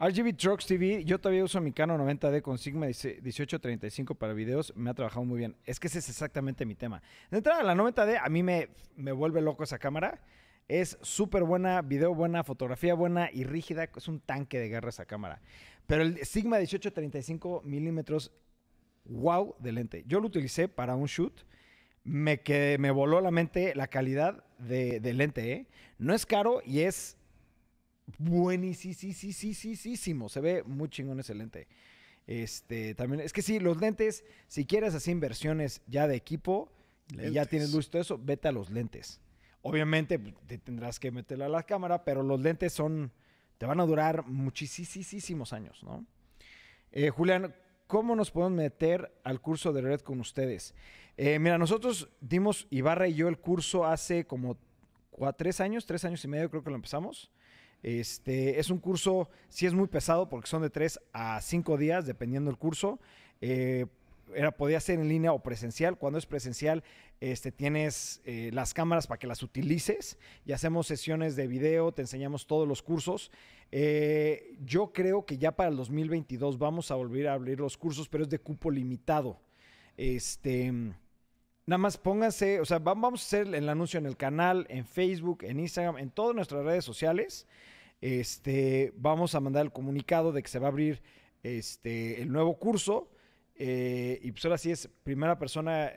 RGB 0.00 0.34
Trucks 0.34 0.66
TV, 0.66 1.04
yo 1.04 1.20
todavía 1.20 1.44
uso 1.44 1.60
mi 1.60 1.72
Canon 1.72 2.00
90D 2.00 2.40
con 2.40 2.56
Sigma 2.56 2.86
1835 2.86 4.14
para 4.14 4.32
videos, 4.32 4.72
me 4.74 4.88
ha 4.88 4.94
trabajado 4.94 5.26
muy 5.26 5.38
bien. 5.38 5.56
Es 5.66 5.78
que 5.78 5.88
ese 5.88 5.98
es 5.98 6.08
exactamente 6.08 6.64
mi 6.64 6.74
tema. 6.74 7.02
De 7.30 7.36
entrada, 7.36 7.62
la 7.62 7.74
90D 7.74 8.18
a 8.22 8.28
mí 8.30 8.42
me, 8.42 8.70
me 8.96 9.12
vuelve 9.12 9.42
loco 9.42 9.62
esa 9.62 9.78
cámara. 9.78 10.22
Es 10.68 10.98
súper 11.02 11.44
buena, 11.44 11.82
video 11.82 12.14
buena, 12.14 12.44
fotografía 12.44 12.94
buena 12.94 13.28
y 13.32 13.44
rígida. 13.44 13.90
Es 13.96 14.08
un 14.08 14.20
tanque 14.20 14.58
de 14.58 14.68
guerra 14.68 14.90
esa 14.90 15.04
cámara. 15.04 15.40
Pero 15.86 16.02
el 16.02 16.24
Sigma 16.24 16.58
1835 16.58 17.62
milímetros, 17.64 18.32
wow 19.04 19.56
de 19.58 19.72
lente. 19.72 20.04
Yo 20.06 20.20
lo 20.20 20.28
utilicé 20.28 20.68
para 20.68 20.94
un 20.94 21.06
shoot. 21.06 21.44
Me, 22.04 22.40
que, 22.40 22.76
me 22.78 22.90
voló 22.90 23.20
la 23.20 23.30
mente 23.30 23.74
la 23.74 23.88
calidad 23.88 24.44
de, 24.58 25.00
de 25.00 25.12
lente. 25.12 25.52
¿eh? 25.52 25.66
No 25.98 26.14
es 26.14 26.24
caro 26.24 26.62
y 26.64 26.80
es 26.80 27.16
buenísimo. 28.18 30.28
Se 30.28 30.40
ve 30.40 30.62
muy 30.62 30.88
chingón 30.88 31.20
ese 31.20 31.34
lente. 31.34 31.68
Este, 32.26 32.94
también, 32.94 33.20
es 33.20 33.32
que 33.32 33.42
sí, 33.42 33.58
los 33.58 33.80
lentes, 33.80 34.24
si 34.46 34.64
quieres 34.64 34.94
hacer 34.94 35.12
inversiones 35.12 35.82
ya 35.86 36.06
de 36.06 36.16
equipo 36.16 36.70
y 37.12 37.32
ya 37.32 37.46
tienes 37.46 37.72
luz 37.72 37.88
y 37.88 37.90
todo 37.90 38.02
eso, 38.02 38.20
vete 38.22 38.48
a 38.48 38.52
los 38.52 38.70
lentes. 38.70 39.20
Obviamente 39.62 40.18
pues, 40.18 40.34
te 40.46 40.58
tendrás 40.58 40.98
que 40.98 41.10
meterle 41.10 41.44
a 41.44 41.48
la 41.48 41.62
cámara, 41.62 42.04
pero 42.04 42.22
los 42.22 42.40
lentes 42.40 42.72
son, 42.72 43.12
te 43.58 43.66
van 43.66 43.80
a 43.80 43.86
durar 43.86 44.26
muchísimos 44.26 45.52
años, 45.52 45.82
¿no? 45.82 46.06
Eh, 46.92 47.10
Julián, 47.10 47.54
¿cómo 47.86 48.16
nos 48.16 48.30
podemos 48.30 48.56
meter 48.56 49.12
al 49.22 49.40
curso 49.40 49.72
de 49.72 49.82
red 49.82 50.00
con 50.00 50.20
ustedes? 50.20 50.74
Eh, 51.16 51.38
mira, 51.38 51.58
nosotros 51.58 52.08
dimos, 52.20 52.66
Ibarra 52.70 53.06
y 53.06 53.14
yo, 53.14 53.28
el 53.28 53.38
curso 53.38 53.84
hace 53.84 54.26
como 54.26 54.56
tres 55.36 55.60
años, 55.60 55.86
tres 55.86 56.04
años 56.04 56.24
y 56.24 56.28
medio 56.28 56.50
creo 56.50 56.64
que 56.64 56.70
lo 56.70 56.76
empezamos. 56.76 57.30
Este, 57.82 58.60
es 58.60 58.70
un 58.70 58.78
curso, 58.78 59.28
sí 59.48 59.66
es 59.66 59.74
muy 59.74 59.86
pesado 59.88 60.28
porque 60.28 60.48
son 60.48 60.62
de 60.62 60.70
3 60.70 61.00
a 61.12 61.40
5 61.40 61.76
días, 61.78 62.06
dependiendo 62.06 62.50
del 62.50 62.58
curso. 62.58 63.00
Eh, 63.40 63.86
era, 64.34 64.52
podía 64.52 64.80
ser 64.80 65.00
en 65.00 65.08
línea 65.08 65.32
o 65.32 65.42
presencial. 65.42 65.96
Cuando 65.96 66.18
es 66.18 66.26
presencial, 66.26 66.84
este, 67.20 67.52
tienes 67.52 68.20
eh, 68.24 68.50
las 68.52 68.74
cámaras 68.74 69.06
para 69.06 69.18
que 69.18 69.26
las 69.26 69.42
utilices 69.42 70.18
y 70.44 70.52
hacemos 70.52 70.86
sesiones 70.86 71.36
de 71.36 71.46
video, 71.46 71.92
te 71.92 72.02
enseñamos 72.02 72.46
todos 72.46 72.66
los 72.66 72.82
cursos. 72.82 73.30
Eh, 73.70 74.56
yo 74.64 74.92
creo 74.92 75.26
que 75.26 75.38
ya 75.38 75.52
para 75.52 75.70
el 75.70 75.76
2022 75.76 76.58
vamos 76.58 76.90
a 76.90 76.96
volver 76.96 77.28
a 77.28 77.34
abrir 77.34 77.60
los 77.60 77.76
cursos, 77.76 78.08
pero 78.08 78.24
es 78.24 78.30
de 78.30 78.38
cupo 78.38 78.70
limitado. 78.70 79.38
Este, 79.96 80.72
Nada 81.70 81.78
más 81.78 81.98
pónganse, 81.98 82.58
o 82.58 82.64
sea, 82.64 82.80
vamos 82.80 83.20
a 83.22 83.24
hacer 83.24 83.54
el 83.54 83.68
anuncio 83.68 83.98
en 83.98 84.06
el 84.06 84.16
canal, 84.16 84.66
en 84.70 84.84
Facebook, 84.84 85.44
en 85.44 85.60
Instagram, 85.60 85.98
en 85.98 86.10
todas 86.10 86.34
nuestras 86.34 86.64
redes 86.64 86.84
sociales. 86.84 87.46
Este, 88.00 88.92
vamos 88.96 89.36
a 89.36 89.40
mandar 89.40 89.66
el 89.66 89.70
comunicado 89.70 90.32
de 90.32 90.42
que 90.42 90.48
se 90.48 90.58
va 90.58 90.66
a 90.66 90.70
abrir 90.70 91.00
este, 91.44 92.22
el 92.22 92.32
nuevo 92.32 92.58
curso. 92.58 93.12
Eh, 93.54 94.18
y 94.20 94.32
pues 94.32 94.44
ahora 94.46 94.58
sí 94.58 94.72
es 94.72 94.88
primera 95.04 95.38
persona, 95.38 95.92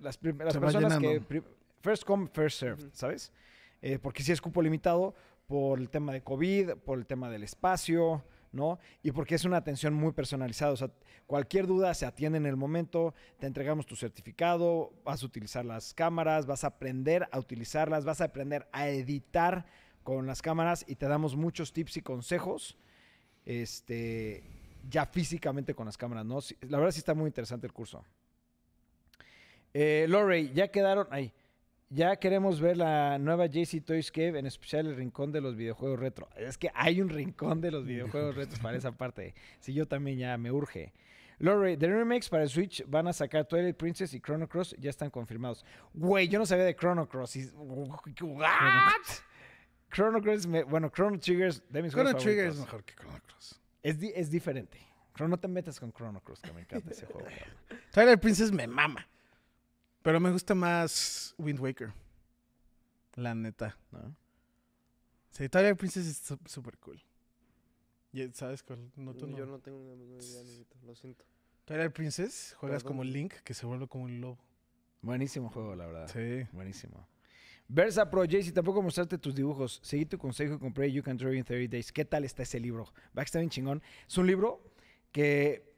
las, 0.00 0.18
las 0.22 0.56
personas 0.56 0.98
que... 0.98 1.42
First 1.80 2.04
come, 2.04 2.28
first 2.32 2.58
serve, 2.58 2.90
¿sabes? 2.92 3.32
Eh, 3.80 3.98
porque 4.00 4.22
si 4.22 4.32
es 4.32 4.40
cupo 4.40 4.60
limitado 4.62 5.14
por 5.46 5.78
el 5.78 5.88
tema 5.88 6.12
de 6.12 6.22
COVID, 6.22 6.70
por 6.84 6.98
el 6.98 7.06
tema 7.06 7.30
del 7.30 7.44
espacio, 7.44 8.24
¿no? 8.52 8.78
Y 9.02 9.12
porque 9.12 9.36
es 9.36 9.44
una 9.44 9.58
atención 9.58 9.94
muy 9.94 10.12
personalizada. 10.12 10.72
O 10.72 10.76
sea, 10.76 10.90
cualquier 11.26 11.66
duda 11.66 11.94
se 11.94 12.06
atiende 12.06 12.38
en 12.38 12.46
el 12.46 12.56
momento, 12.56 13.14
te 13.38 13.46
entregamos 13.46 13.86
tu 13.86 13.94
certificado, 13.94 14.92
vas 15.04 15.22
a 15.22 15.26
utilizar 15.26 15.64
las 15.64 15.94
cámaras, 15.94 16.46
vas 16.46 16.64
a 16.64 16.68
aprender 16.68 17.28
a 17.30 17.38
utilizarlas, 17.38 18.04
vas 18.04 18.20
a 18.20 18.24
aprender 18.24 18.66
a 18.72 18.88
editar 18.88 19.66
con 20.02 20.26
las 20.26 20.42
cámaras 20.42 20.84
y 20.88 20.96
te 20.96 21.06
damos 21.06 21.36
muchos 21.36 21.72
tips 21.72 21.98
y 21.98 22.02
consejos. 22.02 22.76
Este, 23.44 24.42
ya 24.88 25.06
físicamente 25.06 25.74
con 25.74 25.86
las 25.86 25.96
cámaras, 25.96 26.24
¿no? 26.24 26.38
La 26.68 26.78
verdad 26.78 26.92
sí 26.92 26.98
está 26.98 27.14
muy 27.14 27.28
interesante 27.28 27.66
el 27.66 27.72
curso. 27.72 28.04
Eh, 29.78 30.06
Lorey, 30.08 30.50
ya 30.54 30.68
quedaron 30.68 31.06
ahí. 31.10 31.34
Ya 31.90 32.16
queremos 32.16 32.62
ver 32.62 32.78
la 32.78 33.18
nueva 33.18 33.44
JC 33.44 33.84
Toys 33.84 34.10
Cave, 34.10 34.38
en 34.38 34.46
especial 34.46 34.86
el 34.86 34.96
rincón 34.96 35.32
de 35.32 35.42
los 35.42 35.54
videojuegos 35.54 36.00
retro. 36.00 36.30
Es 36.34 36.56
que 36.56 36.70
hay 36.74 37.02
un 37.02 37.10
rincón 37.10 37.60
de 37.60 37.70
los 37.70 37.84
videojuegos 37.92 38.34
retro 38.36 38.58
para 38.62 38.78
esa 38.78 38.92
parte. 38.92 39.34
Si 39.60 39.74
yo 39.74 39.86
también 39.86 40.16
ya 40.16 40.38
me 40.38 40.50
urge. 40.50 40.94
Lorey, 41.40 41.76
The 41.76 41.88
Remakes 41.88 42.30
para 42.30 42.48
Switch 42.48 42.82
van 42.86 43.06
a 43.08 43.12
sacar 43.12 43.44
Twilight 43.44 43.76
Princess 43.76 44.14
y 44.14 44.20
Chrono 44.22 44.48
Cross, 44.48 44.76
ya 44.78 44.88
están 44.88 45.10
confirmados. 45.10 45.62
Güey, 45.92 46.26
yo 46.28 46.38
no 46.38 46.46
sabía 46.46 46.64
de 46.64 46.74
Chrono 46.74 47.06
Cross. 47.06 47.36
¿What? 47.54 48.48
Chrono 49.92 50.22
Cross, 50.22 50.46
bueno, 50.70 50.88
Chrono 50.88 51.18
Triggers 51.18 51.62
de 51.68 51.82
mis 51.82 51.92
Chrono 51.92 52.14
Trigger 52.14 52.46
es 52.46 52.58
mejor 52.58 52.82
que 52.82 52.94
Chrono 52.94 53.20
Cross. 53.26 53.60
Es, 53.82 53.98
es 54.00 54.30
diferente. 54.30 54.78
No 55.18 55.38
te 55.38 55.48
metas 55.48 55.78
con 55.78 55.92
Chrono 55.92 56.22
Cross, 56.22 56.40
que 56.40 56.52
me 56.54 56.62
encanta 56.62 56.92
ese 56.92 57.04
juego. 57.04 57.28
Twilight 57.92 58.20
Princess 58.20 58.50
me 58.50 58.66
mama. 58.66 59.06
Pero 60.06 60.20
me 60.20 60.30
gusta 60.30 60.54
más 60.54 61.34
Wind 61.36 61.58
Waker. 61.58 61.92
La 63.16 63.34
neta, 63.34 63.76
¿no? 63.90 64.14
Sí, 65.32 65.48
Twilight 65.48 65.76
Princess 65.76 66.06
es 66.06 66.38
súper 66.48 66.78
cool. 66.78 67.02
¿Sabes 68.32 68.62
cuál? 68.62 68.88
No, 68.94 69.14
tú 69.14 69.26
no. 69.26 69.36
Yo 69.36 69.46
no 69.46 69.58
tengo 69.58 69.78
una 69.80 70.04
idea, 70.04 70.20
lo 70.84 70.94
siento. 70.94 71.24
Twilight 71.64 71.92
Princess, 71.92 72.54
juegas 72.56 72.84
como 72.84 73.02
Link, 73.02 73.32
que 73.42 73.52
se 73.52 73.66
vuelve 73.66 73.88
como 73.88 74.04
un 74.04 74.20
lobo. 74.20 74.38
Buenísimo 75.02 75.50
juego, 75.50 75.74
la 75.74 75.86
verdad. 75.86 76.06
Sí. 76.06 76.48
Buenísimo. 76.52 77.08
Versa 77.66 78.08
Pro, 78.08 78.22
Jaycee, 78.22 78.52
tampoco 78.52 78.80
mostraste 78.80 79.18
tus 79.18 79.34
dibujos. 79.34 79.80
Seguí 79.82 80.06
tu 80.06 80.18
consejo 80.18 80.54
y 80.54 80.58
compré 80.60 80.92
You 80.92 81.02
Can 81.02 81.16
Draw 81.16 81.32
in 81.32 81.42
30 81.42 81.68
Days. 81.68 81.90
¿Qué 81.90 82.04
tal 82.04 82.24
está 82.24 82.44
ese 82.44 82.60
libro? 82.60 82.84
Va 83.06 83.22
a 83.22 83.24
estar 83.24 83.40
bien 83.40 83.50
chingón. 83.50 83.82
Es 84.06 84.16
un 84.16 84.28
libro 84.28 84.62
que 85.10 85.74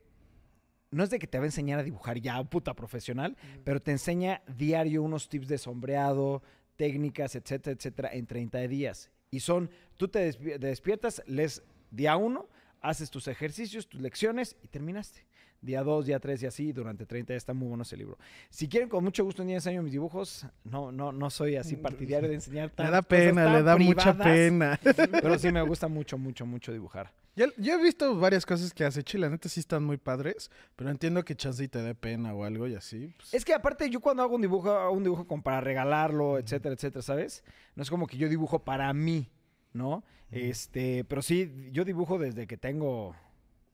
no 0.91 1.05
es 1.05 1.11
de 1.11 1.19
que 1.19 1.27
te 1.27 1.39
va 1.39 1.45
a 1.45 1.49
enseñar 1.49 1.79
a 1.79 1.83
dibujar 1.83 2.19
ya 2.19 2.43
puta 2.45 2.75
profesional, 2.75 3.37
pero 3.65 3.81
te 3.81 3.91
enseña 3.91 4.43
diario 4.47 5.03
unos 5.03 5.29
tips 5.29 5.49
de 5.49 5.59
sombreado, 5.59 6.43
técnicas, 6.77 7.35
etcétera, 7.35 7.75
etcétera, 7.77 8.11
en 8.13 8.27
30 8.27 8.59
días. 8.69 9.11
Y 9.31 9.41
son, 9.41 9.71
tú 9.97 10.09
te, 10.09 10.33
despiertas, 10.59 11.23
lees 11.27 11.63
día 11.91 12.17
uno, 12.17 12.49
haces 12.81 13.11
tus 13.11 13.29
ejercicios, 13.29 13.89
tus 13.89 14.01
lecciones 14.01 14.57
y 14.63 14.69
terminaste. 14.69 15.27
Día 15.61 15.83
2, 15.83 16.07
día 16.07 16.21
3 16.21 16.43
y 16.43 16.47
así, 16.47 16.73
durante 16.73 17.05
30 17.05 17.33
días 17.33 17.43
está 17.43 17.53
muy 17.53 17.67
bueno 17.69 17.83
ese 17.83 17.97
libro. 17.97 18.17
Si 18.49 18.69
quieren, 18.69 18.89
con 18.89 19.03
mucho 19.03 19.25
gusto, 19.25 19.43
en 19.43 19.51
enseño 19.51 19.83
mis 19.83 19.93
dibujos. 19.93 20.47
No, 20.63 20.93
no, 20.93 21.11
no 21.11 21.31
soy 21.31 21.57
así 21.57 21.77
partidario 21.77 22.29
de 22.29 22.37
enseñar 22.37 22.73
Le 22.79 22.91
da 22.91 23.03
pena, 23.03 23.53
le 23.53 23.63
da 23.63 23.77
mucha 23.77 24.17
pena. 24.17 24.79
Pero 25.11 25.39
sí 25.39 25.51
me 25.51 25.63
gusta 25.63 25.89
mucho, 25.89 26.17
mucho, 26.17 26.47
mucho 26.47 26.73
dibujar. 26.73 27.13
Yo, 27.35 27.47
he 27.75 27.83
visto 27.83 28.19
varias 28.19 28.45
cosas 28.45 28.75
que 28.75 28.85
hecho 28.85 29.17
y 29.17 29.21
la 29.21 29.31
neta 29.31 29.49
sí 29.49 29.61
están 29.61 29.85
muy 29.85 29.97
padres, 29.97 30.51
pero 30.75 30.91
entiendo 30.91 31.25
que 31.25 31.37
chance 31.37 31.69
te 31.69 31.81
dé 31.81 31.95
pena 31.95 32.35
o 32.35 32.43
algo 32.43 32.67
y 32.67 32.75
así. 32.75 33.15
Pues. 33.17 33.33
Es 33.33 33.45
que 33.45 33.55
aparte 33.55 33.89
yo 33.91 34.01
cuando 34.01 34.25
hago 34.25 34.35
un 34.35 34.43
dibujo, 34.43 34.73
hago 34.73 34.93
un 34.93 35.05
dibujo 35.05 35.25
como 35.25 35.45
para 35.45 35.61
regalarlo, 35.61 36.37
etcétera, 36.39 36.75
etcétera, 36.75 37.01
¿sabes? 37.01 37.45
No 37.77 37.85
es 37.85 37.91
como 37.91 38.09
que 38.09 38.17
yo 38.17 38.29
dibujo 38.29 38.65
para 38.65 38.93
mí, 38.93 39.31
¿no? 39.73 40.03
Este, 40.33 41.05
pero 41.05 41.23
sí, 41.23 41.71
yo 41.71 41.85
dibujo 41.85 42.19
desde 42.19 42.49
que 42.49 42.57
tengo 42.57 43.15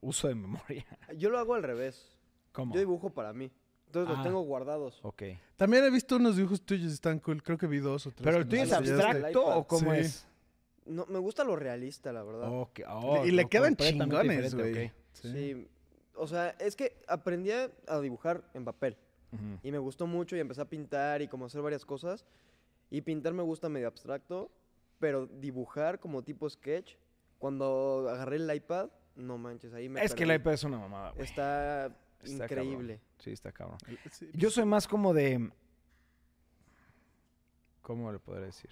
uso 0.05 0.29
de 0.29 0.35
memoria. 0.35 0.87
Yo 1.17 1.31
lo 1.31 1.39
hago 1.39 1.55
al 1.55 1.63
revés. 1.63 2.17
¿Cómo? 2.53 2.73
Yo 2.75 2.81
dibujo 2.81 3.11
para 3.11 3.33
mí. 3.33 3.51
Entonces 3.87 4.11
los 4.11 4.19
ah. 4.19 4.23
tengo 4.23 4.41
guardados. 4.43 5.01
Ok. 5.03 5.23
También 5.57 5.85
he 5.85 5.91
visto 5.91 6.17
unos 6.17 6.37
dibujos 6.37 6.63
tuyos, 6.63 6.93
están 6.93 7.19
cool. 7.21 7.43
Creo 7.43 7.59
que 7.59 7.67
vi 7.67 7.79
dos 7.79 8.07
o 8.07 8.11
tres. 8.11 8.25
¿Pero 8.25 8.39
el 8.39 8.49
tuyo 8.49 8.63
es 8.63 8.73
abstracto 8.73 9.45
o 9.45 9.67
cómo 9.67 9.93
es? 9.93 10.27
No, 10.85 11.07
me 11.07 11.19
gusta 11.19 11.45
lo 11.45 11.57
realista, 11.57 12.13
la 12.13 12.23
verdad. 12.23 12.49
Oh, 12.51 13.25
y 13.25 13.31
le 13.31 13.47
quedan 13.47 13.77
chingones, 13.77 14.55
güey. 14.55 14.93
Sí. 15.13 15.67
O 16.17 16.27
sea, 16.27 16.51
es 16.61 16.77
que 16.77 16.97
aprendí 17.09 17.51
a 17.51 18.01
dibujar 18.01 18.45
en 18.55 18.65
papel. 18.65 18.97
Y 19.63 19.73
me 19.73 19.79
gustó 19.79 20.07
mucho 20.07 20.37
y 20.37 20.41
empecé 20.41 20.61
a 20.61 20.69
pintar 20.69 21.23
y 21.23 21.29
como 21.29 21.47
hacer 21.47 21.61
varias 21.61 21.85
cosas. 21.85 22.25
Y 22.91 23.01
pintar 23.01 23.33
me 23.33 23.43
gusta 23.43 23.69
medio 23.69 23.89
abstracto, 23.89 24.51
pero 25.01 25.27
dibujar 25.27 25.99
como 25.99 26.23
tipo 26.23 26.49
sketch, 26.49 26.95
cuando 27.39 28.07
agarré 28.09 28.37
el 28.37 28.55
iPad, 28.55 28.91
no 29.17 29.39
manches, 29.39 29.73
ahí 29.75 29.89
me 29.89 30.03
Es 30.03 30.15
que 30.15 30.25
el 30.25 30.35
iPad 30.35 30.53
es 30.53 30.65
una 30.65 30.79
mamada, 30.79 31.11
güey. 31.11 31.25
Está, 31.25 31.95
increíble. 32.25 33.01
Sí, 33.19 33.31
está 33.31 33.53
cabrón. 33.53 33.79
Yo 34.33 34.51
soy 34.51 34.65
más 34.65 34.87
como 34.87 35.13
de... 35.13 35.51
¿Cómo 37.83 38.11
le 38.11 38.19
podré 38.19 38.47
decir? 38.47 38.71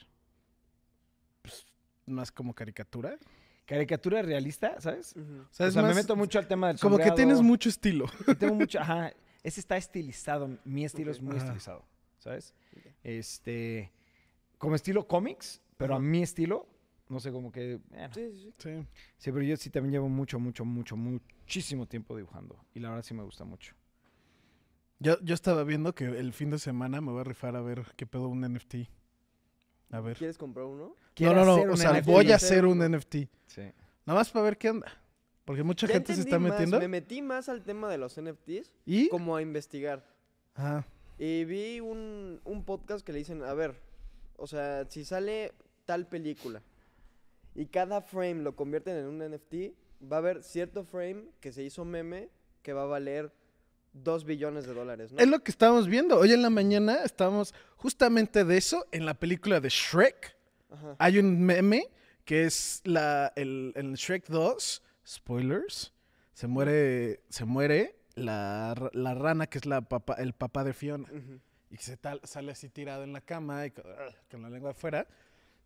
más 2.06 2.32
como 2.32 2.54
caricatura. 2.54 3.18
Caricatura 3.66 4.22
realista, 4.22 4.80
¿sabes? 4.80 5.14
o 5.16 5.70
sea, 5.70 5.82
me 5.82 5.94
meto 5.94 6.16
mucho 6.16 6.38
al 6.38 6.46
tema 6.46 6.68
del 6.68 6.78
Como 6.78 6.98
que 6.98 7.10
tienes 7.12 7.40
mucho 7.40 7.68
estilo. 7.68 8.06
tengo 8.38 8.54
mucho, 8.54 8.80
ajá, 8.80 9.12
ese 9.42 9.60
está 9.60 9.76
estilizado, 9.76 10.58
mi 10.64 10.84
estilo 10.84 11.10
es 11.10 11.20
muy 11.20 11.36
estilizado, 11.36 11.84
¿sabes? 12.18 12.54
Este, 13.04 13.92
como 14.58 14.74
estilo 14.74 15.06
cómics, 15.06 15.60
pero 15.76 15.94
a 15.94 16.00
mi 16.00 16.22
estilo, 16.22 16.66
no 17.12 17.20
sé, 17.20 17.30
como 17.30 17.52
que... 17.52 17.78
Sí, 18.14 18.32
sí, 18.32 18.54
sí. 18.56 18.86
Sí, 19.18 19.32
pero 19.32 19.42
yo 19.42 19.56
sí 19.58 19.68
también 19.68 19.92
llevo 19.92 20.08
mucho, 20.08 20.40
mucho, 20.40 20.64
mucho, 20.64 20.96
muchísimo 20.96 21.86
tiempo 21.86 22.16
dibujando. 22.16 22.58
Y 22.74 22.80
la 22.80 22.88
verdad 22.88 23.04
sí 23.04 23.12
me 23.12 23.22
gusta 23.22 23.44
mucho. 23.44 23.74
Yo, 24.98 25.20
yo 25.20 25.34
estaba 25.34 25.62
viendo 25.62 25.94
que 25.94 26.06
el 26.06 26.32
fin 26.32 26.50
de 26.50 26.58
semana 26.58 27.02
me 27.02 27.12
voy 27.12 27.20
a 27.20 27.24
rifar 27.24 27.54
a 27.54 27.60
ver 27.60 27.84
qué 27.96 28.06
pedo 28.06 28.28
un 28.28 28.40
NFT. 28.40 28.76
A 29.90 30.00
ver. 30.00 30.16
¿Quieres 30.16 30.38
comprar 30.38 30.64
uno? 30.64 30.96
No, 31.20 31.34
no, 31.34 31.44
no. 31.44 31.72
O 31.72 31.76
sea, 31.76 32.00
voy 32.00 32.32
a 32.32 32.36
hacer 32.36 32.64
un 32.64 32.78
NFT. 32.78 33.14
Sí. 33.46 33.62
Nada 34.06 34.18
más 34.18 34.30
para 34.30 34.46
ver 34.46 34.56
qué 34.56 34.70
onda. 34.70 34.86
Porque 35.44 35.62
mucha 35.62 35.86
gente 35.86 36.14
se 36.14 36.22
está 36.22 36.38
metiendo. 36.38 36.78
Me 36.78 36.88
metí 36.88 37.20
más 37.20 37.50
al 37.50 37.62
tema 37.62 37.90
de 37.90 37.98
los 37.98 38.18
NFTs. 38.18 38.72
¿Y? 38.86 39.10
Como 39.10 39.36
a 39.36 39.42
investigar. 39.42 40.02
Ajá. 40.54 40.86
Y 41.18 41.44
vi 41.44 41.80
un, 41.80 42.40
un 42.44 42.64
podcast 42.64 43.04
que 43.04 43.12
le 43.12 43.18
dicen, 43.18 43.42
a 43.42 43.52
ver, 43.52 43.74
o 44.36 44.46
sea, 44.46 44.86
si 44.88 45.04
sale 45.04 45.52
tal 45.84 46.06
película 46.06 46.62
y 47.54 47.66
cada 47.66 48.00
frame 48.00 48.42
lo 48.42 48.56
convierten 48.56 48.96
en 48.96 49.06
un 49.06 49.18
NFT, 49.18 49.74
va 50.10 50.16
a 50.16 50.18
haber 50.18 50.42
cierto 50.42 50.84
frame 50.84 51.26
que 51.40 51.52
se 51.52 51.62
hizo 51.62 51.84
meme 51.84 52.30
que 52.62 52.72
va 52.72 52.82
a 52.82 52.86
valer 52.86 53.32
Dos 53.92 54.24
billones 54.24 54.66
de 54.66 54.72
dólares, 54.72 55.12
¿no? 55.12 55.18
Es 55.18 55.28
lo 55.28 55.40
que 55.40 55.50
estábamos 55.50 55.86
viendo. 55.86 56.18
Hoy 56.18 56.32
en 56.32 56.40
la 56.40 56.48
mañana 56.48 57.04
estábamos 57.04 57.54
justamente 57.76 58.42
de 58.44 58.56
eso 58.56 58.86
en 58.90 59.04
la 59.04 59.12
película 59.12 59.60
de 59.60 59.68
Shrek. 59.68 60.34
Hay 60.96 61.18
un 61.18 61.44
meme 61.44 61.90
que 62.24 62.44
es 62.44 62.80
la, 62.84 63.34
el, 63.36 63.74
Shrek 63.74 64.28
2, 64.28 64.82
spoilers, 65.06 65.92
se 66.32 66.46
muere, 66.46 67.20
se 67.28 67.44
muere 67.44 67.96
la, 68.14 68.74
rana 68.74 69.46
que 69.46 69.58
es 69.58 69.66
la 69.66 69.82
papá, 69.82 70.14
el 70.14 70.32
papá 70.32 70.64
de 70.64 70.72
Fiona. 70.72 71.06
Y 71.68 71.76
se 71.76 71.98
tal, 71.98 72.20
sale 72.24 72.52
así 72.52 72.70
tirado 72.70 73.04
en 73.04 73.12
la 73.12 73.20
cama 73.20 73.66
y 73.66 73.72
con, 73.72 73.84
la 74.42 74.48
lengua 74.48 74.70
afuera. 74.70 75.06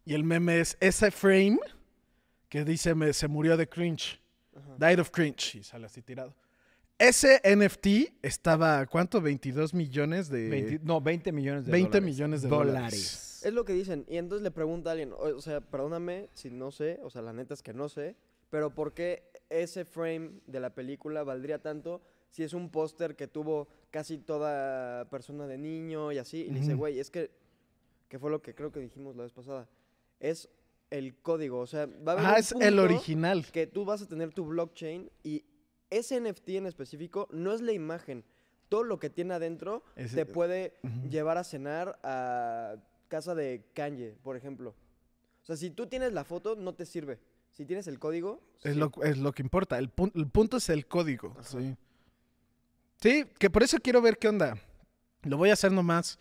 Y 0.06 0.14
el 0.14 0.22
meme 0.22 0.60
es 0.60 0.78
ese 0.80 1.10
frame 1.10 1.58
que 2.48 2.64
dice 2.64 2.94
me, 2.94 3.12
se 3.12 3.26
murió 3.26 3.56
de 3.56 3.68
cringe. 3.68 4.20
Died 4.78 5.00
of 5.00 5.10
cringe. 5.10 5.56
Y 5.56 5.64
sale 5.64 5.86
así 5.86 6.00
tirado. 6.00 6.32
Ese 6.98 7.42
NFT 7.44 8.14
estaba, 8.22 8.86
¿cuánto? 8.86 9.20
22 9.20 9.74
millones 9.74 10.30
de... 10.30 10.80
no, 10.82 11.00
20 11.00 11.32
millones 11.32 11.66
de 11.66 11.72
20 11.72 12.00
millones 12.00 12.42
de 12.42 12.48
dólares. 12.48 13.42
Es 13.44 13.52
lo 13.52 13.64
que 13.64 13.74
dicen. 13.74 14.06
Y 14.08 14.16
entonces 14.16 14.44
le 14.44 14.52
pregunta 14.52 14.90
a 14.90 14.92
alguien, 14.92 15.12
o 15.12 15.40
sea, 15.40 15.60
perdóname 15.60 16.30
si 16.32 16.50
no 16.50 16.70
sé, 16.70 17.00
o 17.02 17.10
sea, 17.10 17.20
la 17.20 17.32
neta 17.32 17.52
es 17.52 17.62
que 17.62 17.74
no 17.74 17.88
sé, 17.88 18.16
pero 18.48 18.70
¿por 18.70 18.94
qué 18.94 19.24
ese 19.50 19.84
frame 19.84 20.40
de 20.46 20.60
la 20.60 20.70
película 20.70 21.24
valdría 21.24 21.60
tanto 21.60 22.00
si 22.30 22.44
es 22.44 22.54
un 22.54 22.70
póster 22.70 23.16
que 23.16 23.26
tuvo 23.26 23.68
casi 23.90 24.18
toda 24.18 25.04
persona 25.10 25.46
de 25.46 25.58
niño 25.58 26.12
y 26.12 26.18
así? 26.18 26.42
Y 26.42 26.50
le 26.50 26.60
dice, 26.60 26.74
güey, 26.74 26.98
es 26.98 27.10
que, 27.10 27.30
que 28.08 28.18
fue 28.18 28.30
lo 28.30 28.40
que 28.40 28.54
creo 28.54 28.72
que 28.72 28.80
dijimos 28.80 29.16
la 29.16 29.24
vez 29.24 29.32
pasada, 29.32 29.68
es 30.20 30.48
el 30.90 31.16
código, 31.16 31.58
o 31.60 31.66
sea, 31.66 31.86
va 31.86 32.12
a 32.12 32.14
haber... 32.14 32.26
Ah, 32.26 32.38
es 32.38 32.52
el 32.52 32.78
original. 32.78 33.46
Que 33.52 33.66
tú 33.66 33.84
vas 33.84 34.02
a 34.02 34.06
tener 34.06 34.32
tu 34.32 34.44
blockchain 34.44 35.10
y 35.22 35.44
ese 35.90 36.20
NFT 36.20 36.50
en 36.50 36.66
específico 36.66 37.28
no 37.30 37.52
es 37.52 37.60
la 37.60 37.72
imagen. 37.72 38.24
todo 38.68 38.84
lo 38.84 38.98
que 38.98 39.10
tiene 39.10 39.34
adentro 39.34 39.84
te 39.94 40.26
puede 40.26 40.74
llevar 41.08 41.38
a 41.38 41.44
cenar 41.44 41.98
a 42.02 42.76
casa 43.08 43.34
de 43.34 43.64
Kanye, 43.74 44.16
por 44.22 44.36
ejemplo. 44.36 44.74
O 45.42 45.46
sea, 45.46 45.56
si 45.56 45.70
tú 45.70 45.86
tienes 45.86 46.12
la 46.12 46.24
foto, 46.24 46.56
no 46.56 46.74
te 46.74 46.86
sirve. 46.86 47.20
Si 47.52 47.64
tienes 47.64 47.86
el 47.86 47.98
código... 47.98 48.42
Es, 48.62 48.76
lo, 48.76 48.90
es 49.02 49.18
lo 49.18 49.32
que 49.32 49.42
importa. 49.42 49.78
El, 49.78 49.88
punto 49.90 50.56
es 50.56 50.68
el 50.68 50.86
código. 50.86 51.36
Sí. 51.40 51.76
sí, 53.00 53.24
que 53.38 53.48
por 53.48 53.62
eso 53.62 53.78
quiero 53.78 54.02
ver 54.02 54.18
qué 54.18 54.28
onda. 54.28 54.58
Lo 55.22 55.36
voy 55.36 55.50
a 55.50 55.54
hacer 55.54 55.72
nomás 55.72 56.18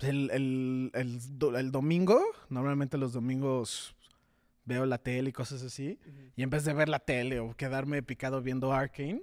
el, 0.00 0.30
el, 0.32 0.90
el, 0.92 1.72
domingo. 1.72 2.20
Normalmente 2.48 2.98
los 2.98 3.12
domingos 3.12 3.94
veo 4.64 4.86
la 4.86 4.98
tele 4.98 5.30
y 5.30 5.32
cosas 5.32 5.62
así. 5.62 5.98
Y 6.36 6.42
en 6.42 6.50
vez 6.50 6.64
de 6.64 6.74
ver 6.74 6.88
la 6.88 6.98
tele 6.98 7.40
o 7.40 7.54
quedarme 7.54 8.02
picado 8.02 8.42
viendo 8.42 8.72
Arkane 8.72 9.22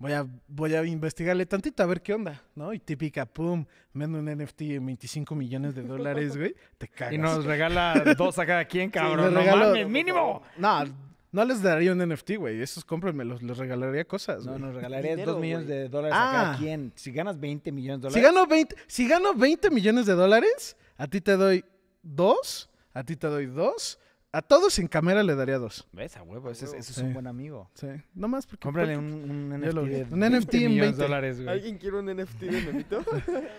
voy 0.00 0.12
a, 0.12 0.26
voy 0.48 0.74
a 0.74 0.84
investigarle 0.84 1.46
tantito 1.46 1.82
a 1.82 1.86
ver 1.86 2.02
qué 2.02 2.14
onda, 2.14 2.42
¿no? 2.56 2.72
Y 2.72 2.80
típica, 2.80 3.26
pum, 3.26 3.64
vendo 3.92 4.18
un 4.18 4.24
NFT 4.24 4.60
de 4.62 4.78
25 4.80 5.34
millones 5.34 5.74
de 5.74 5.82
dólares, 5.82 6.36
güey, 6.36 6.56
te 6.78 6.88
cagas. 6.88 7.14
Y 7.14 7.18
nos 7.18 7.44
regala 7.44 7.94
dos 8.18 8.38
a 8.38 8.46
cada 8.46 8.64
quien, 8.64 8.90
cabrón, 8.90 9.32
no 9.32 9.44
mames, 9.44 9.88
mínimo. 9.88 10.42
No, 10.56 10.84
no 11.32 11.44
les 11.44 11.62
daría 11.62 11.92
un 11.92 11.98
NFT, 11.98 12.36
güey, 12.36 12.60
esos 12.60 12.84
cómprenmelos, 12.84 13.42
les 13.42 13.56
regalaría 13.56 14.04
cosas, 14.04 14.44
No, 14.44 14.58
nos 14.58 14.74
regalaría 14.74 15.16
dos 15.24 15.38
millones 15.38 15.68
de 15.68 15.88
dólares 15.88 16.16
a 16.16 16.32
cada 16.32 16.52
ah. 16.52 16.56
quien. 16.58 16.92
Si 16.96 17.12
ganas 17.12 17.38
20 17.38 17.70
millones 17.72 18.00
de 18.00 18.08
dólares. 18.08 18.14
Si 18.14 18.34
gano 18.34 18.46
20, 18.46 18.76
si 18.86 19.08
gano 19.08 19.34
20 19.34 19.70
millones 19.70 20.06
de 20.06 20.14
dólares, 20.14 20.76
a 20.96 21.06
ti 21.06 21.20
te 21.20 21.36
doy 21.36 21.64
dos, 22.02 22.68
a 22.92 23.04
ti 23.04 23.16
te 23.16 23.28
doy 23.28 23.46
dos, 23.46 23.98
a 24.32 24.42
todos 24.42 24.74
sin 24.74 24.88
cámara 24.88 25.22
le 25.22 25.34
daría 25.34 25.58
dos. 25.58 25.86
¿Ves? 25.92 26.16
A 26.16 26.22
huevo, 26.22 26.50
ese, 26.50 26.76
es 26.76 26.98
un 26.98 27.12
buen 27.12 27.26
amigo. 27.26 27.70
Sí. 27.74 27.88
No 28.14 28.28
más 28.28 28.46
porque. 28.46 28.62
Cómprale 28.62 28.96
un, 28.96 29.12
un 29.12 29.60
NFT. 29.60 29.74
De 29.74 30.06
un 30.10 30.20
NFT 30.20 30.54
en 30.54 30.80
20 30.80 31.02
dólares, 31.02 31.36
güey. 31.40 31.48
¿Alguien 31.48 31.78
quiere 31.78 31.96
un 31.96 32.06
NFT 32.06 32.40
de 32.40 32.62
Memito? 32.62 33.04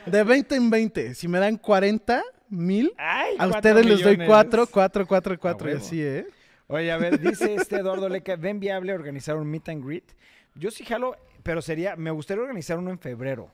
de 0.05 0.23
20 0.23 0.55
en 0.55 0.69
20. 0.69 1.15
Si 1.15 1.27
me 1.27 1.39
dan 1.39 1.57
40 1.57 2.23
mil, 2.49 2.93
a 2.97 3.47
ustedes 3.47 3.85
les 3.85 4.03
doy 4.03 4.17
4, 4.17 4.67
4, 4.67 5.07
4, 5.07 5.39
4. 5.39 5.69
Y 5.69 5.73
así, 5.73 6.01
¿eh? 6.01 6.27
Oye, 6.71 6.89
a 6.89 6.97
ver, 6.97 7.19
dice 7.19 7.53
este 7.53 7.75
Eduardo 7.75 8.07
Leca, 8.07 8.37
¿ven 8.37 8.61
viable 8.61 8.93
organizar 8.93 9.35
un 9.35 9.45
meet 9.45 9.67
and 9.67 9.85
greet? 9.85 10.15
Yo 10.55 10.71
sí 10.71 10.85
jalo, 10.85 11.17
pero 11.43 11.61
sería, 11.61 11.97
me 11.97 12.11
gustaría 12.11 12.43
organizar 12.43 12.77
uno 12.77 12.91
en 12.91 12.97
febrero. 12.97 13.51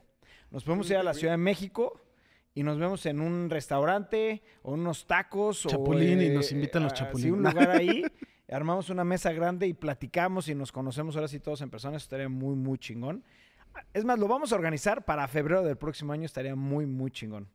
Nos 0.52 0.62
podemos 0.62 0.88
ir 0.88 0.98
a 0.98 1.02
la 1.02 1.14
Ciudad 1.14 1.32
de 1.32 1.38
México 1.38 2.00
y 2.54 2.62
nos 2.62 2.78
vemos 2.78 3.04
en 3.06 3.20
un 3.20 3.50
restaurante 3.50 4.40
o 4.62 4.74
unos 4.74 5.08
tacos. 5.08 5.66
Chapulín 5.68 6.22
y 6.22 6.28
nos 6.28 6.52
invitan 6.52 6.84
los 6.84 6.94
chapulines. 6.94 7.32
un 7.32 7.42
lugar 7.42 7.70
ahí, 7.70 8.04
armamos 8.48 8.88
una 8.88 9.02
mesa 9.02 9.32
grande 9.32 9.66
y 9.66 9.74
platicamos 9.74 10.46
y 10.46 10.54
nos 10.54 10.70
conocemos 10.70 11.16
ahora 11.16 11.26
sí 11.26 11.40
todos 11.40 11.60
en 11.60 11.70
persona. 11.70 11.96
Eso 11.96 12.04
estaría 12.04 12.28
muy, 12.28 12.54
muy 12.54 12.78
chingón. 12.78 13.24
Es 13.94 14.04
más, 14.04 14.20
lo 14.20 14.28
vamos 14.28 14.52
a 14.52 14.54
organizar 14.54 15.04
para 15.04 15.26
febrero 15.26 15.64
del 15.64 15.76
próximo 15.76 16.12
año. 16.12 16.24
Estaría 16.24 16.54
muy, 16.54 16.86
muy 16.86 17.10
chingón. 17.10 17.48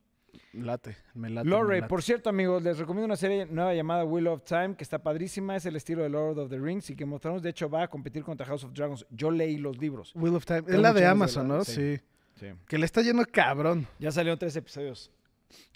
Late, 0.53 0.97
me 1.13 1.29
late. 1.29 1.47
Lore, 1.47 1.83
por 1.83 2.03
cierto, 2.03 2.29
amigos, 2.29 2.61
les 2.61 2.77
recomiendo 2.77 3.05
una 3.05 3.15
serie 3.15 3.45
nueva 3.45 3.73
llamada 3.73 4.03
Wheel 4.03 4.27
of 4.27 4.43
Time, 4.43 4.75
que 4.75 4.83
está 4.83 4.99
padrísima. 4.99 5.55
Es 5.55 5.65
el 5.65 5.75
estilo 5.75 6.03
de 6.03 6.09
Lord 6.09 6.37
of 6.39 6.49
the 6.49 6.59
Rings 6.59 6.89
y 6.89 6.95
que 6.95 7.05
mostramos, 7.05 7.41
de 7.41 7.49
hecho, 7.49 7.69
va 7.69 7.83
a 7.83 7.87
competir 7.89 8.23
contra 8.23 8.45
House 8.45 8.63
of 8.63 8.73
Dragons. 8.73 9.05
Yo 9.09 9.31
leí 9.31 9.57
los 9.57 9.77
libros. 9.77 10.11
Wheel 10.15 10.35
of 10.35 10.45
Time. 10.45 10.63
Es 10.67 10.79
la 10.79 10.93
de 10.93 11.05
Amazon, 11.05 11.47
¿no? 11.47 11.63
sí. 11.63 11.99
Que 12.67 12.77
le 12.77 12.85
está 12.85 13.01
yendo 13.01 13.23
cabrón. 13.25 13.87
Ya 13.99 14.11
salieron 14.11 14.37
tres 14.37 14.55
episodios. 14.55 15.11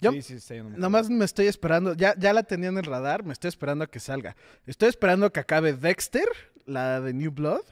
Yo 0.00 0.12
sí, 0.12 0.22
sí, 0.22 0.34
está 0.34 0.54
yendo 0.54 0.76
nomás 0.76 1.08
me 1.08 1.24
estoy 1.24 1.46
esperando, 1.46 1.94
ya, 1.94 2.14
ya 2.18 2.32
la 2.32 2.42
tenía 2.42 2.68
en 2.68 2.78
el 2.78 2.84
radar, 2.84 3.24
me 3.24 3.32
estoy 3.32 3.48
esperando 3.48 3.84
a 3.84 3.86
que 3.86 4.00
salga. 4.00 4.36
Estoy 4.66 4.88
esperando 4.88 5.32
que 5.32 5.38
acabe 5.40 5.72
Dexter, 5.72 6.28
la 6.66 7.00
de 7.00 7.12
New 7.12 7.30
Blood, 7.30 7.62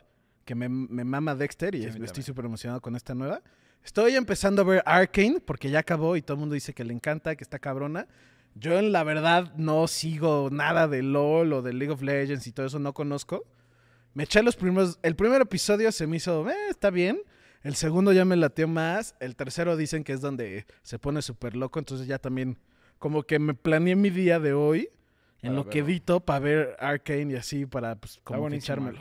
que 0.45 0.55
me, 0.55 0.68
me 0.68 1.05
mama 1.05 1.34
Dexter 1.34 1.74
y 1.74 1.84
estoy 1.84 2.22
súper 2.22 2.45
emocionado 2.45 2.80
con 2.80 2.95
esta 2.95 3.14
nueva. 3.14 3.43
Estoy 3.87 4.16
empezando 4.16 4.62
a 4.62 4.64
ver 4.64 4.82
Arkane, 4.84 5.39
porque 5.39 5.70
ya 5.70 5.78
acabó 5.78 6.16
y 6.16 6.22
todo 6.22 6.34
el 6.34 6.41
mundo 6.41 6.55
dice 6.55 6.74
que 6.74 6.84
le 6.84 6.93
encanta, 6.93 7.37
que 7.37 7.45
está 7.45 7.61
cabrona. 7.61 8.09
Yo 8.57 8.76
en 8.80 8.91
la 8.91 9.05
verdad 9.05 9.55
no 9.57 9.87
sigo 9.87 10.49
nada 10.51 10.89
de 10.89 11.05
LOL 11.05 11.53
o 11.53 11.62
de 11.62 11.72
League 11.72 11.93
of 11.93 12.03
Legends 12.03 12.49
y 12.49 12.53
todo 12.53 12.66
eso, 12.66 12.80
no 12.80 12.93
conozco. 12.93 13.45
Me 14.12 14.24
eché 14.24 14.43
los 14.43 14.57
primeros, 14.57 14.99
el 15.05 15.14
primer 15.14 15.41
episodio 15.41 15.93
se 15.93 16.09
me 16.09 16.16
hizo, 16.16 16.51
eh, 16.51 16.55
está 16.68 16.91
bien. 16.91 17.22
El 17.62 17.76
segundo 17.76 18.12
ya 18.12 18.24
me 18.24 18.34
latió 18.34 18.66
más. 18.66 19.14
El 19.20 19.37
tercero 19.37 19.76
dicen 19.76 20.03
que 20.03 20.14
es 20.14 20.20
donde 20.20 20.66
se 20.82 20.99
pone 20.99 21.22
súper 21.22 21.55
loco. 21.55 21.78
Entonces 21.78 22.09
ya 22.09 22.18
también 22.18 22.59
como 22.99 23.22
que 23.22 23.39
me 23.39 23.55
planeé 23.55 23.95
mi 23.95 24.11
día 24.11 24.41
de 24.41 24.53
hoy 24.53 24.91
en 25.43 25.55
lo 25.55 25.70
que 25.70 25.78
edito 25.78 26.18
para 26.18 26.41
ver 26.41 26.76
Arkane 26.80 27.34
y 27.34 27.37
así 27.37 27.66
para 27.66 27.95
pues 27.95 28.18
como 28.24 28.51
ficharme. 28.51 28.95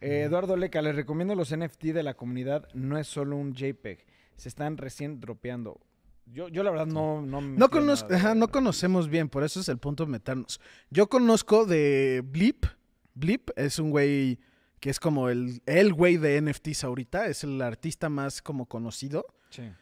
Eh, 0.00 0.22
Eduardo 0.22 0.56
Leca, 0.56 0.82
les 0.82 0.94
recomiendo 0.94 1.34
los 1.34 1.56
NFT 1.56 1.84
de 1.86 2.02
la 2.02 2.14
comunidad. 2.14 2.68
No 2.74 2.98
es 2.98 3.06
solo 3.06 3.36
un 3.36 3.54
JPEG. 3.54 4.04
Se 4.36 4.48
están 4.48 4.76
recién 4.76 5.20
dropeando. 5.20 5.80
Yo, 6.26 6.48
yo 6.48 6.62
la 6.62 6.70
verdad 6.70 6.86
no... 6.86 7.22
No, 7.22 7.40
no, 7.40 7.68
conozco, 7.68 8.08
no 8.34 8.48
conocemos 8.48 9.08
bien, 9.08 9.28
por 9.28 9.44
eso 9.44 9.60
es 9.60 9.68
el 9.68 9.78
punto 9.78 10.04
de 10.04 10.10
meternos. 10.10 10.60
Yo 10.90 11.08
conozco 11.08 11.64
de 11.64 12.22
Blip. 12.24 12.66
Blip 13.14 13.50
es 13.56 13.78
un 13.78 13.90
güey 13.90 14.40
que 14.80 14.90
es 14.90 15.00
como 15.00 15.30
el, 15.30 15.62
el 15.66 15.94
güey 15.94 16.16
de 16.16 16.40
NFTs 16.40 16.84
ahorita, 16.84 17.26
es 17.26 17.44
el 17.44 17.62
artista 17.62 18.08
más 18.08 18.42
como 18.42 18.66
conocido. 18.66 19.26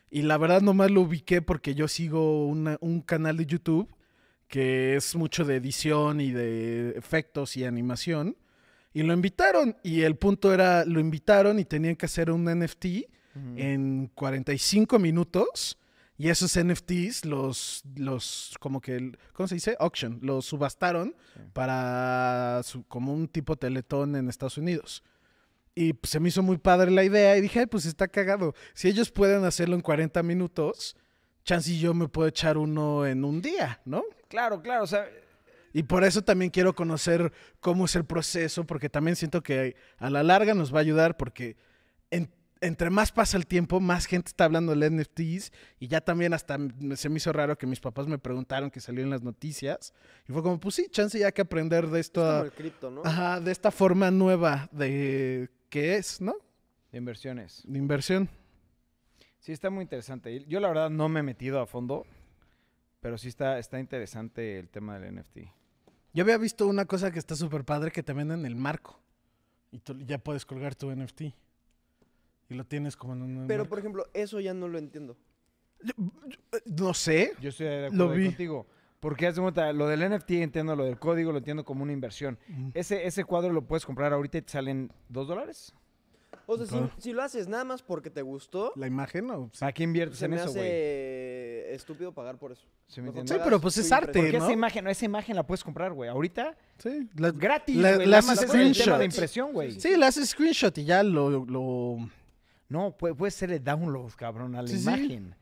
Y 0.09 0.23
la 0.23 0.39
verdad 0.39 0.61
nomás 0.61 0.91
lo 0.93 1.01
ubiqué 1.01 1.43
porque 1.43 1.75
yo 1.75 1.89
sigo 1.89 2.47
un 2.47 3.03
canal 3.05 3.37
de 3.39 3.47
YouTube 3.47 3.93
que 4.47 4.95
es 4.95 5.17
mucho 5.17 5.45
de 5.45 5.57
edición 5.57 6.21
y 6.21 6.31
de 6.31 6.91
efectos 6.91 7.57
y 7.57 7.65
animación. 7.65 8.37
Y 8.95 9.03
lo 9.03 9.13
invitaron. 9.13 9.77
Y 9.83 10.03
el 10.03 10.17
punto 10.17 10.55
era, 10.55 10.85
lo 10.85 11.01
invitaron 11.01 11.59
y 11.59 11.65
tenían 11.65 11.97
que 11.97 12.07
hacer 12.07 12.31
un 12.31 12.45
NFT 12.45 12.87
en 13.57 14.11
45 14.15 14.99
minutos 15.01 15.77
y 16.17 16.29
esos 16.29 16.57
NFTs 16.57 17.25
los, 17.25 17.83
los 17.97 18.55
como 18.61 18.81
que, 18.81 19.13
¿cómo 19.33 19.49
se 19.49 19.57
dice? 19.57 19.77
Auction, 19.81 20.21
los 20.23 20.47
subastaron 20.47 21.17
para 21.53 22.61
como 22.87 23.13
un 23.13 23.27
tipo 23.27 23.57
teletón 23.57 24.15
en 24.15 24.29
Estados 24.29 24.57
Unidos. 24.57 25.03
Y 25.75 25.95
se 26.05 26.21
me 26.21 26.29
hizo 26.29 26.45
muy 26.45 26.59
padre 26.59 26.93
la 26.93 27.03
idea 27.03 27.37
y 27.37 27.41
dije, 27.41 27.67
pues 27.67 27.85
está 27.85 28.07
cagado. 28.07 28.55
Si 28.75 28.87
ellos 28.87 29.11
pueden 29.11 29.45
hacerlo 29.45 29.75
en 29.75 29.81
40 29.81 30.23
minutos, 30.23 30.97
chance 31.43 31.69
y 31.73 31.81
yo 31.81 31.95
me 31.95 32.07
puedo 32.07 32.29
echar 32.29 32.59
uno 32.59 33.05
en 33.05 33.25
un 33.25 33.43
día, 33.43 33.81
¿no? 33.85 34.05
Claro, 34.29 34.63
claro, 34.63 34.85
o 34.85 34.87
sea... 34.87 35.09
Y 35.75 35.83
por 35.83 36.05
eso 36.05 36.23
también 36.23 36.51
quiero 36.51 36.75
conocer 36.75 37.33
cómo 37.61 37.85
es 37.85 37.95
el 37.97 38.07
proceso, 38.07 38.65
porque 38.65 38.89
también 38.89 39.17
siento 39.17 39.43
que 39.43 39.77
a 39.99 40.09
la 40.09 40.23
larga 40.23 40.55
nos 40.55 40.73
va 40.73 40.79
a 40.79 40.83
ayudar, 40.83 41.19
porque 41.19 41.57
en 42.11 42.31
entre 42.65 42.89
más 42.89 43.13
pasa 43.13 43.37
el 43.37 43.47
tiempo, 43.47 43.79
más 43.79 44.07
gente 44.07 44.29
está 44.29 44.45
hablando 44.45 44.75
de 44.75 44.91
NFTs 44.91 45.53
y 45.79 45.89
ya 45.89 46.01
también 46.01 46.33
hasta 46.33 46.59
se 46.97 47.09
me 47.11 47.19
hizo 47.19 47.31
raro 47.31 47.59
que 47.59 47.67
mis 47.67 47.79
papás 47.79 48.07
me 48.07 48.19
preguntaron 48.19 48.71
que 48.71 48.81
salió 48.81 49.05
en 49.05 49.11
las 49.11 49.23
noticias 49.23 49.93
y 50.27 50.33
fue 50.33 50.43
como, 50.43 50.59
pues 50.59 50.77
sí, 50.77 50.87
chance 50.91 51.19
ya 51.19 51.31
que 51.31 51.43
aprender 51.43 51.89
de 51.89 52.01
esto. 52.01 52.51
¿no? 52.91 53.03
Ajá, 53.05 53.41
de 53.41 53.53
esta 53.53 53.71
forma 53.71 54.11
nueva 54.11 54.69
de 54.73 55.51
qué 55.69 55.97
es, 55.97 56.23
¿no? 56.23 56.37
De 56.91 56.97
inversiones. 56.97 57.63
De 57.67 57.79
inversión. 57.79 58.31
Sí, 59.41 59.53
está 59.53 59.69
muy 59.69 59.83
interesante. 59.83 60.47
Yo 60.47 60.59
la 60.59 60.69
verdad 60.69 60.89
no 60.89 61.11
me 61.11 61.21
he 61.21 61.23
metido 61.23 61.61
a 61.61 61.67
fondo, 61.67 62.07
pero 63.01 63.19
sí 63.19 63.29
está, 63.29 63.59
está 63.59 63.79
interesante 63.79 64.59
el 64.59 64.71
tema 64.71 64.99
del 64.99 65.17
NFT. 65.17 65.64
Yo 66.15 66.23
había 66.23 66.39
visto 66.39 66.67
una 66.69 66.87
cosa 66.87 67.11
que 67.11 67.19
está 67.19 67.35
súper 67.35 67.65
padre 67.65 67.91
que 67.91 68.03
te 68.03 68.13
venden 68.13 68.47
el 68.47 68.55
marco 68.55 69.01
y 69.73 69.81
tú 69.81 69.99
ya 69.99 70.19
puedes 70.19 70.47
colgar 70.47 70.77
tu 70.77 70.95
NFT. 70.95 71.23
Y 71.23 72.55
lo 72.55 72.65
tienes 72.65 72.97
como 72.97 73.15
en 73.15 73.23
un... 73.23 73.47
Pero, 73.49 73.69
por 73.69 73.81
ejemplo, 73.81 74.07
eso 74.15 74.39
ya 74.39 74.55
no 74.55 74.69
lo 74.69 74.79
entiendo. 74.79 75.17
no 76.67 76.95
sé. 76.95 77.33
Yo 77.41 77.49
estoy 77.49 77.67
de 77.67 77.87
acuerdo 77.87 78.07
lo 78.07 78.13
vi. 78.13 78.27
contigo. 78.27 78.67
Porque 79.01 79.27
hace 79.27 79.41
cuenta, 79.41 79.73
lo 79.73 79.89
del 79.89 80.09
NFT 80.09 80.31
entiendo, 80.31 80.77
lo 80.77 80.85
del 80.85 80.99
código 80.99 81.33
lo 81.33 81.39
entiendo 81.39 81.65
como 81.65 81.83
una 81.83 81.93
inversión. 81.93 82.39
ese, 82.75 83.07
ese 83.07 83.25
cuadro 83.25 83.53
lo 83.53 83.67
puedes 83.67 83.85
comprar 83.85 84.13
ahorita 84.13 84.39
y 84.39 84.43
te 84.43 84.53
salen 84.53 84.93
dos 85.09 85.27
dólares. 85.27 85.75
O 86.47 86.57
sea, 86.57 86.91
si, 86.99 87.13
lo 87.13 87.23
haces 87.23 87.49
nada 87.49 87.65
más 87.65 87.83
porque 87.83 88.11
te 88.11 88.23
gustó. 88.23 88.73
¿La 88.77 88.87
imagen 88.87 89.31
o...? 89.31 89.51
¿A 89.61 89.73
qué 89.73 89.83
inviertes 89.83 90.21
en 90.23 90.35
eso, 90.35 90.45
güey? 90.45 90.55
Se 90.55 90.61
me 90.61 90.67
hace 90.67 91.75
estúpido 91.75 92.13
pagar 92.13 92.39
por 92.39 92.53
eso. 92.53 92.63
Sí, 92.87 93.01
pero 93.43 93.61
pues 93.61 93.77
es 93.79 93.91
arte, 93.91 94.13
Porque 94.13 94.37
esa 94.37 94.53
imagen, 94.53 94.87
esa 94.87 95.05
imagen 95.05 95.37
la 95.37 95.47
puedes 95.47 95.65
comprar, 95.65 95.93
güey. 95.93 96.11
Ahorita, 96.11 96.57
sí, 96.79 97.09
gratis, 97.15 97.81
güey. 97.81 98.07
La, 98.07 98.19
haces 98.19 98.49
screenshot. 98.49 98.99
de 98.99 99.05
impresión, 99.05 99.53
güey. 99.53 99.81
Sí, 99.81 99.97
la 99.97 100.09
haces 100.09 100.31
screenshot 100.31 100.77
y 100.79 100.85
ya 100.85 101.03
lo 101.03 101.99
no, 102.69 102.97
puede, 102.97 103.15
puede 103.15 103.31
ser 103.31 103.53
el 103.53 103.63
download, 103.63 104.13
cabrón, 104.17 104.57
a 104.57 104.63
la 104.63 104.71
imagen. 104.71 105.35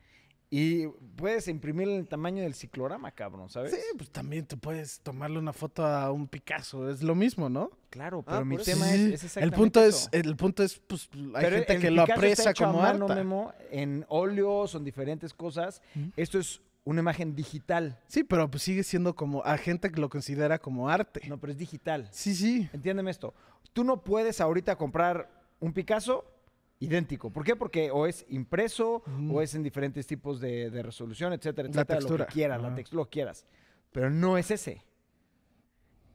Y 0.55 0.87
puedes 1.17 1.49
imprimir 1.49 1.89
el 1.89 2.07
tamaño 2.07 2.43
del 2.43 2.53
ciclorama, 2.53 3.11
cabrón, 3.11 3.49
¿sabes? 3.49 3.73
Sí, 3.73 3.81
pues 3.97 4.11
también 4.11 4.45
tú 4.45 4.59
puedes 4.59 5.01
tomarle 5.01 5.39
una 5.39 5.55
foto 5.55 5.87
a 5.87 6.13
un 6.13 6.29
Picasso, 6.29 6.91
es 6.91 7.03
lo 7.03 7.15
mismo, 7.15 7.49
¿no? 7.49 7.71
Claro, 7.89 8.23
ah, 8.27 8.33
pero 8.33 8.45
mi 8.45 8.59
tema 8.59 8.93
es, 8.93 9.01
es, 9.01 9.25
exactamente 9.25 9.45
el 9.45 9.59
punto 9.59 9.83
es 9.83 10.09
El 10.13 10.37
punto 10.37 10.63
es, 10.63 10.79
pues, 10.87 11.09
hay 11.37 11.51
gente 11.53 11.79
que 11.79 11.91
lo 11.91 12.03
aprecia 12.03 12.53
como 12.53 12.83
arte. 12.83 13.25
en 13.71 14.05
óleo, 14.11 14.69
son 14.69 14.85
diferentes 14.85 15.33
cosas. 15.33 15.81
Esto 16.17 16.39
es 16.39 16.61
una 16.85 17.01
imagen 17.01 17.35
digital. 17.35 17.99
Sí, 18.07 18.23
pero 18.23 18.51
pues 18.51 18.63
sigue 18.63 18.83
siendo 18.83 19.15
como, 19.15 19.43
a 19.45 19.57
gente 19.57 19.91
que 19.91 20.03
lo 20.03 20.11
considera 20.11 20.59
como 20.59 20.91
arte. 20.91 21.23
No, 21.31 21.41
pero 21.41 21.53
es 21.53 21.59
digital. 21.59 22.11
Sí, 22.11 22.35
sí. 22.35 22.69
Entiéndeme 22.75 23.11
esto. 23.11 23.33
Tú 23.73 23.85
no 23.85 24.05
puedes 24.05 24.39
ahorita 24.39 24.77
comprar 24.77 25.31
un 25.61 25.73
Picasso 25.73 26.27
idéntico. 26.83 27.31
¿Por 27.31 27.45
qué? 27.45 27.55
Porque 27.55 27.93
o 27.93 28.07
es 28.07 28.27
impreso 28.29 29.05
o 29.31 29.41
es 29.41 29.55
en 29.55 29.63
diferentes 29.63 30.05
tipos 30.07 30.41
de, 30.41 30.83
resolución, 30.83 31.33
etcétera, 31.33 31.69
etcétera. 31.69 32.01
Lo 32.01 32.17
que 32.17 32.27
quieras, 32.27 32.61
la 32.61 32.75
textura, 32.75 33.03
lo 33.03 33.09
quieras. 33.09 33.47
Pero 33.93 34.11
no 34.11 34.37
es 34.37 34.51
ese. 34.51 34.85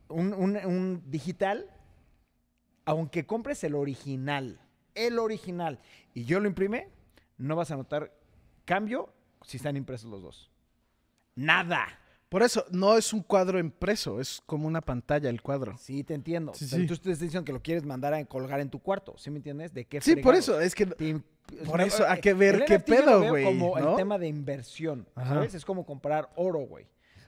Un, 0.09 1.03
digital, 1.09 1.69
aunque 2.83 3.25
compres 3.25 3.63
el 3.63 3.75
original, 3.75 4.59
el 4.93 5.19
original, 5.19 5.79
y 6.13 6.25
yo 6.25 6.39
lo 6.41 6.47
imprime, 6.47 6.89
no 7.37 7.55
vas 7.55 7.71
a 7.71 7.77
notar 7.77 8.13
cambio 8.65 9.13
si 9.43 9.57
están 9.57 9.77
impresos 9.77 10.09
los 10.09 10.21
dos. 10.21 10.51
Nada. 11.35 11.87
Por 12.29 12.43
eso, 12.43 12.65
no 12.71 12.97
es 12.97 13.13
un 13.13 13.23
cuadro 13.23 13.57
impreso, 13.57 14.19
es 14.19 14.41
como 14.45 14.67
una 14.67 14.81
pantalla 14.81 15.29
el 15.29 15.41
cuadro. 15.41 15.77
Sí, 15.77 16.03
te 16.03 16.13
entiendo. 16.13 16.53
Sí, 16.53 16.85
tú 16.85 16.93
estás 16.93 17.19
diciendo 17.19 17.45
que 17.45 17.53
lo 17.53 17.61
quieres 17.61 17.85
mandar 17.85 18.13
a 18.13 18.23
colgar 18.25 18.59
en 18.59 18.69
tu 18.69 18.79
cuarto, 18.79 19.15
¿sí 19.17 19.29
me 19.29 19.37
entiendes? 19.37 19.73
¿De 19.73 19.85
qué 19.85 20.01
Sí, 20.01 20.17
por 20.17 20.35
eso, 20.35 20.59
es 20.59 20.75
que... 20.75 20.87
por 21.65 21.79
eso 21.79 22.05
hay 22.05 22.19
que 22.19 22.33
ver 22.33 22.65
qué 22.65 22.79
pedo, 22.79 23.29
güey. 23.29 23.45
como 23.45 23.77
el 23.77 23.95
tema 23.95 24.17
de 24.17 24.27
inversión, 24.27 25.07
¿sabes? 25.15 25.53
Es 25.53 25.63
como 25.63 25.85
comprar 25.85 26.29
oro, 26.35 26.59
güey. 26.59 26.85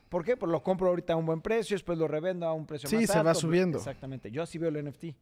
¿Por 0.10 0.26
qué? 0.26 0.36
Pues 0.36 0.52
lo 0.52 0.64
compro 0.64 0.89
ahorita 0.89 1.14
a 1.14 1.16
un 1.16 1.26
buen 1.26 1.41
precio, 1.41 1.76
después 1.76 1.97
lo 1.97 2.08
revendo 2.08 2.47
a 2.47 2.54
un 2.54 2.66
precio 2.66 2.88
más 2.88 2.93
alto. 2.93 3.14
Sí, 3.14 3.14
se 3.14 3.24
va 3.24 3.36
subiendo. 3.36 3.78
Exactamente. 3.78 4.32
Yo 4.32 4.41
así 4.41 4.58
veo 4.58 4.70
el 4.70 4.84
NFT. 4.84 5.16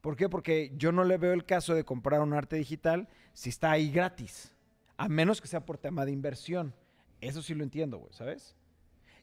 ¿Por 0.00 0.16
qué? 0.16 0.28
Porque 0.28 0.72
yo 0.76 0.90
no 0.90 1.04
le 1.04 1.18
veo 1.18 1.32
el 1.32 1.44
caso 1.44 1.74
de 1.74 1.84
comprar 1.84 2.20
un 2.22 2.32
arte 2.32 2.56
digital 2.56 3.08
si 3.34 3.50
está 3.50 3.70
ahí 3.70 3.92
gratis. 3.92 4.52
A 4.96 5.08
menos 5.08 5.40
que 5.40 5.48
sea 5.48 5.64
por 5.64 5.78
tema 5.78 6.04
de 6.06 6.12
inversión. 6.12 6.74
Eso 7.20 7.42
sí 7.42 7.54
lo 7.54 7.62
entiendo, 7.62 7.98
güey, 7.98 8.12
¿sabes? 8.12 8.56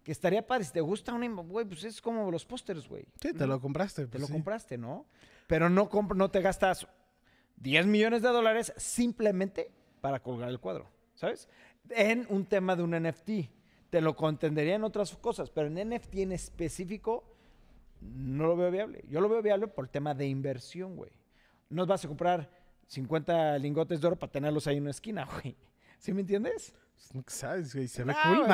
Que 0.04 0.12
estaría 0.12 0.46
padre. 0.46 0.64
Si 0.64 0.72
te 0.72 0.82
gusta 0.82 1.14
un 1.14 1.36
güey, 1.48 1.66
pues 1.66 1.84
es 1.84 2.02
como 2.02 2.32
los 2.32 2.46
pósters, 2.46 2.88
güey. 2.88 3.06
Sí, 3.22 3.34
te 3.34 3.48
lo 3.48 3.60
compraste. 3.60 4.04
te 4.04 4.18
pues 4.18 4.22
lo 4.22 4.28
compraste, 4.28 4.78
¿no? 4.78 5.06
Pero 5.48 5.70
no, 5.70 5.90
no 6.16 6.32
te 6.32 6.42
gastas 6.42 6.88
10 7.58 7.86
millones 7.88 8.22
de 8.22 8.30
dólares 8.30 8.74
simplemente 8.78 9.72
para 10.02 10.22
colgar 10.22 10.50
el 10.50 10.60
cuadro, 10.60 10.90
¿sabes? 11.16 11.50
En 11.90 12.26
un 12.30 12.46
tema 12.46 12.76
de 12.76 12.84
un 12.84 12.92
NFT. 12.92 13.30
Te 13.90 14.02
lo 14.02 14.16
contendería 14.16 14.76
en 14.76 14.84
otras 14.84 15.16
cosas, 15.16 15.50
pero 15.50 15.68
en 15.68 15.90
NFT 15.90 16.16
en 16.16 16.32
específico 16.32 17.24
no 18.02 18.48
lo 18.48 18.56
veo 18.56 18.72
viable. 18.72 19.04
Yo 19.10 19.20
lo 19.20 19.30
veo 19.30 19.42
viable 19.42 19.68
por 19.68 19.86
el 19.86 19.90
tema 19.90 20.14
de 20.14 20.28
inversión, 20.28 20.96
güey. 20.96 21.12
No 21.70 21.86
vas 21.86 22.06
a 22.06 22.08
comprar 22.08 22.50
50 22.88 23.58
lingotes 23.58 24.02
de 24.02 24.08
oro 24.08 24.16
para 24.18 24.32
tenerlos 24.32 24.68
ahí 24.68 24.78
en 24.78 24.84
una 24.84 24.92
esquina, 24.92 25.26
güey. 25.42 25.56
¿Sí 25.98 26.14
me 26.14 26.22
entiendes? 26.22 26.74
¿Sabes, 27.28 27.74
güey? 27.74 27.88
Se 27.88 28.04
ve 28.04 28.14
cool, 28.24 28.46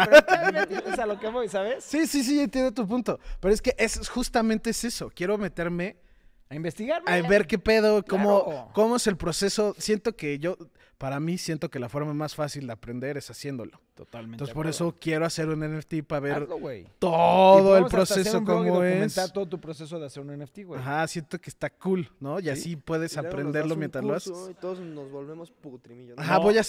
entiendes 0.55 0.99
a 0.99 1.05
lo 1.05 1.19
que 1.19 1.27
voy, 1.27 1.49
¿sabes? 1.49 1.83
Sí, 1.83 2.07
sí, 2.07 2.23
sí, 2.23 2.39
entiendo 2.39 2.71
tu 2.71 2.87
punto. 2.87 3.19
Pero 3.39 3.53
es 3.53 3.61
que 3.61 3.75
es 3.77 4.07
justamente 4.07 4.69
es 4.69 4.83
eso. 4.83 5.11
Quiero 5.13 5.37
meterme 5.37 5.97
a 6.49 6.55
investigar. 6.55 7.01
A 7.05 7.21
ver 7.27 7.47
qué 7.47 7.57
pedo, 7.57 8.03
cómo, 8.03 8.71
cómo 8.73 8.95
es 8.95 9.07
el 9.07 9.17
proceso. 9.17 9.75
Siento 9.77 10.15
que 10.15 10.39
yo, 10.39 10.57
para 10.97 11.19
mí, 11.19 11.37
siento 11.37 11.69
que 11.69 11.77
la 11.77 11.89
forma 11.89 12.13
más 12.13 12.35
fácil 12.35 12.67
de 12.67 12.73
aprender 12.73 13.17
es 13.17 13.29
haciéndolo. 13.29 13.81
Totalmente. 13.95 14.35
Entonces, 14.35 14.53
por 14.53 14.67
eso 14.67 14.95
quiero 14.99 15.25
hacer 15.25 15.49
un 15.49 15.59
NFT 15.59 16.03
para 16.07 16.19
ver 16.21 16.47
todo 16.99 17.77
el 17.77 17.85
proceso, 17.85 18.43
cómo 18.43 18.83
es. 18.83 19.13
todo 19.33 19.47
tu 19.47 19.59
proceso 19.59 19.99
de 19.99 20.05
hacer 20.05 20.23
un 20.23 20.37
NFT, 20.37 20.59
güey. 20.63 20.79
Ajá, 20.79 21.05
siento 21.07 21.39
que 21.39 21.49
está 21.49 21.69
cool, 21.69 22.09
¿no? 22.19 22.39
Y 22.39 22.49
así 22.49 22.75
puedes 22.75 23.17
aprenderlo 23.17 23.75
mientras 23.75 24.03
lo 24.03 24.13
haces. 24.13 24.49
Y 24.51 24.53
todos 24.53 24.79
nos 24.79 25.11
volvemos 25.11 25.51
putrimillos. 25.51 26.17
Ajá, 26.17 26.37
voy 26.37 26.57
a 26.57 26.63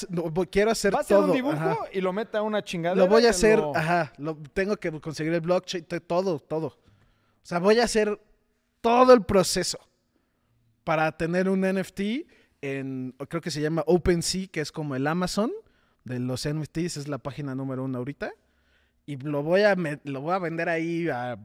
quiero 0.50 0.70
hacer 0.72 0.92
todo. 0.92 1.00
hacer 1.00 1.18
un 1.18 1.32
dibujo 1.32 1.86
y 1.92 2.00
lo 2.00 2.12
meta 2.12 2.38
a 2.38 2.42
una 2.42 2.62
chingada. 2.64 2.96
Lo 2.96 3.06
voy 3.06 3.26
a 3.26 3.30
hacer, 3.30 3.62
ajá, 3.74 4.12
lo, 4.18 4.36
tengo 4.52 4.76
que 4.76 4.90
conseguir 5.00 5.32
el 5.34 5.40
blockchain, 5.40 5.86
todo, 6.06 6.40
todo. 6.40 6.66
O 6.66 6.78
sea, 7.42 7.60
voy 7.60 7.78
a 7.78 7.84
hacer 7.84 8.20
todo 8.80 9.12
el 9.12 9.22
proceso 9.22 9.78
para 10.82 11.16
tener 11.16 11.48
un 11.48 11.60
NFT 11.60 12.00
en, 12.62 13.14
creo 13.28 13.40
que 13.40 13.50
se 13.50 13.60
llama 13.60 13.82
OpenSea, 13.86 14.46
que 14.48 14.60
es 14.60 14.72
como 14.72 14.96
el 14.96 15.06
Amazon 15.06 15.52
de 16.04 16.18
los 16.20 16.48
NFTs, 16.48 16.96
es 16.96 17.08
la 17.08 17.18
página 17.18 17.54
número 17.54 17.84
uno 17.84 17.98
ahorita. 17.98 18.32
Y 19.06 19.16
lo 19.16 19.42
voy 19.42 19.62
a, 19.62 19.74
lo 20.04 20.20
voy 20.20 20.34
a 20.34 20.38
vender 20.38 20.68
ahí 20.68 21.08
a 21.08 21.38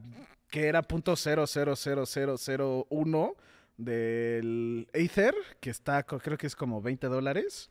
que 0.48 0.66
era 0.66 0.86
.0000001 0.86 3.34
del 3.76 4.88
Ether, 4.92 5.34
que 5.60 5.70
está, 5.70 6.02
creo 6.02 6.36
que 6.36 6.46
es 6.46 6.54
como 6.54 6.82
20 6.82 7.06
dólares. 7.06 7.70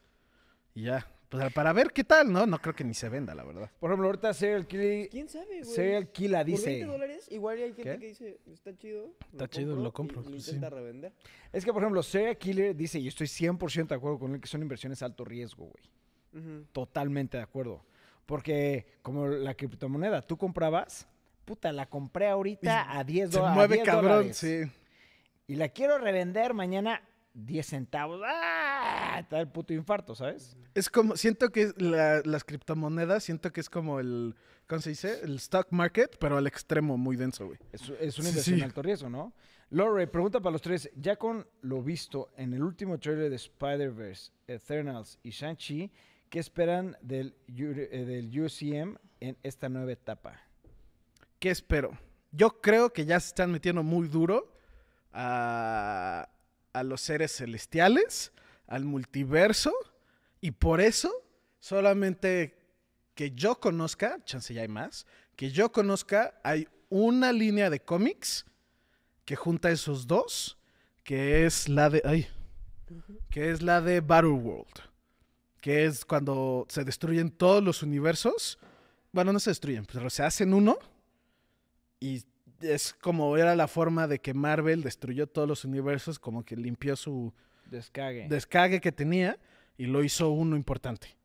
Y 0.74 0.84
ya, 0.84 1.06
pues, 1.32 1.54
para 1.54 1.72
ver 1.72 1.92
qué 1.94 2.04
tal, 2.04 2.30
¿no? 2.30 2.46
No 2.46 2.60
creo 2.60 2.76
que 2.76 2.84
ni 2.84 2.94
se 2.94 3.08
venda, 3.08 3.34
la 3.34 3.46
verdad. 3.46 3.72
Por 3.80 3.90
ejemplo, 3.90 4.08
ahorita 4.08 4.34
Serial 4.34 4.68
Killer. 4.68 5.08
¿Quién 5.08 5.30
sabe, 5.30 5.62
güey? 5.62 5.64
Serial 5.64 6.12
Killer 6.12 6.46
dice. 6.46 6.64
¿Por 6.64 6.72
20 6.72 6.86
dólares? 6.86 7.28
Igual 7.32 7.58
hay 7.58 7.74
gente 7.74 8.00
que 8.00 8.08
dice, 8.08 8.40
está 8.52 8.76
chido. 8.76 9.14
Está 9.32 9.48
chido, 9.48 9.78
lo 9.78 9.94
compro. 9.94 10.22
Y, 10.30 10.36
intenta 10.36 10.70
revender. 10.70 11.14
Es 11.54 11.64
que, 11.64 11.72
por 11.72 11.82
ejemplo, 11.82 12.04
Serial 12.04 12.38
Killer 12.38 12.76
dice, 12.76 13.00
y 13.00 13.08
estoy 13.08 13.28
100% 13.28 13.88
de 13.88 13.96
acuerdo 13.96 14.20
con 14.20 14.34
él, 14.36 14.42
que 14.42 14.48
son 14.48 14.62
inversiones 14.62 15.02
alto 15.02 15.24
riesgo, 15.24 15.72
güey. 15.72 16.66
Totalmente 16.74 17.38
de 17.38 17.44
acuerdo. 17.44 17.86
Porque, 18.26 18.86
como 19.02 19.28
la 19.28 19.54
criptomoneda, 19.54 20.22
tú 20.22 20.38
comprabas, 20.38 21.08
puta, 21.46 21.72
la 21.72 21.90
compré 21.90 22.28
ahorita 22.28 22.98
a 22.98 23.06
10 23.06 23.32
dólares. 23.32 23.52
Se 23.52 23.56
mueve 23.56 23.84
cabrón, 23.84 24.34
sí. 24.34 24.64
Y 25.48 25.56
la 25.56 25.70
quiero 25.70 25.98
revender 25.98 26.54
mañana 26.54 27.02
10 27.34 27.66
centavos. 27.66 28.22
¡Ah! 28.26 29.18
Está 29.20 29.40
el 29.40 29.48
puto 29.48 29.74
infarto, 29.74 30.16
¿sabes? 30.16 30.58
Es 30.74 30.90
como, 30.90 31.16
siento 31.18 31.52
que 31.52 31.72
las 31.78 32.44
criptomonedas, 32.44 33.24
siento 33.24 33.52
que 33.52 33.62
es 33.62 33.70
como 33.70 34.00
el, 34.00 34.36
¿cómo 34.68 34.82
se 34.82 34.90
dice? 34.92 35.22
El 35.24 35.36
stock 35.36 35.68
market, 35.72 36.18
pero 36.20 36.38
al 36.38 36.48
extremo 36.48 36.98
muy 36.98 37.16
denso, 37.16 37.48
güey. 37.48 37.60
Es, 37.72 38.20
una 38.20 38.30
inversión 38.30 38.60
de 38.60 38.66
alto 38.66 38.82
riesgo, 38.82 39.10
¿no? 39.10 39.34
Lore, 39.70 40.08
pregunta 40.08 40.42
para 40.42 40.52
los 40.52 40.62
tres. 40.62 40.90
Ya 40.96 41.16
con 41.16 41.48
lo 41.62 41.82
visto 41.82 42.30
en 42.36 42.54
el 42.54 42.64
último 42.64 43.00
trailer 43.00 43.30
de 43.30 43.38
Spider-Verse, 43.38 44.32
Eternals 44.48 45.18
y 45.24 45.30
Shang-Chi, 45.30 45.92
¿qué 46.30 46.40
esperan 46.40 46.98
del, 47.02 47.36
eh, 47.48 48.06
del 48.06 48.28
UCM 48.38 48.98
en 49.20 49.38
esta 49.44 49.70
nueva 49.70 49.92
etapa? 49.94 50.42
¿Qué 51.40 51.50
espero? 51.50 51.98
Yo 52.32 52.62
creo 52.62 52.92
que 52.92 53.06
ya 53.06 53.20
se 53.20 53.28
están 53.28 53.52
metiendo 53.52 53.84
muy 53.84 54.08
duro 54.08 54.54
a 55.14 56.30
a 56.74 56.84
los 56.84 57.02
seres 57.02 57.36
celestiales, 57.36 58.32
al 58.68 58.86
multiverso, 58.86 59.74
y 60.40 60.52
por 60.52 60.82
eso 60.82 61.12
solamente 61.60 62.58
que 63.16 63.32
yo 63.32 63.60
conozca, 63.60 64.24
chance 64.26 64.54
ya 64.54 64.62
hay 64.62 64.68
más, 64.68 65.06
que 65.36 65.52
yo 65.52 65.72
conozca, 65.72 66.40
hay 66.44 66.68
una 66.90 67.32
línea 67.32 67.70
de 67.70 67.82
cómics 67.82 68.46
que 69.26 69.36
junta 69.36 69.72
esos 69.72 70.08
dos, 70.08 70.58
que 71.04 71.46
es 71.46 71.70
la 71.70 71.90
de, 71.90 72.02
ay, 72.06 72.28
que 73.30 73.52
es 73.52 73.62
la 73.62 73.82
de 73.82 74.02
Battle 74.02 74.32
World, 74.32 74.74
que 75.62 75.86
es 75.86 76.06
cuando 76.06 76.66
se 76.70 76.84
destruyen 76.84 77.30
todos 77.30 77.64
los 77.64 77.84
universos, 77.84 78.58
bueno, 79.12 79.34
no 79.34 79.40
se 79.40 79.52
destruyen, 79.52 79.86
pero 79.86 80.10
se 80.10 80.24
hacen 80.24 80.54
uno 80.54 80.78
y 82.00 82.24
es 82.62 82.94
como 82.94 83.38
era 83.38 83.56
la 83.56 83.68
forma 83.68 84.08
de 84.08 84.20
que 84.20 84.34
Marvel 84.34 84.84
destruyó 84.84 85.28
todos 85.28 85.48
los 85.48 85.66
universos, 85.66 86.20
como 86.20 86.44
que 86.44 86.56
limpió 86.56 86.96
su 86.96 87.34
descague, 87.66 88.28
descague 88.30 88.82
que 88.82 88.92
tenía 88.92 89.40
y 89.78 89.86
lo 89.86 90.04
hizo 90.04 90.30
uno 90.30 90.56
importante. 90.56 91.16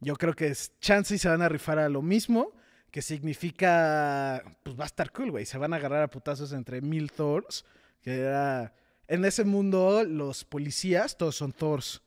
Yo 0.00 0.16
creo 0.16 0.34
que 0.34 0.48
es 0.48 0.72
chance 0.80 1.14
y 1.14 1.18
se 1.18 1.28
van 1.28 1.42
a 1.42 1.48
rifar 1.48 1.78
a 1.78 1.88
lo 1.88 2.02
mismo, 2.02 2.52
que 2.90 3.02
significa, 3.02 4.42
pues 4.62 4.78
va 4.78 4.84
a 4.84 4.86
estar 4.86 5.12
cool, 5.12 5.30
güey. 5.32 5.44
Se 5.44 5.58
van 5.58 5.72
a 5.72 5.76
agarrar 5.76 6.02
a 6.02 6.10
putazos 6.10 6.52
entre 6.52 6.80
mil 6.80 7.10
Thors, 7.10 7.64
que 8.00 8.20
era, 8.20 8.74
en 9.08 9.24
ese 9.24 9.44
mundo 9.44 10.04
los 10.04 10.44
policías 10.44 11.16
todos 11.16 11.36
son 11.36 11.52
Thors. 11.52 12.02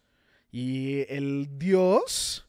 Y 0.51 1.05
el 1.09 1.47
dios 1.57 2.47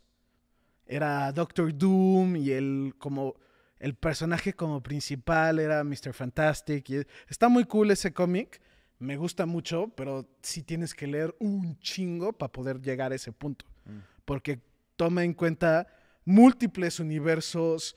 era 0.86 1.32
Doctor 1.32 1.76
Doom 1.76 2.36
y 2.36 2.50
el 2.50 2.94
como 2.98 3.36
el 3.82 3.96
personaje 3.96 4.52
como 4.52 4.80
principal 4.80 5.58
era 5.58 5.82
Mr. 5.82 6.12
Fantastic. 6.14 6.88
Y 6.88 7.02
está 7.28 7.48
muy 7.48 7.64
cool 7.64 7.90
ese 7.90 8.12
cómic. 8.12 8.62
Me 9.00 9.16
gusta 9.16 9.44
mucho, 9.44 9.88
pero 9.96 10.28
sí 10.40 10.62
tienes 10.62 10.94
que 10.94 11.08
leer 11.08 11.34
un 11.40 11.76
chingo 11.80 12.32
para 12.32 12.52
poder 12.52 12.80
llegar 12.80 13.10
a 13.10 13.16
ese 13.16 13.32
punto. 13.32 13.64
Mm. 13.84 13.98
Porque 14.24 14.60
toma 14.94 15.24
en 15.24 15.34
cuenta 15.34 15.88
múltiples 16.24 17.00
universos, 17.00 17.96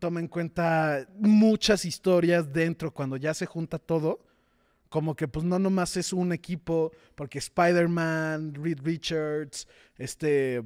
toma 0.00 0.20
en 0.20 0.28
cuenta 0.28 1.06
muchas 1.18 1.84
historias 1.84 2.50
dentro 2.50 2.94
cuando 2.94 3.18
ya 3.18 3.34
se 3.34 3.44
junta 3.44 3.78
todo. 3.78 4.24
Como 4.88 5.14
que 5.14 5.28
pues 5.28 5.44
no 5.44 5.58
nomás 5.58 5.98
es 5.98 6.14
un 6.14 6.32
equipo, 6.32 6.92
porque 7.14 7.40
Spider-Man, 7.40 8.54
Reed 8.54 8.78
Richards, 8.82 9.68
este 9.98 10.62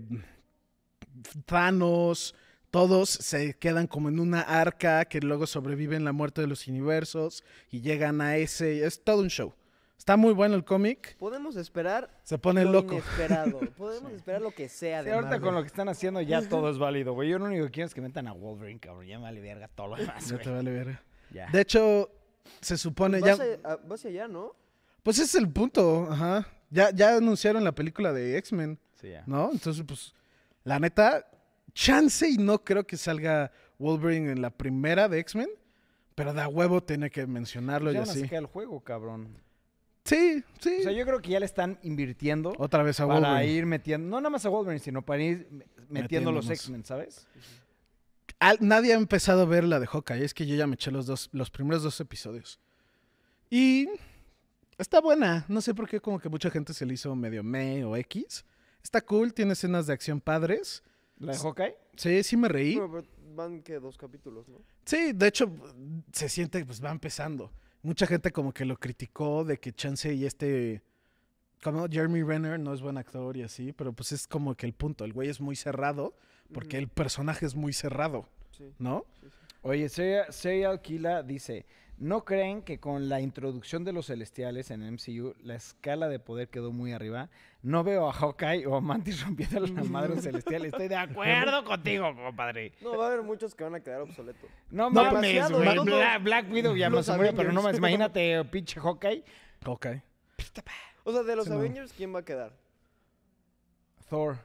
Thanos, 1.44 2.36
todos 2.70 3.08
se 3.10 3.54
quedan 3.54 3.86
como 3.86 4.08
en 4.08 4.20
una 4.20 4.40
arca 4.40 5.04
que 5.04 5.20
luego 5.20 5.46
sobreviven 5.46 6.04
la 6.04 6.12
muerte 6.12 6.40
de 6.40 6.46
los 6.46 6.68
universos 6.68 7.44
y 7.70 7.80
llegan 7.80 8.20
a 8.20 8.36
ese. 8.36 8.84
Es 8.84 9.02
todo 9.02 9.22
un 9.22 9.28
show. 9.28 9.52
Está 9.98 10.16
muy 10.16 10.32
bueno 10.32 10.54
el 10.54 10.64
cómic. 10.64 11.16
Podemos 11.18 11.56
esperar. 11.56 12.10
Se 12.22 12.38
pone 12.38 12.64
lo 12.64 12.72
loco. 12.72 12.94
Inesperado. 12.94 13.60
Podemos 13.76 14.12
esperar 14.12 14.40
lo 14.40 14.50
que 14.50 14.68
sea. 14.68 15.02
de 15.02 15.12
ahorita 15.12 15.40
con 15.40 15.54
lo 15.54 15.60
que 15.60 15.66
están 15.66 15.88
haciendo 15.90 16.22
ya 16.22 16.48
todo 16.48 16.70
es 16.70 16.78
válido, 16.78 17.12
güey. 17.12 17.28
Yo 17.28 17.38
lo 17.38 17.44
único 17.44 17.66
que 17.66 17.70
quiero 17.70 17.86
es 17.86 17.94
que 17.94 18.00
metan 18.00 18.26
a 18.26 18.32
Wolverine, 18.32 18.80
cabrón. 18.80 19.06
Ya 19.06 19.18
me 19.18 19.24
vale 19.24 19.40
verga 19.40 19.68
todo 19.68 19.88
lo 19.88 19.96
demás. 19.96 20.26
Ya 20.26 20.38
te 20.38 20.50
vale 20.50 20.70
verga. 20.70 21.02
Ya. 21.30 21.50
De 21.50 21.60
hecho, 21.60 22.08
se 22.60 22.78
supone 22.78 23.20
pues 23.20 23.36
ya. 23.36 23.44
A, 23.62 23.76
vas 23.76 24.04
allá, 24.04 24.26
¿no? 24.26 24.54
Pues 25.02 25.18
ese 25.18 25.36
es 25.38 25.42
el 25.42 25.50
punto, 25.50 26.08
ajá. 26.10 26.46
Ya, 26.70 26.90
ya 26.90 27.16
anunciaron 27.16 27.62
la 27.64 27.72
película 27.72 28.12
de 28.12 28.38
X-Men, 28.38 28.78
Sí, 29.00 29.10
ya. 29.10 29.24
¿no? 29.26 29.50
Entonces, 29.52 29.84
pues, 29.86 30.14
la 30.64 30.78
neta, 30.78 31.26
chance 31.72 32.28
y 32.28 32.36
no 32.36 32.62
creo 32.64 32.86
que 32.86 32.96
salga 32.96 33.52
Wolverine 33.78 34.32
en 34.32 34.42
la 34.42 34.50
primera 34.50 35.08
de 35.08 35.18
X-Men, 35.20 35.48
pero 36.14 36.32
da 36.32 36.48
huevo 36.48 36.82
tiene 36.82 37.10
que 37.10 37.26
mencionarlo 37.26 37.90
y 37.90 37.94
Ya 37.94 38.00
a 38.00 38.02
así. 38.04 38.26
el 38.30 38.46
juego, 38.46 38.80
cabrón. 38.80 39.36
Sí, 40.04 40.42
sí. 40.60 40.76
O 40.80 40.82
sea, 40.82 40.92
yo 40.92 41.04
creo 41.04 41.20
que 41.20 41.30
ya 41.30 41.40
le 41.40 41.46
están 41.46 41.78
invirtiendo 41.82 42.54
Otra 42.58 42.82
vez 42.82 42.98
a 43.00 43.06
para 43.06 43.20
Wolverine. 43.20 43.52
ir 43.52 43.66
metiendo, 43.66 44.08
no 44.08 44.20
nada 44.20 44.30
más 44.30 44.44
a 44.46 44.48
Wolverine, 44.48 44.80
sino 44.82 45.02
para 45.02 45.22
ir 45.22 45.46
me- 45.50 45.66
metiendo 45.88 46.32
los. 46.32 46.48
X-Men, 46.48 46.84
¿sabes? 46.84 47.26
Al- 48.38 48.58
nadie 48.60 48.94
ha 48.94 48.96
empezado 48.96 49.42
a 49.42 49.44
ver 49.44 49.64
la 49.64 49.78
de 49.78 49.86
Hawkeye. 49.86 50.24
Es 50.24 50.32
que 50.34 50.46
yo 50.46 50.56
ya 50.56 50.66
me 50.66 50.74
eché 50.74 50.90
los 50.90 51.06
dos, 51.06 51.28
los 51.32 51.50
primeros 51.50 51.82
dos 51.82 52.00
episodios. 52.00 52.58
Y 53.50 53.88
está 54.78 55.00
buena. 55.00 55.44
No 55.48 55.60
sé 55.60 55.74
por 55.74 55.88
qué 55.88 56.00
como 56.00 56.18
que 56.18 56.28
mucha 56.28 56.50
gente 56.50 56.72
se 56.72 56.86
le 56.86 56.94
hizo 56.94 57.14
medio 57.14 57.42
me 57.42 57.84
o 57.84 57.94
X. 57.96 58.44
Está 58.82 59.02
cool, 59.02 59.34
tiene 59.34 59.52
escenas 59.52 59.86
de 59.86 59.92
acción 59.92 60.20
padres. 60.20 60.82
¿La 61.20 61.32
de 61.32 61.38
Hawkeye? 61.38 61.76
Sí, 61.96 62.22
sí 62.22 62.36
me 62.36 62.48
reí. 62.48 62.76
Bueno, 62.76 62.90
pero 62.92 63.08
van 63.34 63.62
que 63.62 63.78
dos 63.78 63.96
capítulos, 63.96 64.48
¿no? 64.48 64.58
Sí, 64.84 65.12
de 65.12 65.28
hecho, 65.28 65.50
se 66.12 66.28
siente 66.28 66.58
que 66.58 66.66
pues 66.66 66.82
va 66.82 66.90
empezando. 66.90 67.52
Mucha 67.82 68.06
gente 68.06 68.30
como 68.32 68.52
que 68.52 68.64
lo 68.64 68.76
criticó 68.76 69.44
de 69.44 69.58
que 69.58 69.72
Chance 69.72 70.12
y 70.12 70.26
este... 70.26 70.82
Como 71.62 71.86
Jeremy 71.88 72.22
Renner 72.22 72.58
no 72.58 72.72
es 72.72 72.80
buen 72.80 72.96
actor 72.96 73.36
y 73.36 73.42
así, 73.42 73.72
pero 73.72 73.92
pues 73.92 74.12
es 74.12 74.26
como 74.26 74.54
que 74.54 74.64
el 74.66 74.72
punto. 74.72 75.04
El 75.04 75.12
güey 75.12 75.28
es 75.28 75.40
muy 75.40 75.56
cerrado 75.56 76.14
porque 76.52 76.78
el 76.78 76.88
personaje 76.88 77.44
es 77.46 77.54
muy 77.54 77.72
cerrado, 77.72 78.26
Sí. 78.50 78.72
¿no? 78.78 79.04
Oye, 79.62 79.88
Serial 79.90 80.32
Serial 80.32 80.80
Killa 80.80 81.22
dice, 81.22 81.66
¿no 82.01 82.24
creen 82.24 82.62
que 82.62 82.80
con 82.80 83.09
la 83.09 83.20
introducción 83.20 83.84
de 83.84 83.92
los 83.92 84.07
celestiales 84.07 84.70
en 84.72 84.80
MCU 84.94 85.34
la 85.42 85.55
escala 85.55 86.09
de 86.09 86.18
poder 86.18 86.48
quedó 86.48 86.72
muy 86.72 86.92
arriba? 86.92 87.28
No 87.62 87.84
veo 87.84 88.09
a 88.09 88.12
Hawkeye 88.12 88.66
o 88.66 88.74
a 88.74 88.80
Mantis 88.80 89.22
rompiendo 89.24 89.61
la 89.61 89.84
madre 89.84 90.14
un 90.14 90.20
celestial. 90.22 90.64
Estoy 90.64 90.88
de 90.88 90.96
acuerdo 90.96 91.62
contigo, 91.66 92.12
compadre. 92.16 92.72
No, 92.80 92.96
va 92.98 93.05
a 93.05 93.09
haber 93.12 93.22
muchos 93.22 93.55
que 93.55 93.62
van 93.62 93.76
a 93.76 93.80
quedar 93.80 94.01
obsoletos. 94.01 94.51
No 94.70 94.90
No, 94.90 95.05
mames, 95.05 95.51
güey. 95.51 95.78
Black 96.22 96.51
Widow 96.51 96.74
ya 96.74 96.90
se 97.03 97.12
murió, 97.16 97.34
pero 97.36 97.53
no 97.53 97.62
mames, 97.62 97.78
imagínate, 97.78 98.44
pinche 98.46 98.80
Hawkeye. 98.80 99.22
Ok. 99.66 99.86
O 101.05 101.12
sea, 101.12 101.22
de 101.22 101.36
los 101.36 101.46
Sí. 101.46 101.53
Avengers, 101.53 101.92
¿quién 101.92 102.14
va 102.14 102.18
a 102.20 102.24
quedar? 102.24 102.53
Thor. 104.09 104.38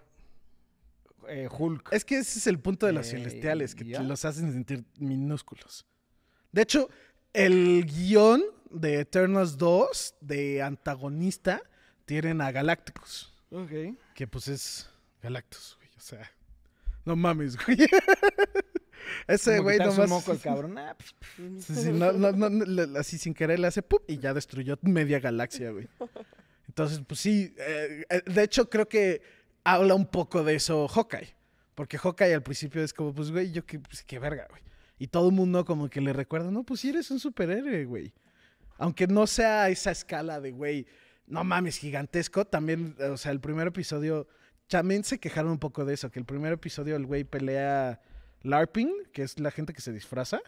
eh, 1.28 1.47
Hulk. 1.49 1.89
Es 1.91 2.06
que 2.06 2.20
ese 2.20 2.38
es 2.38 2.45
el 2.47 2.60
punto 2.60 2.86
de 2.86 2.91
los 2.93 3.08
Eh, 3.08 3.12
celestiales, 3.18 3.74
que 3.74 3.84
los 3.86 4.26
hacen 4.26 4.51
sentir 4.53 4.86
minúsculos. 4.99 5.86
De 6.51 6.62
hecho, 6.62 6.88
el 7.36 7.86
guion 7.86 8.43
de 8.69 8.99
Eternals 9.01 9.57
2 9.57 10.15
de 10.21 10.61
antagonista 10.61 11.61
tienen 12.05 12.41
a 12.41 12.51
Galacticus, 12.51 13.33
Ok. 13.51 13.71
que 14.13 14.27
pues 14.27 14.47
es 14.47 14.89
Galactus, 15.21 15.75
güey. 15.77 15.89
O 15.97 15.99
sea, 15.99 16.31
no 17.05 17.15
mames, 17.15 17.57
güey. 17.65 17.77
Ese 19.27 19.59
güey 19.59 19.77
nomás. 19.77 20.09
moco 20.09 20.31
el 20.31 20.39
cabrón. 20.41 20.75
Pf, 20.97 21.13
Sí, 21.61 21.75
sí, 21.75 21.91
no, 21.91 22.11
no, 22.11 22.31
no, 22.31 22.49
le- 22.65 22.99
así 22.99 23.17
sin 23.17 23.33
querer 23.33 23.59
le 23.59 23.67
hace 23.67 23.81
¡pup! 23.81 24.03
y 24.07 24.17
ya 24.17 24.33
destruyó 24.33 24.77
media 24.81 25.19
galaxia, 25.19 25.71
güey. 25.71 25.88
Entonces, 26.67 27.01
pues 27.07 27.19
sí, 27.19 27.53
eh, 27.57 28.03
eh, 28.09 28.21
de 28.25 28.43
hecho 28.43 28.69
creo 28.69 28.88
que 28.88 29.21
habla 29.63 29.93
un 29.95 30.05
poco 30.07 30.43
de 30.43 30.55
eso 30.55 30.88
Hawkeye. 30.88 31.36
Porque 31.75 31.97
Hawkeye 31.97 32.33
al 32.33 32.43
principio 32.43 32.81
es 32.83 32.93
como, 32.93 33.13
pues, 33.13 33.31
güey, 33.31 33.51
yo 33.51 33.65
qué, 33.65 33.79
pues, 33.79 34.03
qué 34.03 34.17
verga, 34.17 34.47
güey. 34.49 34.61
Y 34.98 35.08
todo 35.08 35.30
el 35.30 35.36
mundo 35.36 35.66
como 35.66 35.89
que 35.89 36.02
le 36.02 36.14
recuerda, 36.14 36.52
no, 36.52 36.64
pues 36.64 36.80
sí 36.80 36.89
eres 36.89 37.12
un 37.12 37.20
superhéroe, 37.20 37.86
güey. 37.86 38.14
Aunque 38.78 39.08
no 39.08 39.28
sea 39.28 39.70
esa 39.70 39.91
escala 39.91 40.39
de, 40.39 40.52
güey, 40.52 40.88
no 41.28 41.43
mames, 41.43 41.78
gigantesco, 41.78 42.46
también, 42.46 42.96
o 43.00 43.18
sea, 43.18 43.32
el 43.32 43.39
primer 43.39 43.68
episodio, 43.68 44.28
también 44.68 45.04
se 45.04 45.20
quejaron 45.20 45.52
un 45.52 45.60
poco 45.60 45.86
de 45.86 45.93
eso, 45.93 46.12
que 46.12 46.20
el 46.20 46.26
primer 46.26 46.54
episodio 46.54 46.96
el 46.96 47.06
güey 47.06 47.24
pelea 47.24 48.02
LARPing, 48.43 48.91
que 49.12 49.24
es 49.24 49.39
la 49.39 49.52
gente 49.52 49.74
que 49.74 49.82
se 49.82 49.91
disfraza 49.91 50.39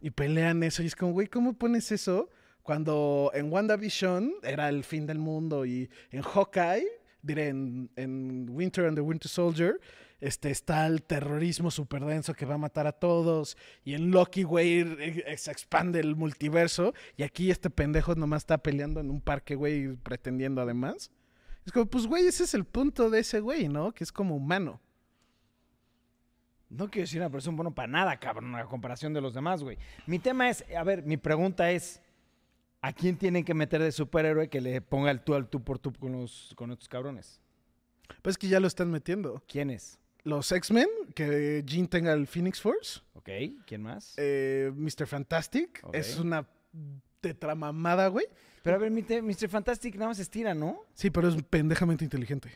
y 0.00 0.10
pelean 0.10 0.62
eso. 0.62 0.82
Y 0.82 0.86
es 0.86 0.96
como, 0.96 1.12
güey, 1.12 1.28
¿cómo 1.28 1.54
pones 1.54 1.92
eso 1.92 2.30
cuando 2.62 3.30
en 3.34 3.52
WandaVision 3.52 4.34
era 4.42 4.68
el 4.68 4.84
fin 4.84 5.06
del 5.06 5.18
mundo 5.18 5.66
y 5.66 5.90
en 6.10 6.22
Hawkeye, 6.22 6.86
diré, 7.22 7.48
en, 7.48 7.90
en 7.96 8.48
Winter 8.50 8.86
and 8.86 8.96
the 8.96 9.00
Winter 9.00 9.28
Soldier, 9.28 9.80
este, 10.22 10.50
está 10.50 10.86
el 10.86 11.02
terrorismo 11.02 11.72
súper 11.72 12.04
denso 12.04 12.32
que 12.34 12.46
va 12.46 12.54
a 12.54 12.58
matar 12.58 12.86
a 12.86 12.92
todos. 12.92 13.56
Y 13.84 13.94
en 13.94 14.12
Loki, 14.12 14.44
güey, 14.44 14.80
eh, 14.80 15.36
se 15.36 15.50
expande 15.50 15.98
el 15.98 16.14
multiverso. 16.14 16.94
Y 17.16 17.24
aquí 17.24 17.50
este 17.50 17.70
pendejo 17.70 18.14
nomás 18.14 18.42
está 18.42 18.58
peleando 18.58 19.00
en 19.00 19.10
un 19.10 19.20
parque, 19.20 19.56
güey, 19.56 19.96
pretendiendo 19.96 20.62
además. 20.62 21.10
Es 21.66 21.72
como, 21.72 21.86
pues, 21.86 22.06
güey, 22.06 22.24
ese 22.26 22.44
es 22.44 22.54
el 22.54 22.64
punto 22.64 23.10
de 23.10 23.18
ese 23.18 23.40
güey, 23.40 23.68
¿no? 23.68 23.92
Que 23.92 24.04
es 24.04 24.12
como 24.12 24.36
humano. 24.36 24.80
No 26.70 26.88
quiero 26.88 27.02
decir 27.02 27.20
una 27.20 27.28
persona 27.28 27.56
bueno 27.56 27.74
para 27.74 27.88
nada, 27.88 28.16
cabrón, 28.18 28.54
a 28.54 28.64
comparación 28.66 29.12
de 29.12 29.20
los 29.20 29.34
demás, 29.34 29.64
güey. 29.64 29.76
Mi 30.06 30.20
tema 30.20 30.48
es, 30.48 30.64
a 30.76 30.84
ver, 30.84 31.02
mi 31.02 31.16
pregunta 31.16 31.72
es, 31.72 32.00
¿a 32.80 32.92
quién 32.92 33.16
tienen 33.16 33.44
que 33.44 33.54
meter 33.54 33.82
de 33.82 33.90
superhéroe 33.90 34.48
que 34.48 34.60
le 34.60 34.80
ponga 34.82 35.10
el 35.10 35.20
tú 35.20 35.34
al 35.34 35.48
tú 35.48 35.64
por 35.64 35.80
tú 35.80 35.92
con 35.92 36.12
los 36.12 36.54
con 36.56 36.70
estos 36.70 36.88
cabrones? 36.88 37.40
Pues 38.22 38.38
que 38.38 38.46
ya 38.46 38.60
lo 38.60 38.68
están 38.68 38.90
metiendo. 38.90 39.42
¿Quién 39.48 39.70
es? 39.70 39.98
Los 40.24 40.52
X-Men, 40.52 40.88
que 41.14 41.62
Jean 41.66 41.88
tenga 41.88 42.12
el 42.12 42.26
Phoenix 42.26 42.60
Force. 42.60 43.00
¿Ok? 43.14 43.28
¿Quién 43.66 43.82
más? 43.82 44.14
eh, 44.16 44.70
Mr. 44.74 45.06
Fantastic. 45.06 45.82
Es 45.92 46.18
una 46.18 46.46
tetramamada, 47.20 48.08
güey. 48.08 48.26
Pero 48.62 48.76
a 48.76 48.78
ver, 48.78 48.90
Mr. 48.92 49.48
Fantastic 49.48 49.94
nada 49.96 50.08
más 50.08 50.18
estira, 50.20 50.54
¿no? 50.54 50.80
Sí, 50.94 51.10
pero 51.10 51.28
es 51.28 51.42
pendejamente 51.42 52.04
inteligente. 52.04 52.48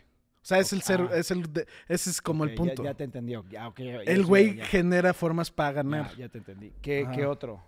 O 0.42 0.48
sea, 0.48 0.58
es 0.60 0.72
el 0.72 0.82
ser, 0.82 1.00
Ah. 1.00 1.16
es 1.16 1.32
el 1.32 1.52
de- 1.52 1.66
ese 1.88 2.10
es 2.10 2.22
como 2.22 2.44
el 2.44 2.54
punto. 2.54 2.84
Ya, 2.84 2.94
te 2.94 3.02
entendió. 3.02 3.44
Ya, 3.50 3.72
el 4.04 4.24
güey 4.24 4.60
genera 4.60 5.12
formas 5.12 5.50
para 5.50 5.72
ganar. 5.72 6.14
ya 6.16 6.28
te 6.28 6.38
entendí. 6.38 6.72
¿Qué, 6.80 7.02
Ajá. 7.02 7.12
qué 7.12 7.26
otro? 7.26 7.60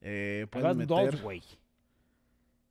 Eh, 0.00 0.46
pueden 0.50 0.78
meter- 0.78 0.88
dos, 1.12 1.20
güey. 1.22 1.42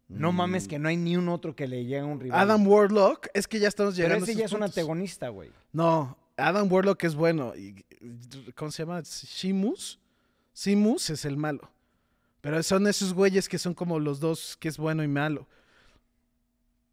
No 0.07 0.31
mames 0.31 0.67
que 0.67 0.77
no 0.79 0.89
hay 0.89 0.97
ni 0.97 1.17
un 1.17 1.29
otro 1.29 1.55
que 1.55 1.67
le 1.67 1.83
llegue 1.83 1.99
a 1.99 2.05
un 2.05 2.19
rival. 2.19 2.39
Adam 2.39 2.67
Warlock, 2.67 3.27
es 3.33 3.47
que 3.47 3.59
ya 3.59 3.67
estamos 3.67 3.95
Pero 3.95 4.07
llegando 4.07 4.25
ese 4.25 4.33
a 4.33 4.39
ya 4.39 4.45
es 4.45 4.53
un 4.53 4.63
antagonista, 4.63 5.29
güey. 5.29 5.51
No, 5.71 6.17
Adam 6.37 6.71
Warlock 6.71 7.03
es 7.03 7.15
bueno. 7.15 7.55
Y, 7.55 7.85
¿Cómo 8.55 8.71
se 8.71 8.83
llama? 8.83 9.01
Shimus. 9.01 9.99
Simus 10.53 11.09
es 11.09 11.25
el 11.25 11.37
malo. 11.37 11.71
Pero 12.41 12.61
son 12.63 12.87
esos 12.87 13.13
güeyes 13.13 13.47
que 13.47 13.57
son 13.57 13.73
como 13.73 13.99
los 13.99 14.19
dos, 14.19 14.57
que 14.57 14.67
es 14.67 14.77
bueno 14.77 15.03
y 15.03 15.07
malo. 15.07 15.47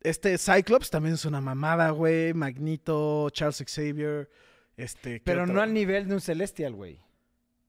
Este 0.01 0.38
Cyclops 0.38 0.91
también 0.91 1.14
es 1.14 1.24
una 1.24 1.41
mamada, 1.41 1.91
güey. 1.91 2.32
Magneto, 2.32 3.28
Charles 3.30 3.64
Xavier. 3.66 4.30
Este, 4.76 5.14
¿qué 5.18 5.22
Pero 5.24 5.43
otro? 5.43 5.55
no 5.55 5.61
al 5.61 5.74
nivel 5.74 6.09
de 6.09 6.14
un 6.14 6.20
Celestial, 6.20 6.74
güey. 6.74 7.01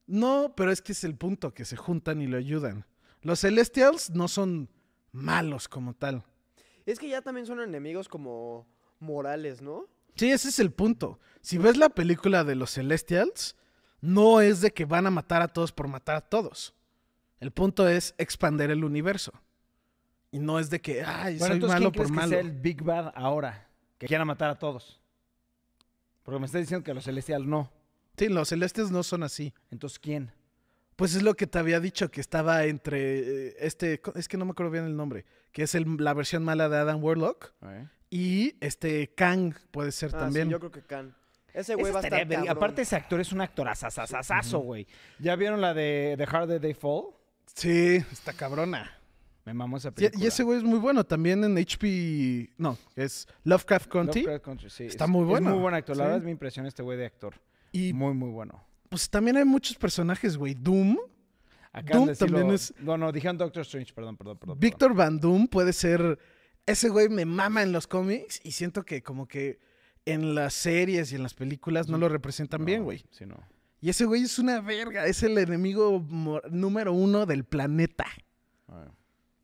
No, 0.07 0.53
pero 0.55 0.71
es 0.71 0.81
que 0.81 0.91
es 0.91 1.03
el 1.03 1.15
punto, 1.15 1.53
que 1.53 1.65
se 1.65 1.75
juntan 1.75 2.21
y 2.21 2.27
lo 2.27 2.37
ayudan. 2.37 2.85
Los 3.21 3.41
Celestials 3.41 4.11
no 4.11 4.27
son 4.27 4.69
malos 5.11 5.67
como 5.67 5.93
tal. 5.93 6.23
Es 6.85 6.99
que 6.99 7.09
ya 7.09 7.21
también 7.21 7.45
son 7.45 7.61
enemigos 7.61 8.07
como 8.07 8.67
morales, 8.99 9.61
¿no? 9.61 9.87
Sí, 10.15 10.31
ese 10.31 10.49
es 10.49 10.59
el 10.59 10.71
punto. 10.71 11.19
Si 11.41 11.57
ves 11.57 11.77
la 11.77 11.89
película 11.89 12.43
de 12.43 12.55
los 12.55 12.71
Celestials, 12.71 13.55
no 14.01 14.41
es 14.41 14.61
de 14.61 14.71
que 14.71 14.85
van 14.85 15.07
a 15.07 15.11
matar 15.11 15.41
a 15.41 15.47
todos 15.47 15.71
por 15.71 15.87
matar 15.87 16.15
a 16.17 16.21
todos. 16.21 16.73
El 17.39 17.51
punto 17.51 17.87
es 17.87 18.13
expander 18.17 18.69
el 18.71 18.83
universo. 18.83 19.31
Y 20.31 20.39
no 20.39 20.59
es 20.59 20.69
de 20.69 20.79
que, 20.79 21.03
ay, 21.03 21.37
Bueno, 21.37 21.47
soy 21.47 21.55
entonces, 21.55 21.79
malo 21.79 21.91
¿quién 21.91 22.03
por 22.03 22.05
crees 22.05 22.09
que 22.11 22.15
malo. 22.15 22.29
sea 22.29 22.39
el 22.39 22.51
Big 22.51 22.83
Bad 22.83 23.11
ahora? 23.15 23.67
Que 23.97 24.07
quiera 24.07 24.23
matar 24.25 24.49
a 24.51 24.59
todos. 24.59 24.99
Porque 26.23 26.39
me 26.39 26.45
estás 26.45 26.61
diciendo 26.61 26.83
que 26.83 26.93
los 26.93 27.03
Celestial 27.03 27.49
no. 27.49 27.71
Sí, 28.17 28.27
los 28.29 28.49
Celestials 28.49 28.91
no 28.91 29.01
son 29.03 29.23
así. 29.23 29.53
Entonces, 29.71 29.97
¿quién? 29.99 30.31
Pues 30.95 31.15
es 31.15 31.23
lo 31.23 31.33
que 31.35 31.47
te 31.47 31.57
había 31.57 31.79
dicho, 31.79 32.11
que 32.11 32.21
estaba 32.21 32.65
entre 32.65 33.47
eh, 33.49 33.55
este, 33.59 33.99
es 34.15 34.27
que 34.27 34.37
no 34.37 34.45
me 34.45 34.51
acuerdo 34.51 34.71
bien 34.71 34.85
el 34.85 34.95
nombre, 34.95 35.25
que 35.51 35.63
es 35.63 35.73
el- 35.73 35.97
la 35.97 36.13
versión 36.13 36.43
mala 36.43 36.69
de 36.69 36.77
Adam 36.77 37.03
Warlock. 37.03 37.53
Y 38.11 38.55
este 38.59 39.07
Kang 39.15 39.53
puede 39.71 39.91
ser 39.91 40.11
Ah, 40.13 40.19
también. 40.19 40.45
sí, 40.47 40.51
yo 40.51 40.59
creo 40.59 40.71
que 40.71 40.81
Khan. 40.81 41.15
Ese 41.53 41.75
güey 41.75 41.91
va 41.91 41.99
a 41.99 42.03
estar 42.03 42.27
cabrón. 42.27 42.49
Aparte, 42.49 42.81
ese 42.83 42.95
actor 42.95 43.19
es 43.19 43.31
un 43.31 43.41
actor 43.41 43.67
asasasasazo, 43.67 44.59
güey. 44.59 44.85
¿Ya 45.19 45.35
vieron 45.35 45.59
la 45.61 45.73
de 45.73 46.15
The 46.17 46.23
Harder 46.25 46.59
They 46.61 46.73
Fall? 46.73 47.05
Sí, 47.55 47.97
está 48.11 48.33
cabrona. 48.33 48.91
Me 49.43 49.53
mamó 49.55 49.77
esa 49.77 49.89
película. 49.91 50.23
y 50.23 50.27
ese 50.27 50.43
güey 50.43 50.59
es 50.59 50.63
muy 50.63 50.77
bueno 50.77 51.03
también 51.03 51.43
en 51.43 51.57
HP. 51.57 52.51
No, 52.57 52.77
es 52.95 53.27
Lovecraft 53.43 53.89
Country. 53.89 54.21
Lovecraft 54.21 54.45
Country, 54.45 54.69
sí. 54.69 54.83
Está 54.85 55.05
Es- 55.05 55.09
muy 55.09 55.21
Es 55.23 55.27
bueno. 55.29 55.49
muy 55.49 55.59
buen 55.59 55.73
actor. 55.73 55.97
La 55.97 56.03
Sí. 56.03 56.05
verdad 56.05 56.17
es 56.19 56.23
mi 56.25 56.31
impresión 56.31 56.65
este 56.67 56.83
güey 56.83 56.97
de 56.97 57.05
actor. 57.07 57.33
Y 57.71 57.91
Muy, 57.93 58.13
muy 58.13 58.29
bueno. 58.29 58.63
pues 58.89 59.09
también 59.09 59.37
hay 59.37 59.45
muchos 59.45 59.75
personajes, 59.77 60.37
güey. 60.37 60.53
Doom. 60.53 60.97
Acá 61.73 61.97
Doom 61.97 62.13
también 62.15 62.51
es- 62.51 62.73
No, 62.79 62.97
no, 62.97 63.11
dijeron 63.11 63.37
Doctor 63.37 63.61
Strange, 63.61 63.93
perdón, 63.93 64.15
perdón, 64.17 64.37
perdón. 64.37 64.57
perdón. 64.57 64.59
Víctor 64.59 64.93
Van 64.93 65.19
Doom 65.19 65.47
puede 65.47 65.73
ser. 65.73 66.19
Ese 66.65 66.89
güey 66.89 67.09
me 67.09 67.25
mama 67.25 67.63
en 67.63 67.71
los 67.71 67.87
cómics 67.87 68.39
y 68.43 68.51
siento 68.51 68.83
que 68.83 69.01
como 69.01 69.27
que 69.27 69.59
en 70.05 70.35
las 70.35 70.53
series 70.53 71.11
y 71.11 71.15
en 71.15 71.23
las 71.23 71.33
películas 71.33 71.87
no 71.87 71.97
lo 71.97 72.09
representan 72.09 72.65
bien, 72.65 72.83
güey. 72.83 73.03
Sí, 73.11 73.25
no. 73.25 73.37
Y 73.81 73.89
ese 73.89 74.05
güey 74.05 74.23
es 74.23 74.37
una 74.37 74.61
verga. 74.61 75.05
Es 75.07 75.23
el 75.23 75.37
enemigo 75.37 76.05
número 76.49 76.93
uno 76.93 77.25
del 77.25 77.43
planeta. 77.43 78.05
A 78.67 78.79
ver. 78.79 78.91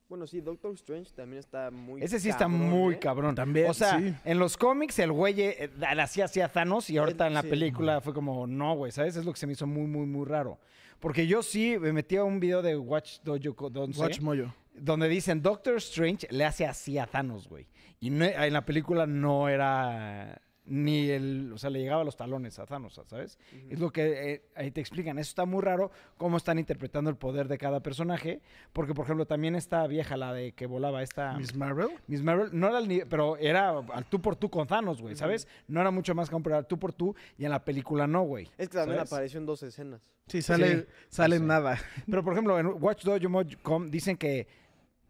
Bueno, 0.09 0.25
sí, 0.25 0.39
Doctor 0.39 0.73
Strange 0.75 1.11
también 1.13 1.39
está 1.39 1.69
muy 1.69 2.01
Ese 2.01 2.19
sí 2.21 2.29
está 2.29 2.47
muy 2.47 2.93
¿eh? 2.93 2.99
cabrón. 2.99 3.35
También, 3.35 3.69
O 3.69 3.73
sea, 3.73 3.99
sí. 3.99 4.13
en 4.23 4.39
los 4.39 4.55
cómics 4.55 4.99
el 4.99 5.11
güey 5.11 5.41
eh, 5.41 5.69
hacía 5.99 6.25
así 6.25 6.39
a 6.39 6.47
Thanos 6.47 6.89
y 6.89 6.97
ahorita 6.97 7.27
en 7.27 7.33
la 7.33 7.41
sí. 7.41 7.49
película 7.49 7.99
fue 7.99 8.13
como, 8.13 8.47
no, 8.47 8.75
güey, 8.75 8.91
¿sabes? 8.93 9.17
Es 9.17 9.25
lo 9.25 9.33
que 9.33 9.39
se 9.39 9.47
me 9.47 9.53
hizo 9.53 9.67
muy, 9.67 9.85
muy, 9.85 10.05
muy 10.05 10.25
raro. 10.25 10.59
Porque 10.99 11.27
yo 11.27 11.43
sí 11.43 11.77
me 11.77 11.91
metí 11.91 12.15
a 12.15 12.23
un 12.23 12.39
video 12.39 12.61
de 12.61 12.77
Watch 12.77 13.19
Dojo 13.21 13.67
Watch 13.67 14.21
Moyo. 14.21 14.53
Donde 14.79 15.07
dicen 15.09 15.41
Doctor 15.41 15.75
Strange 15.77 16.27
le 16.31 16.45
hace 16.45 16.65
así 16.65 16.97
a 16.97 17.05
Thanos, 17.07 17.47
güey. 17.47 17.67
Y 17.99 18.09
no- 18.09 18.25
en 18.25 18.53
la 18.53 18.65
película 18.65 19.07
no 19.07 19.49
era 19.49 20.41
ni 20.69 21.09
el, 21.09 21.51
o 21.53 21.57
sea, 21.57 21.69
le 21.69 21.79
llegaba 21.79 22.01
a 22.01 22.05
los 22.05 22.17
talones 22.17 22.59
a 22.59 22.65
Thanos, 22.65 22.99
¿sabes? 23.07 23.39
Es 23.69 23.79
lo 23.79 23.89
que 23.89 24.33
eh, 24.33 24.41
ahí 24.53 24.69
te 24.69 24.81
explican. 24.81 25.17
Eso 25.17 25.29
está 25.29 25.45
muy 25.45 25.61
raro, 25.61 25.91
cómo 26.17 26.35
están 26.35 26.59
interpretando 26.59 27.09
el 27.09 27.15
poder 27.15 27.47
de 27.47 27.57
cada 27.57 27.79
personaje. 27.81 28.41
Porque, 28.73 28.93
por 28.93 29.05
ejemplo, 29.05 29.25
también 29.25 29.55
esta 29.55 29.87
vieja, 29.87 30.17
la 30.17 30.33
de 30.33 30.51
que 30.51 30.65
volaba, 30.65 31.01
esta... 31.03 31.37
Miss 31.37 31.55
Marvel. 31.55 31.87
Miss 32.07 32.21
Marvel 32.21 32.49
no 32.51 32.67
era 32.67 32.79
el 32.79 33.07
pero 33.07 33.37
era 33.37 33.69
al 33.79 34.05
tú 34.09 34.21
por 34.21 34.35
tú 34.35 34.49
con 34.49 34.67
Thanos, 34.67 35.01
güey, 35.01 35.15
¿sabes? 35.15 35.47
No 35.69 35.79
era 35.79 35.89
mucho 35.89 36.13
más 36.13 36.29
que 36.29 36.35
al 36.35 36.67
tú 36.67 36.77
por 36.77 36.91
tú 36.91 37.15
y 37.37 37.45
en 37.45 37.51
la 37.51 37.63
película 37.63 38.05
no, 38.05 38.23
güey. 38.23 38.49
Es 38.57 38.67
que 38.67 38.77
también 38.77 38.97
¿sabes? 38.97 39.13
apareció 39.13 39.39
en 39.39 39.45
dos 39.45 39.63
escenas. 39.63 40.01
Sí, 40.27 40.41
sale, 40.41 40.81
Sí, 40.81 40.85
sale 41.07 41.39
nada. 41.39 41.79
Pero 42.11 42.25
por 42.25 42.33
ejemplo, 42.33 42.59
en 42.59 42.67
Watch 42.83 43.05
Dojo.com 43.05 43.89
dicen 43.89 44.17
que 44.17 44.47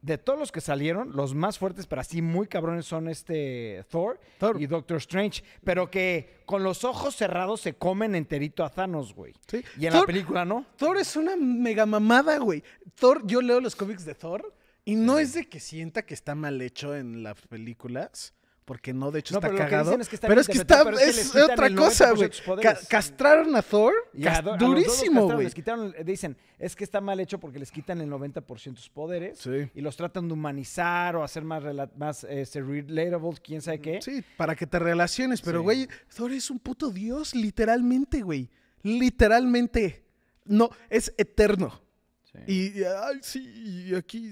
de 0.08 0.18
todos 0.18 0.40
los 0.40 0.52
que 0.52 0.62
salieron, 0.62 1.16
los 1.16 1.36
más 1.36 1.60
fuertes, 1.60 1.86
pero 1.86 2.02
así 2.02 2.22
muy 2.22 2.48
cabrones 2.48 2.86
son 2.86 3.10
este 3.10 3.86
Thor, 3.90 4.20
Thor. 4.40 4.60
y 4.60 4.66
Doctor 4.66 4.98
Strange, 4.98 5.44
pero 5.64 5.92
que 5.92 6.42
con 6.46 6.64
los 6.64 6.84
ojos 6.84 7.16
cerrados 7.16 7.62
se 7.62 7.74
comen 7.74 8.16
enterito 8.16 8.64
a 8.64 8.70
Thanos, 8.70 9.14
güey. 9.14 9.34
Sí. 9.48 9.64
Y 9.78 9.86
en 9.86 9.94
la 9.94 10.06
película 10.06 10.46
no. 10.46 10.66
Thor 10.78 10.98
es 10.98 11.16
una 11.16 11.36
mega 11.36 11.86
mamada, 11.86 12.38
güey. 12.38 12.64
Thor, 12.96 13.28
yo 13.28 13.42
leo 13.42 13.60
los 13.60 13.76
cómics 13.76 14.06
de 14.06 14.16
Thor 14.16 14.56
y 14.86 14.96
no 14.96 15.20
es 15.20 15.34
de 15.34 15.50
que 15.50 15.60
sienta 15.60 16.06
que 16.06 16.14
está 16.14 16.34
mal 16.34 16.62
hecho 16.62 16.96
en 16.96 17.22
las 17.22 17.42
películas. 17.42 18.34
Porque 18.68 18.94
no, 18.94 19.12
de 19.12 19.20
hecho 19.20 19.34
No, 19.34 19.38
está 19.38 19.48
pero 19.48 19.60
lo 19.60 19.64
que 19.66 19.70
cagado. 19.72 19.86
dicen 19.92 20.02
es 20.02 20.10
que 20.10 20.16
está 20.18 20.28
pero 20.28 20.42
es 20.42 20.48
que 20.48 20.58
está, 20.58 20.84
pero 20.84 21.00
es 21.00 21.34
otra 21.38 21.74
cosa, 21.74 22.12
90% 22.14 22.46
güey. 22.46 22.62
Ca- 22.62 22.78
castraron 22.90 23.56
a 23.56 23.62
Thor 23.62 23.94
a 24.28 24.42
durísimo, 24.58 25.24
güey. 25.32 25.46
Les 25.46 25.56
quitaron, 25.56 25.96
dicen, 26.04 26.36
es 26.60 26.76
que 26.76 26.84
está 26.84 27.00
mal 27.00 27.18
hecho 27.22 27.40
porque 27.40 27.60
les 27.60 27.72
quitan 27.72 28.02
el 28.02 28.10
90% 28.10 28.72
de 28.76 28.76
sus 28.82 28.90
poderes. 28.90 29.40
Sí. 29.40 29.70
Y 29.74 29.80
los 29.80 29.96
tratan 29.96 30.28
de 30.28 30.34
humanizar 30.34 31.16
o 31.16 31.24
hacer 31.24 31.44
más, 31.46 31.64
rela- 31.64 31.90
más 31.96 32.26
este, 32.26 32.62
relatable, 32.62 33.40
quién 33.42 33.62
sabe 33.62 33.80
qué. 33.80 34.02
Sí, 34.02 34.22
para 34.36 34.54
que 34.54 34.68
te 34.68 34.80
relaciones. 34.80 35.40
Pero, 35.42 35.60
Sí. 35.60 35.64
güey, 35.64 35.88
Thor 36.14 36.34
es 36.34 36.52
un 36.52 36.60
puto 36.60 36.90
dios, 36.90 37.36
literalmente, 37.36 38.22
güey. 38.22 38.50
Literalmente. 38.84 40.04
No, 40.44 40.70
es 40.90 41.14
eterno. 41.18 41.82
Sí. 42.26 42.40
Y, 42.80 42.84
ay, 42.84 43.20
sí, 43.22 43.88
y 43.90 43.96
aquí, 43.96 44.32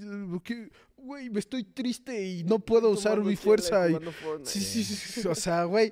güey, 1.05 1.29
me 1.29 1.39
estoy 1.39 1.63
triste 1.63 2.21
y 2.27 2.43
no 2.43 2.59
puedo 2.59 2.89
usar 2.89 3.19
mi 3.21 3.35
fuerza. 3.35 3.89
y- 3.89 3.93
sí, 4.43 4.59
sí, 4.83 4.83
sí, 4.83 5.27
o 5.27 5.35
sea, 5.35 5.63
güey. 5.63 5.91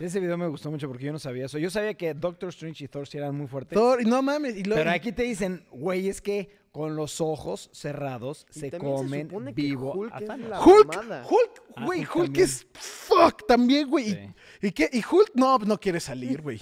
Ese 0.00 0.20
video 0.20 0.36
me 0.36 0.46
gustó 0.48 0.70
mucho 0.70 0.88
porque 0.88 1.04
yo 1.04 1.12
no 1.12 1.18
sabía 1.18 1.46
eso. 1.46 1.58
Yo 1.58 1.70
sabía 1.70 1.94
que 1.94 2.14
Doctor 2.14 2.48
Strange 2.50 2.84
y 2.84 2.88
Thor 2.88 3.06
sí 3.06 3.18
eran 3.18 3.34
muy 3.36 3.46
fuertes. 3.46 3.76
Thor, 3.76 4.04
no 4.06 4.22
mames. 4.22 4.56
Y 4.56 4.62
Pero 4.62 4.90
aquí 4.90 5.12
te 5.12 5.22
dicen, 5.22 5.64
güey, 5.70 6.08
es 6.08 6.20
que 6.20 6.50
con 6.72 6.94
los 6.94 7.20
ojos 7.22 7.70
cerrados 7.72 8.46
se 8.50 8.70
comen 8.70 9.28
vivo 9.54 9.92
Hulk 9.94 10.12
a 10.12 10.20
Thanos. 10.20 10.48
la- 10.50 10.60
Hulk. 10.62 10.94
Hulk, 11.30 11.62
Ah, 11.76 11.84
güey, 11.86 12.00
Hulk 12.00 12.16
Hulk, 12.16 12.24
también. 12.26 12.44
es 12.44 12.66
fuck 12.74 13.46
también, 13.46 13.88
güey. 13.88 14.10
Sí. 14.10 14.18
¿Y, 14.62 14.66
y 14.68 14.72
qué? 14.72 14.90
Y 14.92 14.98
Hulk 15.10 15.30
no, 15.34 15.58
no 15.58 15.78
quiere 15.80 16.00
salir, 16.00 16.42
güey. 16.42 16.60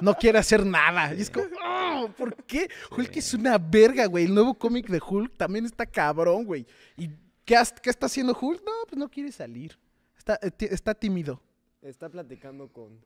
No 0.00 0.14
quiere 0.14 0.38
hacer 0.38 0.64
nada. 0.64 1.12
Y 1.14 1.22
es 1.22 1.30
como, 1.30 1.46
"Ah, 1.62 2.06
¿por 2.16 2.34
qué? 2.44 2.68
Hulk 2.96 3.16
es 3.16 3.34
una 3.34 3.58
verga, 3.58 4.06
güey. 4.06 4.26
El 4.26 4.34
nuevo 4.34 4.54
cómic 4.54 4.86
de 4.88 5.00
Hulk 5.06 5.36
también 5.36 5.64
está 5.66 5.84
cabrón, 5.86 6.44
güey. 6.44 6.66
¿Y 6.96 7.08
qué, 7.44 7.56
qué 7.82 7.90
está 7.90 8.06
haciendo 8.06 8.36
Hulk? 8.40 8.62
No, 8.64 8.72
pues 8.86 8.98
no 8.98 9.08
quiere 9.10 9.32
salir. 9.32 9.78
Está, 10.16 10.38
eh, 10.42 10.50
está 10.70 10.94
tímido. 10.94 11.42
Está 11.82 12.08
platicando 12.08 12.68
con... 12.68 12.98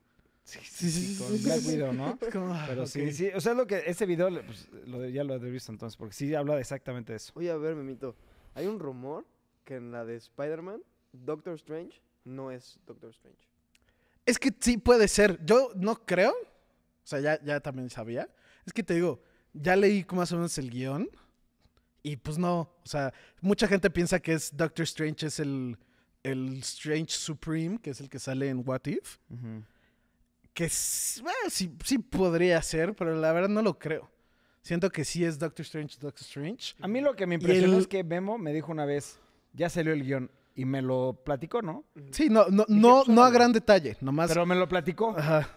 Sí, 0.43 0.59
sí, 0.63 0.91
sí. 0.91 1.23
Con 1.23 1.41
Black 1.41 1.61
Widow, 1.65 1.93
¿no? 1.93 2.19
Como, 2.31 2.57
Pero 2.67 2.85
sí, 2.85 3.13
sí. 3.13 3.29
O 3.33 3.39
sea, 3.39 3.53
lo 3.53 3.65
que 3.65 3.83
ese 3.85 4.05
video, 4.05 4.29
pues, 4.45 4.67
lo 4.85 5.07
ya 5.07 5.23
lo 5.23 5.35
he 5.35 5.51
visto 5.51 5.71
entonces, 5.71 5.95
porque 5.95 6.13
sí 6.13 6.35
habla 6.35 6.55
de 6.55 6.61
exactamente 6.61 7.15
eso. 7.15 7.31
Oye, 7.35 7.49
a 7.49 7.55
ver, 7.55 7.75
Memito. 7.75 8.15
Hay 8.55 8.67
un 8.67 8.79
rumor 8.79 9.25
que 9.63 9.75
en 9.75 9.91
la 9.91 10.03
de 10.03 10.17
Spider-Man, 10.17 10.81
Doctor 11.13 11.53
Strange 11.55 12.01
no 12.25 12.51
es 12.51 12.79
Doctor 12.85 13.11
Strange. 13.11 13.47
Es 14.25 14.37
que 14.37 14.53
sí 14.59 14.77
puede 14.77 15.07
ser. 15.07 15.43
Yo 15.45 15.71
no 15.75 15.95
creo. 16.05 16.31
O 16.31 17.05
sea, 17.05 17.19
ya, 17.19 17.41
ya 17.43 17.59
también 17.59 17.89
sabía. 17.89 18.29
Es 18.65 18.73
que 18.73 18.83
te 18.83 18.95
digo, 18.95 19.21
ya 19.53 19.75
leí 19.75 20.05
más 20.11 20.31
o 20.31 20.35
menos 20.35 20.57
el 20.57 20.69
guion. 20.69 21.09
Y 22.01 22.17
pues 22.17 22.37
no. 22.37 22.59
O 22.83 22.85
sea, 22.85 23.13
mucha 23.41 23.67
gente 23.67 23.89
piensa 23.89 24.19
que 24.19 24.33
es 24.33 24.55
Doctor 24.55 24.83
Strange, 24.83 25.27
es 25.27 25.39
el, 25.39 25.77
el 26.23 26.59
Strange 26.59 27.11
Supreme, 27.11 27.79
que 27.79 27.89
es 27.91 27.99
el 28.01 28.09
que 28.09 28.19
sale 28.19 28.49
en 28.49 28.63
What 28.65 28.81
If. 28.85 29.17
Que 30.53 30.65
s- 30.65 31.21
bueno, 31.21 31.37
sí, 31.49 31.71
sí 31.83 31.97
podría 31.97 32.61
ser, 32.61 32.93
pero 32.95 33.15
la 33.15 33.31
verdad 33.33 33.49
no 33.49 33.61
lo 33.61 33.77
creo. 33.79 34.09
Siento 34.61 34.89
que 34.91 35.03
sí 35.03 35.25
es 35.25 35.39
Doctor 35.39 35.63
Strange, 35.65 35.97
Doctor 35.99 36.21
Strange. 36.21 36.75
A 36.79 36.87
mí 36.87 37.01
lo 37.01 37.15
que 37.15 37.25
me 37.27 37.35
impresionó 37.35 37.73
el- 37.75 37.81
es 37.81 37.87
que 37.87 38.03
Memo 38.03 38.37
me 38.37 38.53
dijo 38.53 38.71
una 38.71 38.85
vez, 38.85 39.19
ya 39.53 39.69
salió 39.69 39.93
el 39.93 40.03
guion, 40.03 40.31
y 40.55 40.65
me 40.65 40.81
lo 40.83 41.19
platicó, 41.25 41.61
¿no? 41.63 41.83
Sí, 42.11 42.29
no, 42.29 42.45
no, 42.49 42.63
no, 42.69 43.03
no 43.07 43.23
a 43.23 43.31
gran 43.31 43.51
detalle. 43.51 43.97
Nomás. 44.01 44.29
Pero 44.29 44.45
me 44.45 44.55
lo 44.55 44.67
platicó. 44.69 45.17
Ajá. 45.17 45.49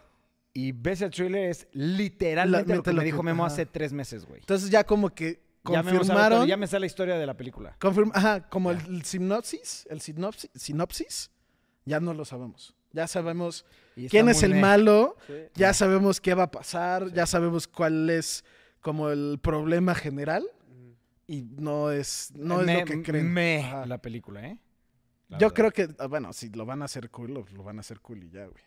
Y 0.54 0.72
ves 0.72 1.02
el 1.02 1.10
thriller, 1.10 1.50
es 1.50 1.68
literalmente 1.72 2.70
La- 2.70 2.76
lo 2.76 2.82
que 2.82 2.90
lo 2.90 2.96
me 2.96 3.02
que- 3.02 3.04
dijo 3.12 3.22
Memo 3.22 3.44
ajá. 3.44 3.52
hace 3.52 3.66
tres 3.66 3.92
meses, 3.92 4.24
güey. 4.24 4.40
Entonces 4.40 4.70
ya 4.70 4.84
como 4.84 5.10
que 5.10 5.42
Ya, 5.72 5.82
sabe 5.82 5.96
confirmaron. 5.98 6.46
ya 6.46 6.56
me 6.56 6.66
sale 6.66 6.80
la 6.80 6.86
historia 6.86 7.18
de 7.18 7.26
la 7.26 7.34
película. 7.34 7.76
Confirma, 7.80 8.12
ajá, 8.14 8.48
como 8.48 8.70
el, 8.70 8.78
el 8.86 9.04
sinopsis, 9.04 9.86
el 9.90 10.00
sinopsis, 10.00 10.50
sinopsis, 10.54 11.30
ya 11.84 12.00
no 12.00 12.14
lo 12.14 12.24
sabemos. 12.24 12.74
Ya 12.92 13.06
sabemos 13.06 13.64
quién 14.08 14.28
es 14.28 14.42
el 14.42 14.54
malo, 14.54 15.16
Sí. 15.26 15.34
ya 15.54 15.72
sabemos 15.74 16.20
qué 16.20 16.34
va 16.34 16.44
a 16.44 16.50
pasar, 16.50 17.12
ya 17.12 17.26
sabemos 17.26 17.66
cuál 17.68 18.08
es 18.10 18.44
como 18.80 19.10
el 19.10 19.38
problema 19.42 19.94
general 19.94 20.46
y 21.26 21.42
no 21.42 21.90
es 21.90 22.30
no 22.34 22.60
es 22.62 22.66
lo 22.78 22.84
que 22.84 23.02
creen. 23.02 23.32
me 23.32 23.58
Ajá. 23.64 23.84
la 23.86 23.98
película, 23.98 24.46
¿eh? 24.46 24.58
La 25.28 25.38
Yo 25.38 25.48
verdad. 25.50 25.54
creo 25.72 25.88
que 25.88 25.94
ah, 25.98 26.06
bueno, 26.06 26.32
si 26.32 26.48
lo 26.50 26.64
van 26.64 26.82
a 26.82 26.84
hacer 26.86 27.10
cool, 27.10 27.34
lo, 27.34 27.44
lo 27.52 27.62
van 27.64 27.78
a 27.78 27.80
hacer 27.80 28.00
cool 28.00 28.22
y 28.24 28.30
ya, 28.30 28.46
güey. 28.46 28.62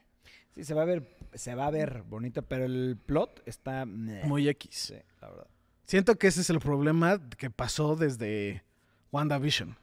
Sí, 0.53 0.63
se 0.65 0.73
va 0.73 0.81
a 0.81 0.85
ver, 0.85 1.15
se 1.33 1.55
va 1.55 1.67
a 1.67 1.71
ver 1.71 2.03
bonito, 2.03 2.41
pero 2.41 2.65
el 2.65 2.97
plot 3.03 3.41
está 3.45 3.85
meh. 3.85 4.23
Muy 4.25 4.47
X. 4.49 4.69
Sí, 4.75 4.95
la 5.21 5.29
verdad. 5.29 5.47
Siento 5.89 6.19
que 6.19 6.27
ese 6.27 6.41
es 6.41 6.51
el 6.51 6.59
problema 6.59 7.19
que 7.35 7.49
pasó 7.49 7.95
desde 7.95 8.63
WandaVision, 9.11 9.75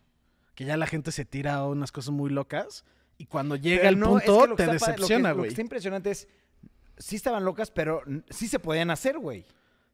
que 0.54 0.64
ya 0.64 0.76
la 0.76 0.86
gente 0.86 1.10
se 1.10 1.24
tira 1.24 1.54
a 1.56 1.66
unas 1.66 1.90
cosas 1.90 2.12
muy 2.14 2.30
locas 2.30 2.84
y 3.18 3.26
cuando 3.26 3.56
llega 3.56 3.78
Pero 3.82 3.88
el 3.88 3.98
no, 3.98 4.18
es 4.18 4.24
punto 4.24 4.40
que 4.42 4.46
lo 4.50 4.56
que 4.56 4.64
te 4.66 4.70
está 4.76 4.86
pa- 4.86 4.92
lo 4.92 4.94
que- 4.94 5.00
decepciona, 5.02 5.28
Lo 5.30 5.34
que 5.34 5.38
güey. 5.40 5.48
está 5.48 5.60
impresionante 5.62 6.10
es, 6.12 6.28
sí 6.96 7.16
estaban 7.16 7.44
locas, 7.44 7.72
pero 7.72 8.02
sí 8.30 8.46
se 8.46 8.60
podían 8.60 8.90
hacer, 8.90 9.18
güey. 9.18 9.44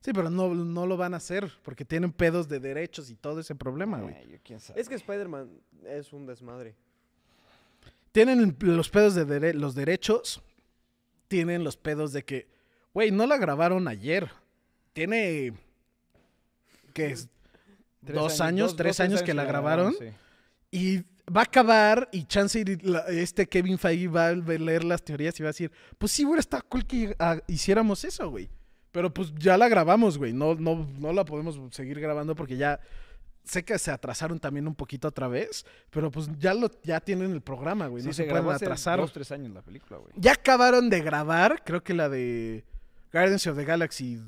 Sí, 0.02 0.12
pero 0.12 0.28
no, 0.28 0.52
no 0.54 0.86
lo 0.86 0.98
van 0.98 1.14
a 1.14 1.16
hacer 1.16 1.50
porque 1.62 1.86
tienen 1.86 2.12
pedos 2.12 2.46
de 2.46 2.60
derechos 2.60 3.08
y 3.08 3.14
todo 3.14 3.40
ese 3.40 3.54
problema, 3.54 3.98
güey. 4.00 4.14
Ay, 4.14 4.28
yo 4.32 4.38
quién 4.44 4.60
sabe. 4.60 4.78
Es 4.82 4.90
que 4.90 4.96
Spider-Man 4.96 5.48
es 5.86 6.12
un 6.12 6.26
desmadre. 6.26 6.74
Tienen 8.10 8.54
los 8.60 8.90
pedos 8.90 9.14
de 9.14 9.26
dere- 9.26 9.54
los 9.54 9.74
derechos, 9.74 10.42
tienen 11.28 11.64
los 11.64 11.78
pedos 11.78 12.12
de 12.12 12.22
que, 12.24 12.48
güey, 12.92 13.10
no 13.10 13.26
la 13.26 13.38
grabaron 13.38 13.88
ayer. 13.88 14.30
Tiene, 14.92 15.54
¿qué 16.92 17.06
es? 17.12 17.28
Dos 18.00 18.40
años, 18.40 18.70
dos- 18.70 18.76
tres 18.76 18.96
dos, 18.98 19.04
años 19.04 19.22
que 19.22 19.34
la 19.34 19.44
grabaron. 19.44 19.94
sí. 19.98 20.06
Y 20.74 20.98
va 21.30 21.42
a 21.42 21.44
acabar 21.44 22.08
y 22.12 22.24
chance 22.24 22.58
y 22.60 22.64
la- 22.76 23.04
este 23.08 23.46
Kevin 23.46 23.78
Feige 23.78 24.08
va 24.08 24.28
a 24.28 24.32
leer 24.32 24.84
las 24.84 25.02
teorías 25.04 25.38
y 25.38 25.42
va 25.42 25.50
a 25.50 25.52
decir, 25.52 25.70
pues 25.98 26.10
sí, 26.12 26.24
hubiera 26.24 26.40
estado 26.40 26.64
cool 26.68 26.86
que 26.86 27.14
ah, 27.18 27.36
hiciéramos 27.46 28.04
eso, 28.04 28.30
güey. 28.30 28.48
Pero 28.90 29.12
pues 29.12 29.32
ya 29.36 29.56
la 29.56 29.68
grabamos, 29.68 30.18
güey. 30.18 30.32
No, 30.32 30.54
no, 30.54 30.86
no 30.98 31.12
la 31.12 31.24
podemos 31.24 31.58
seguir 31.74 32.00
grabando 32.00 32.34
porque 32.34 32.56
ya 32.56 32.80
sé 33.44 33.64
que 33.64 33.78
se 33.78 33.90
atrasaron 33.90 34.38
también 34.38 34.66
un 34.66 34.74
poquito 34.74 35.08
otra 35.08 35.28
vez, 35.28 35.64
pero 35.90 36.10
pues 36.10 36.28
ya 36.38 36.54
lo 36.54 36.70
ya 36.82 37.00
tienen 37.00 37.32
el 37.32 37.40
programa, 37.40 37.86
güey. 37.86 38.02
Sí, 38.02 38.08
no 38.08 38.14
se 38.14 38.24
se, 38.24 38.30
pueden 38.30 38.48
atrasar. 38.50 38.98
dos, 38.98 39.12
tres 39.12 39.30
años 39.32 39.52
la 39.52 39.62
película, 39.62 39.98
güey. 39.98 40.12
Ya 40.16 40.32
acabaron 40.32 40.88
de 40.90 41.00
grabar, 41.00 41.62
creo 41.64 41.82
que 41.82 41.94
la 41.94 42.08
de 42.08 42.64
Guardians 43.12 43.46
of 43.46 43.56
the 43.56 43.64
Galaxy 43.64 44.20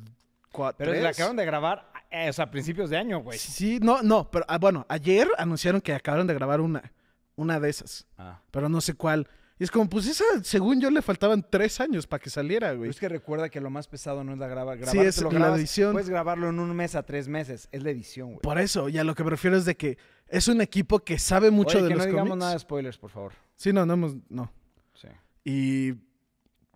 4. 0.52 0.76
Pero 0.78 0.92
la 1.02 1.08
acabaron 1.10 1.36
de 1.36 1.44
grabar, 1.44 1.90
eh, 2.14 2.28
o 2.30 2.32
sea, 2.32 2.44
a 2.46 2.50
principios 2.50 2.90
de 2.90 2.96
año, 2.96 3.18
güey. 3.20 3.38
Sí, 3.38 3.78
no, 3.82 4.02
no, 4.02 4.30
pero 4.30 4.44
ah, 4.48 4.58
bueno, 4.58 4.86
ayer 4.88 5.28
anunciaron 5.38 5.80
que 5.80 5.92
acabaron 5.92 6.26
de 6.26 6.34
grabar 6.34 6.60
una, 6.60 6.92
una 7.36 7.58
de 7.60 7.70
esas, 7.70 8.06
Ah. 8.16 8.40
pero 8.50 8.68
no 8.68 8.80
sé 8.80 8.94
cuál. 8.94 9.28
Y 9.58 9.62
es 9.64 9.70
como, 9.70 9.88
pues 9.88 10.06
esa, 10.08 10.24
según 10.42 10.80
yo, 10.80 10.90
le 10.90 11.00
faltaban 11.00 11.46
tres 11.48 11.80
años 11.80 12.08
para 12.08 12.20
que 12.20 12.28
saliera, 12.28 12.68
Pero 12.68 12.78
güey. 12.78 12.90
es 12.90 12.98
que 12.98 13.08
recuerda 13.08 13.48
que 13.48 13.60
lo 13.60 13.70
más 13.70 13.86
pesado 13.86 14.24
no 14.24 14.32
es 14.32 14.38
la 14.38 14.48
graba, 14.48 14.74
grabar. 14.74 14.92
Sí, 14.92 14.98
es 14.98 15.22
la 15.22 15.28
grabas, 15.30 15.58
edición. 15.60 15.92
Puedes 15.92 16.08
grabarlo 16.10 16.48
en 16.48 16.58
un 16.58 16.74
mes 16.74 16.96
a 16.96 17.04
tres 17.04 17.28
meses. 17.28 17.68
Es 17.70 17.82
la 17.84 17.90
edición, 17.90 18.28
güey. 18.30 18.40
Por 18.40 18.58
eso, 18.58 18.88
y 18.88 18.98
a 18.98 19.04
lo 19.04 19.14
que 19.14 19.22
me 19.22 19.30
refiero 19.30 19.56
es 19.56 19.64
de 19.64 19.76
que 19.76 19.96
es 20.26 20.48
un 20.48 20.60
equipo 20.60 20.98
que 21.00 21.20
sabe 21.20 21.52
mucho 21.52 21.78
Oye, 21.78 21.84
de 21.84 21.88
que 21.90 21.94
los 21.94 22.04
no 22.06 22.10
digamos 22.10 22.30
cómics. 22.30 22.40
nada 22.40 22.52
de 22.54 22.58
spoilers, 22.58 22.98
por 22.98 23.10
favor. 23.10 23.32
Sí, 23.54 23.72
no, 23.72 23.86
no 23.86 23.92
hemos, 23.94 24.16
no. 24.28 24.50
Sí. 24.94 25.08
Y 25.44 25.92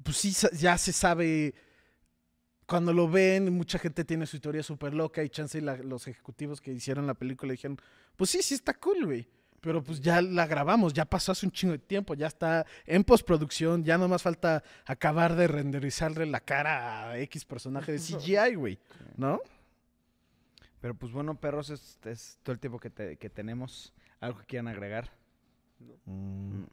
pues 0.05 0.16
sí, 0.16 0.32
sa- 0.32 0.51
ya 0.53 0.78
se 0.78 0.93
sabe 0.93 1.55
cuando 2.68 2.92
lo 2.92 3.08
ven, 3.08 3.52
mucha 3.52 3.78
gente 3.78 4.04
tiene 4.04 4.26
su 4.26 4.36
historia 4.36 4.62
súper 4.62 4.92
loca 4.94 5.24
y 5.24 5.28
chance 5.30 5.56
y 5.58 5.62
la- 5.62 5.76
los 5.78 6.06
ejecutivos 6.06 6.60
que 6.60 6.70
hicieron 6.70 7.06
la 7.06 7.14
película 7.14 7.50
dijeron, 7.52 7.80
pues 8.16 8.30
sí, 8.30 8.42
sí 8.42 8.54
está 8.54 8.74
cool, 8.74 9.06
güey. 9.06 9.26
Pero 9.60 9.82
pues 9.82 10.00
ya 10.00 10.22
la 10.22 10.46
grabamos, 10.46 10.92
ya 10.92 11.04
pasó 11.04 11.32
hace 11.32 11.44
un 11.46 11.50
chingo 11.50 11.72
de 11.72 11.78
tiempo, 11.80 12.14
ya 12.14 12.28
está 12.28 12.64
en 12.86 13.02
postproducción, 13.02 13.82
ya 13.82 13.98
nomás 13.98 14.22
falta 14.22 14.62
acabar 14.84 15.34
de 15.34 15.48
renderizarle 15.48 16.26
la 16.26 16.38
cara 16.40 17.10
a 17.10 17.18
X 17.18 17.44
personaje 17.44 17.90
de 17.90 17.98
CGI, 17.98 18.54
güey. 18.54 18.78
¿No? 19.16 19.40
Pero 20.80 20.94
pues 20.94 21.10
bueno, 21.10 21.34
perros, 21.40 21.70
es, 21.70 21.98
es 22.04 22.38
todo 22.44 22.52
el 22.52 22.60
tiempo 22.60 22.78
que, 22.78 22.90
te- 22.90 23.16
que 23.16 23.30
tenemos. 23.30 23.92
¿Algo 24.20 24.38
que 24.40 24.46
quieran 24.46 24.68
agregar? 24.68 25.10
No, 26.06 26.66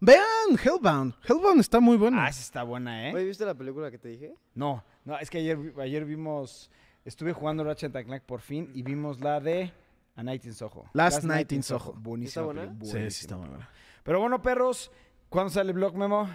vean 0.00 0.58
Hellbound. 0.62 1.14
Hellbound 1.28 1.60
está 1.60 1.80
muy 1.80 1.96
bueno. 1.96 2.20
Ah, 2.20 2.28
esa 2.28 2.40
está 2.40 2.62
buena, 2.62 3.08
¿eh? 3.08 3.14
Oye, 3.14 3.24
¿viste 3.24 3.44
la 3.44 3.54
película 3.54 3.90
que 3.90 3.98
te 3.98 4.08
dije? 4.08 4.34
No, 4.54 4.84
no, 5.04 5.18
es 5.18 5.30
que 5.30 5.38
ayer, 5.38 5.58
ayer 5.80 6.04
vimos, 6.04 6.70
estuve 7.04 7.32
jugando 7.32 7.64
Ratchet 7.64 7.94
and 7.96 8.06
Clank 8.06 8.22
por 8.22 8.40
fin 8.40 8.70
y 8.74 8.82
vimos 8.82 9.20
la 9.20 9.40
de 9.40 9.72
A 10.14 10.22
Night 10.22 10.44
in 10.44 10.54
Soho. 10.54 10.84
Last 10.92 11.24
Night 11.24 11.52
in 11.52 11.62
Soho. 11.62 11.92
Buenísima. 11.94 12.46
¿Está 12.46 12.62
buena? 12.62 12.76
sí, 12.82 13.10
sí, 13.10 13.20
está 13.22 13.36
muy 13.36 13.48
buena. 13.48 13.68
Pero 14.02 14.20
bueno, 14.20 14.40
perros, 14.40 14.90
¿cuándo 15.28 15.50
sale 15.50 15.70
el 15.70 15.74
blog, 15.74 15.96
Memo? 15.96 16.28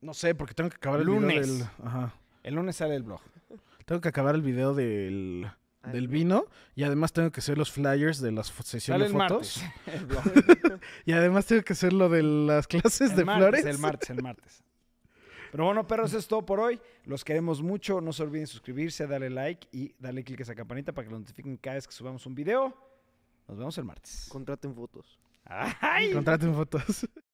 No 0.00 0.14
sé, 0.14 0.34
porque 0.34 0.52
tengo 0.54 0.68
que 0.68 0.76
acabar 0.76 1.00
el 1.00 1.06
Lunes. 1.06 1.46
video 1.46 1.58
del... 1.58 1.86
Ajá. 1.86 2.14
El 2.42 2.54
lunes 2.54 2.76
sale 2.76 2.96
el 2.96 3.04
blog. 3.04 3.20
Tengo 3.84 4.00
que 4.00 4.08
acabar 4.08 4.34
el 4.34 4.42
video 4.42 4.74
del, 4.74 5.48
Del 5.84 5.96
el- 6.04 6.08
vino 6.08 6.46
y 6.74 6.84
además 6.84 7.12
tengo 7.12 7.30
que 7.32 7.40
hacer 7.40 7.58
los 7.58 7.72
flyers 7.72 8.20
de 8.20 8.30
las 8.32 8.48
sesiones 8.48 9.08
el 9.08 9.12
fotos. 9.12 9.62
Y 11.06 11.12
además 11.12 11.46
tengo 11.46 11.62
que 11.62 11.72
hacer 11.72 11.92
lo 11.92 12.08
de 12.08 12.22
las 12.22 12.66
clases 12.66 13.10
El 13.10 13.16
de 13.16 13.24
martes, 13.24 13.42
flores. 13.48 13.66
El 13.66 13.78
martes, 13.78 14.10
el 14.10 14.22
martes. 14.22 14.64
Pero 15.50 15.64
bueno, 15.66 15.86
perros, 15.86 16.10
eso 16.10 16.18
es 16.18 16.26
todo 16.28 16.46
por 16.46 16.60
hoy. 16.60 16.80
Los 17.04 17.24
queremos 17.24 17.60
mucho. 17.62 18.00
No 18.00 18.12
se 18.12 18.22
olviden 18.22 18.46
suscribirse, 18.46 19.06
darle 19.06 19.28
like 19.28 19.68
y 19.70 19.94
darle 19.98 20.24
click 20.24 20.40
a 20.40 20.42
esa 20.44 20.54
campanita 20.54 20.92
para 20.92 21.06
que 21.06 21.12
lo 21.12 21.18
notifiquen 21.18 21.56
cada 21.58 21.74
vez 21.74 21.86
que 21.86 21.92
subamos 21.92 22.24
un 22.26 22.34
video. 22.34 22.74
Nos 23.48 23.58
vemos 23.58 23.76
el 23.76 23.84
martes. 23.84 24.28
Contraten 24.30 24.74
fotos. 24.74 25.18
¡Ay! 25.44 26.12
Contraten 26.12 26.54
fotos. 26.54 27.06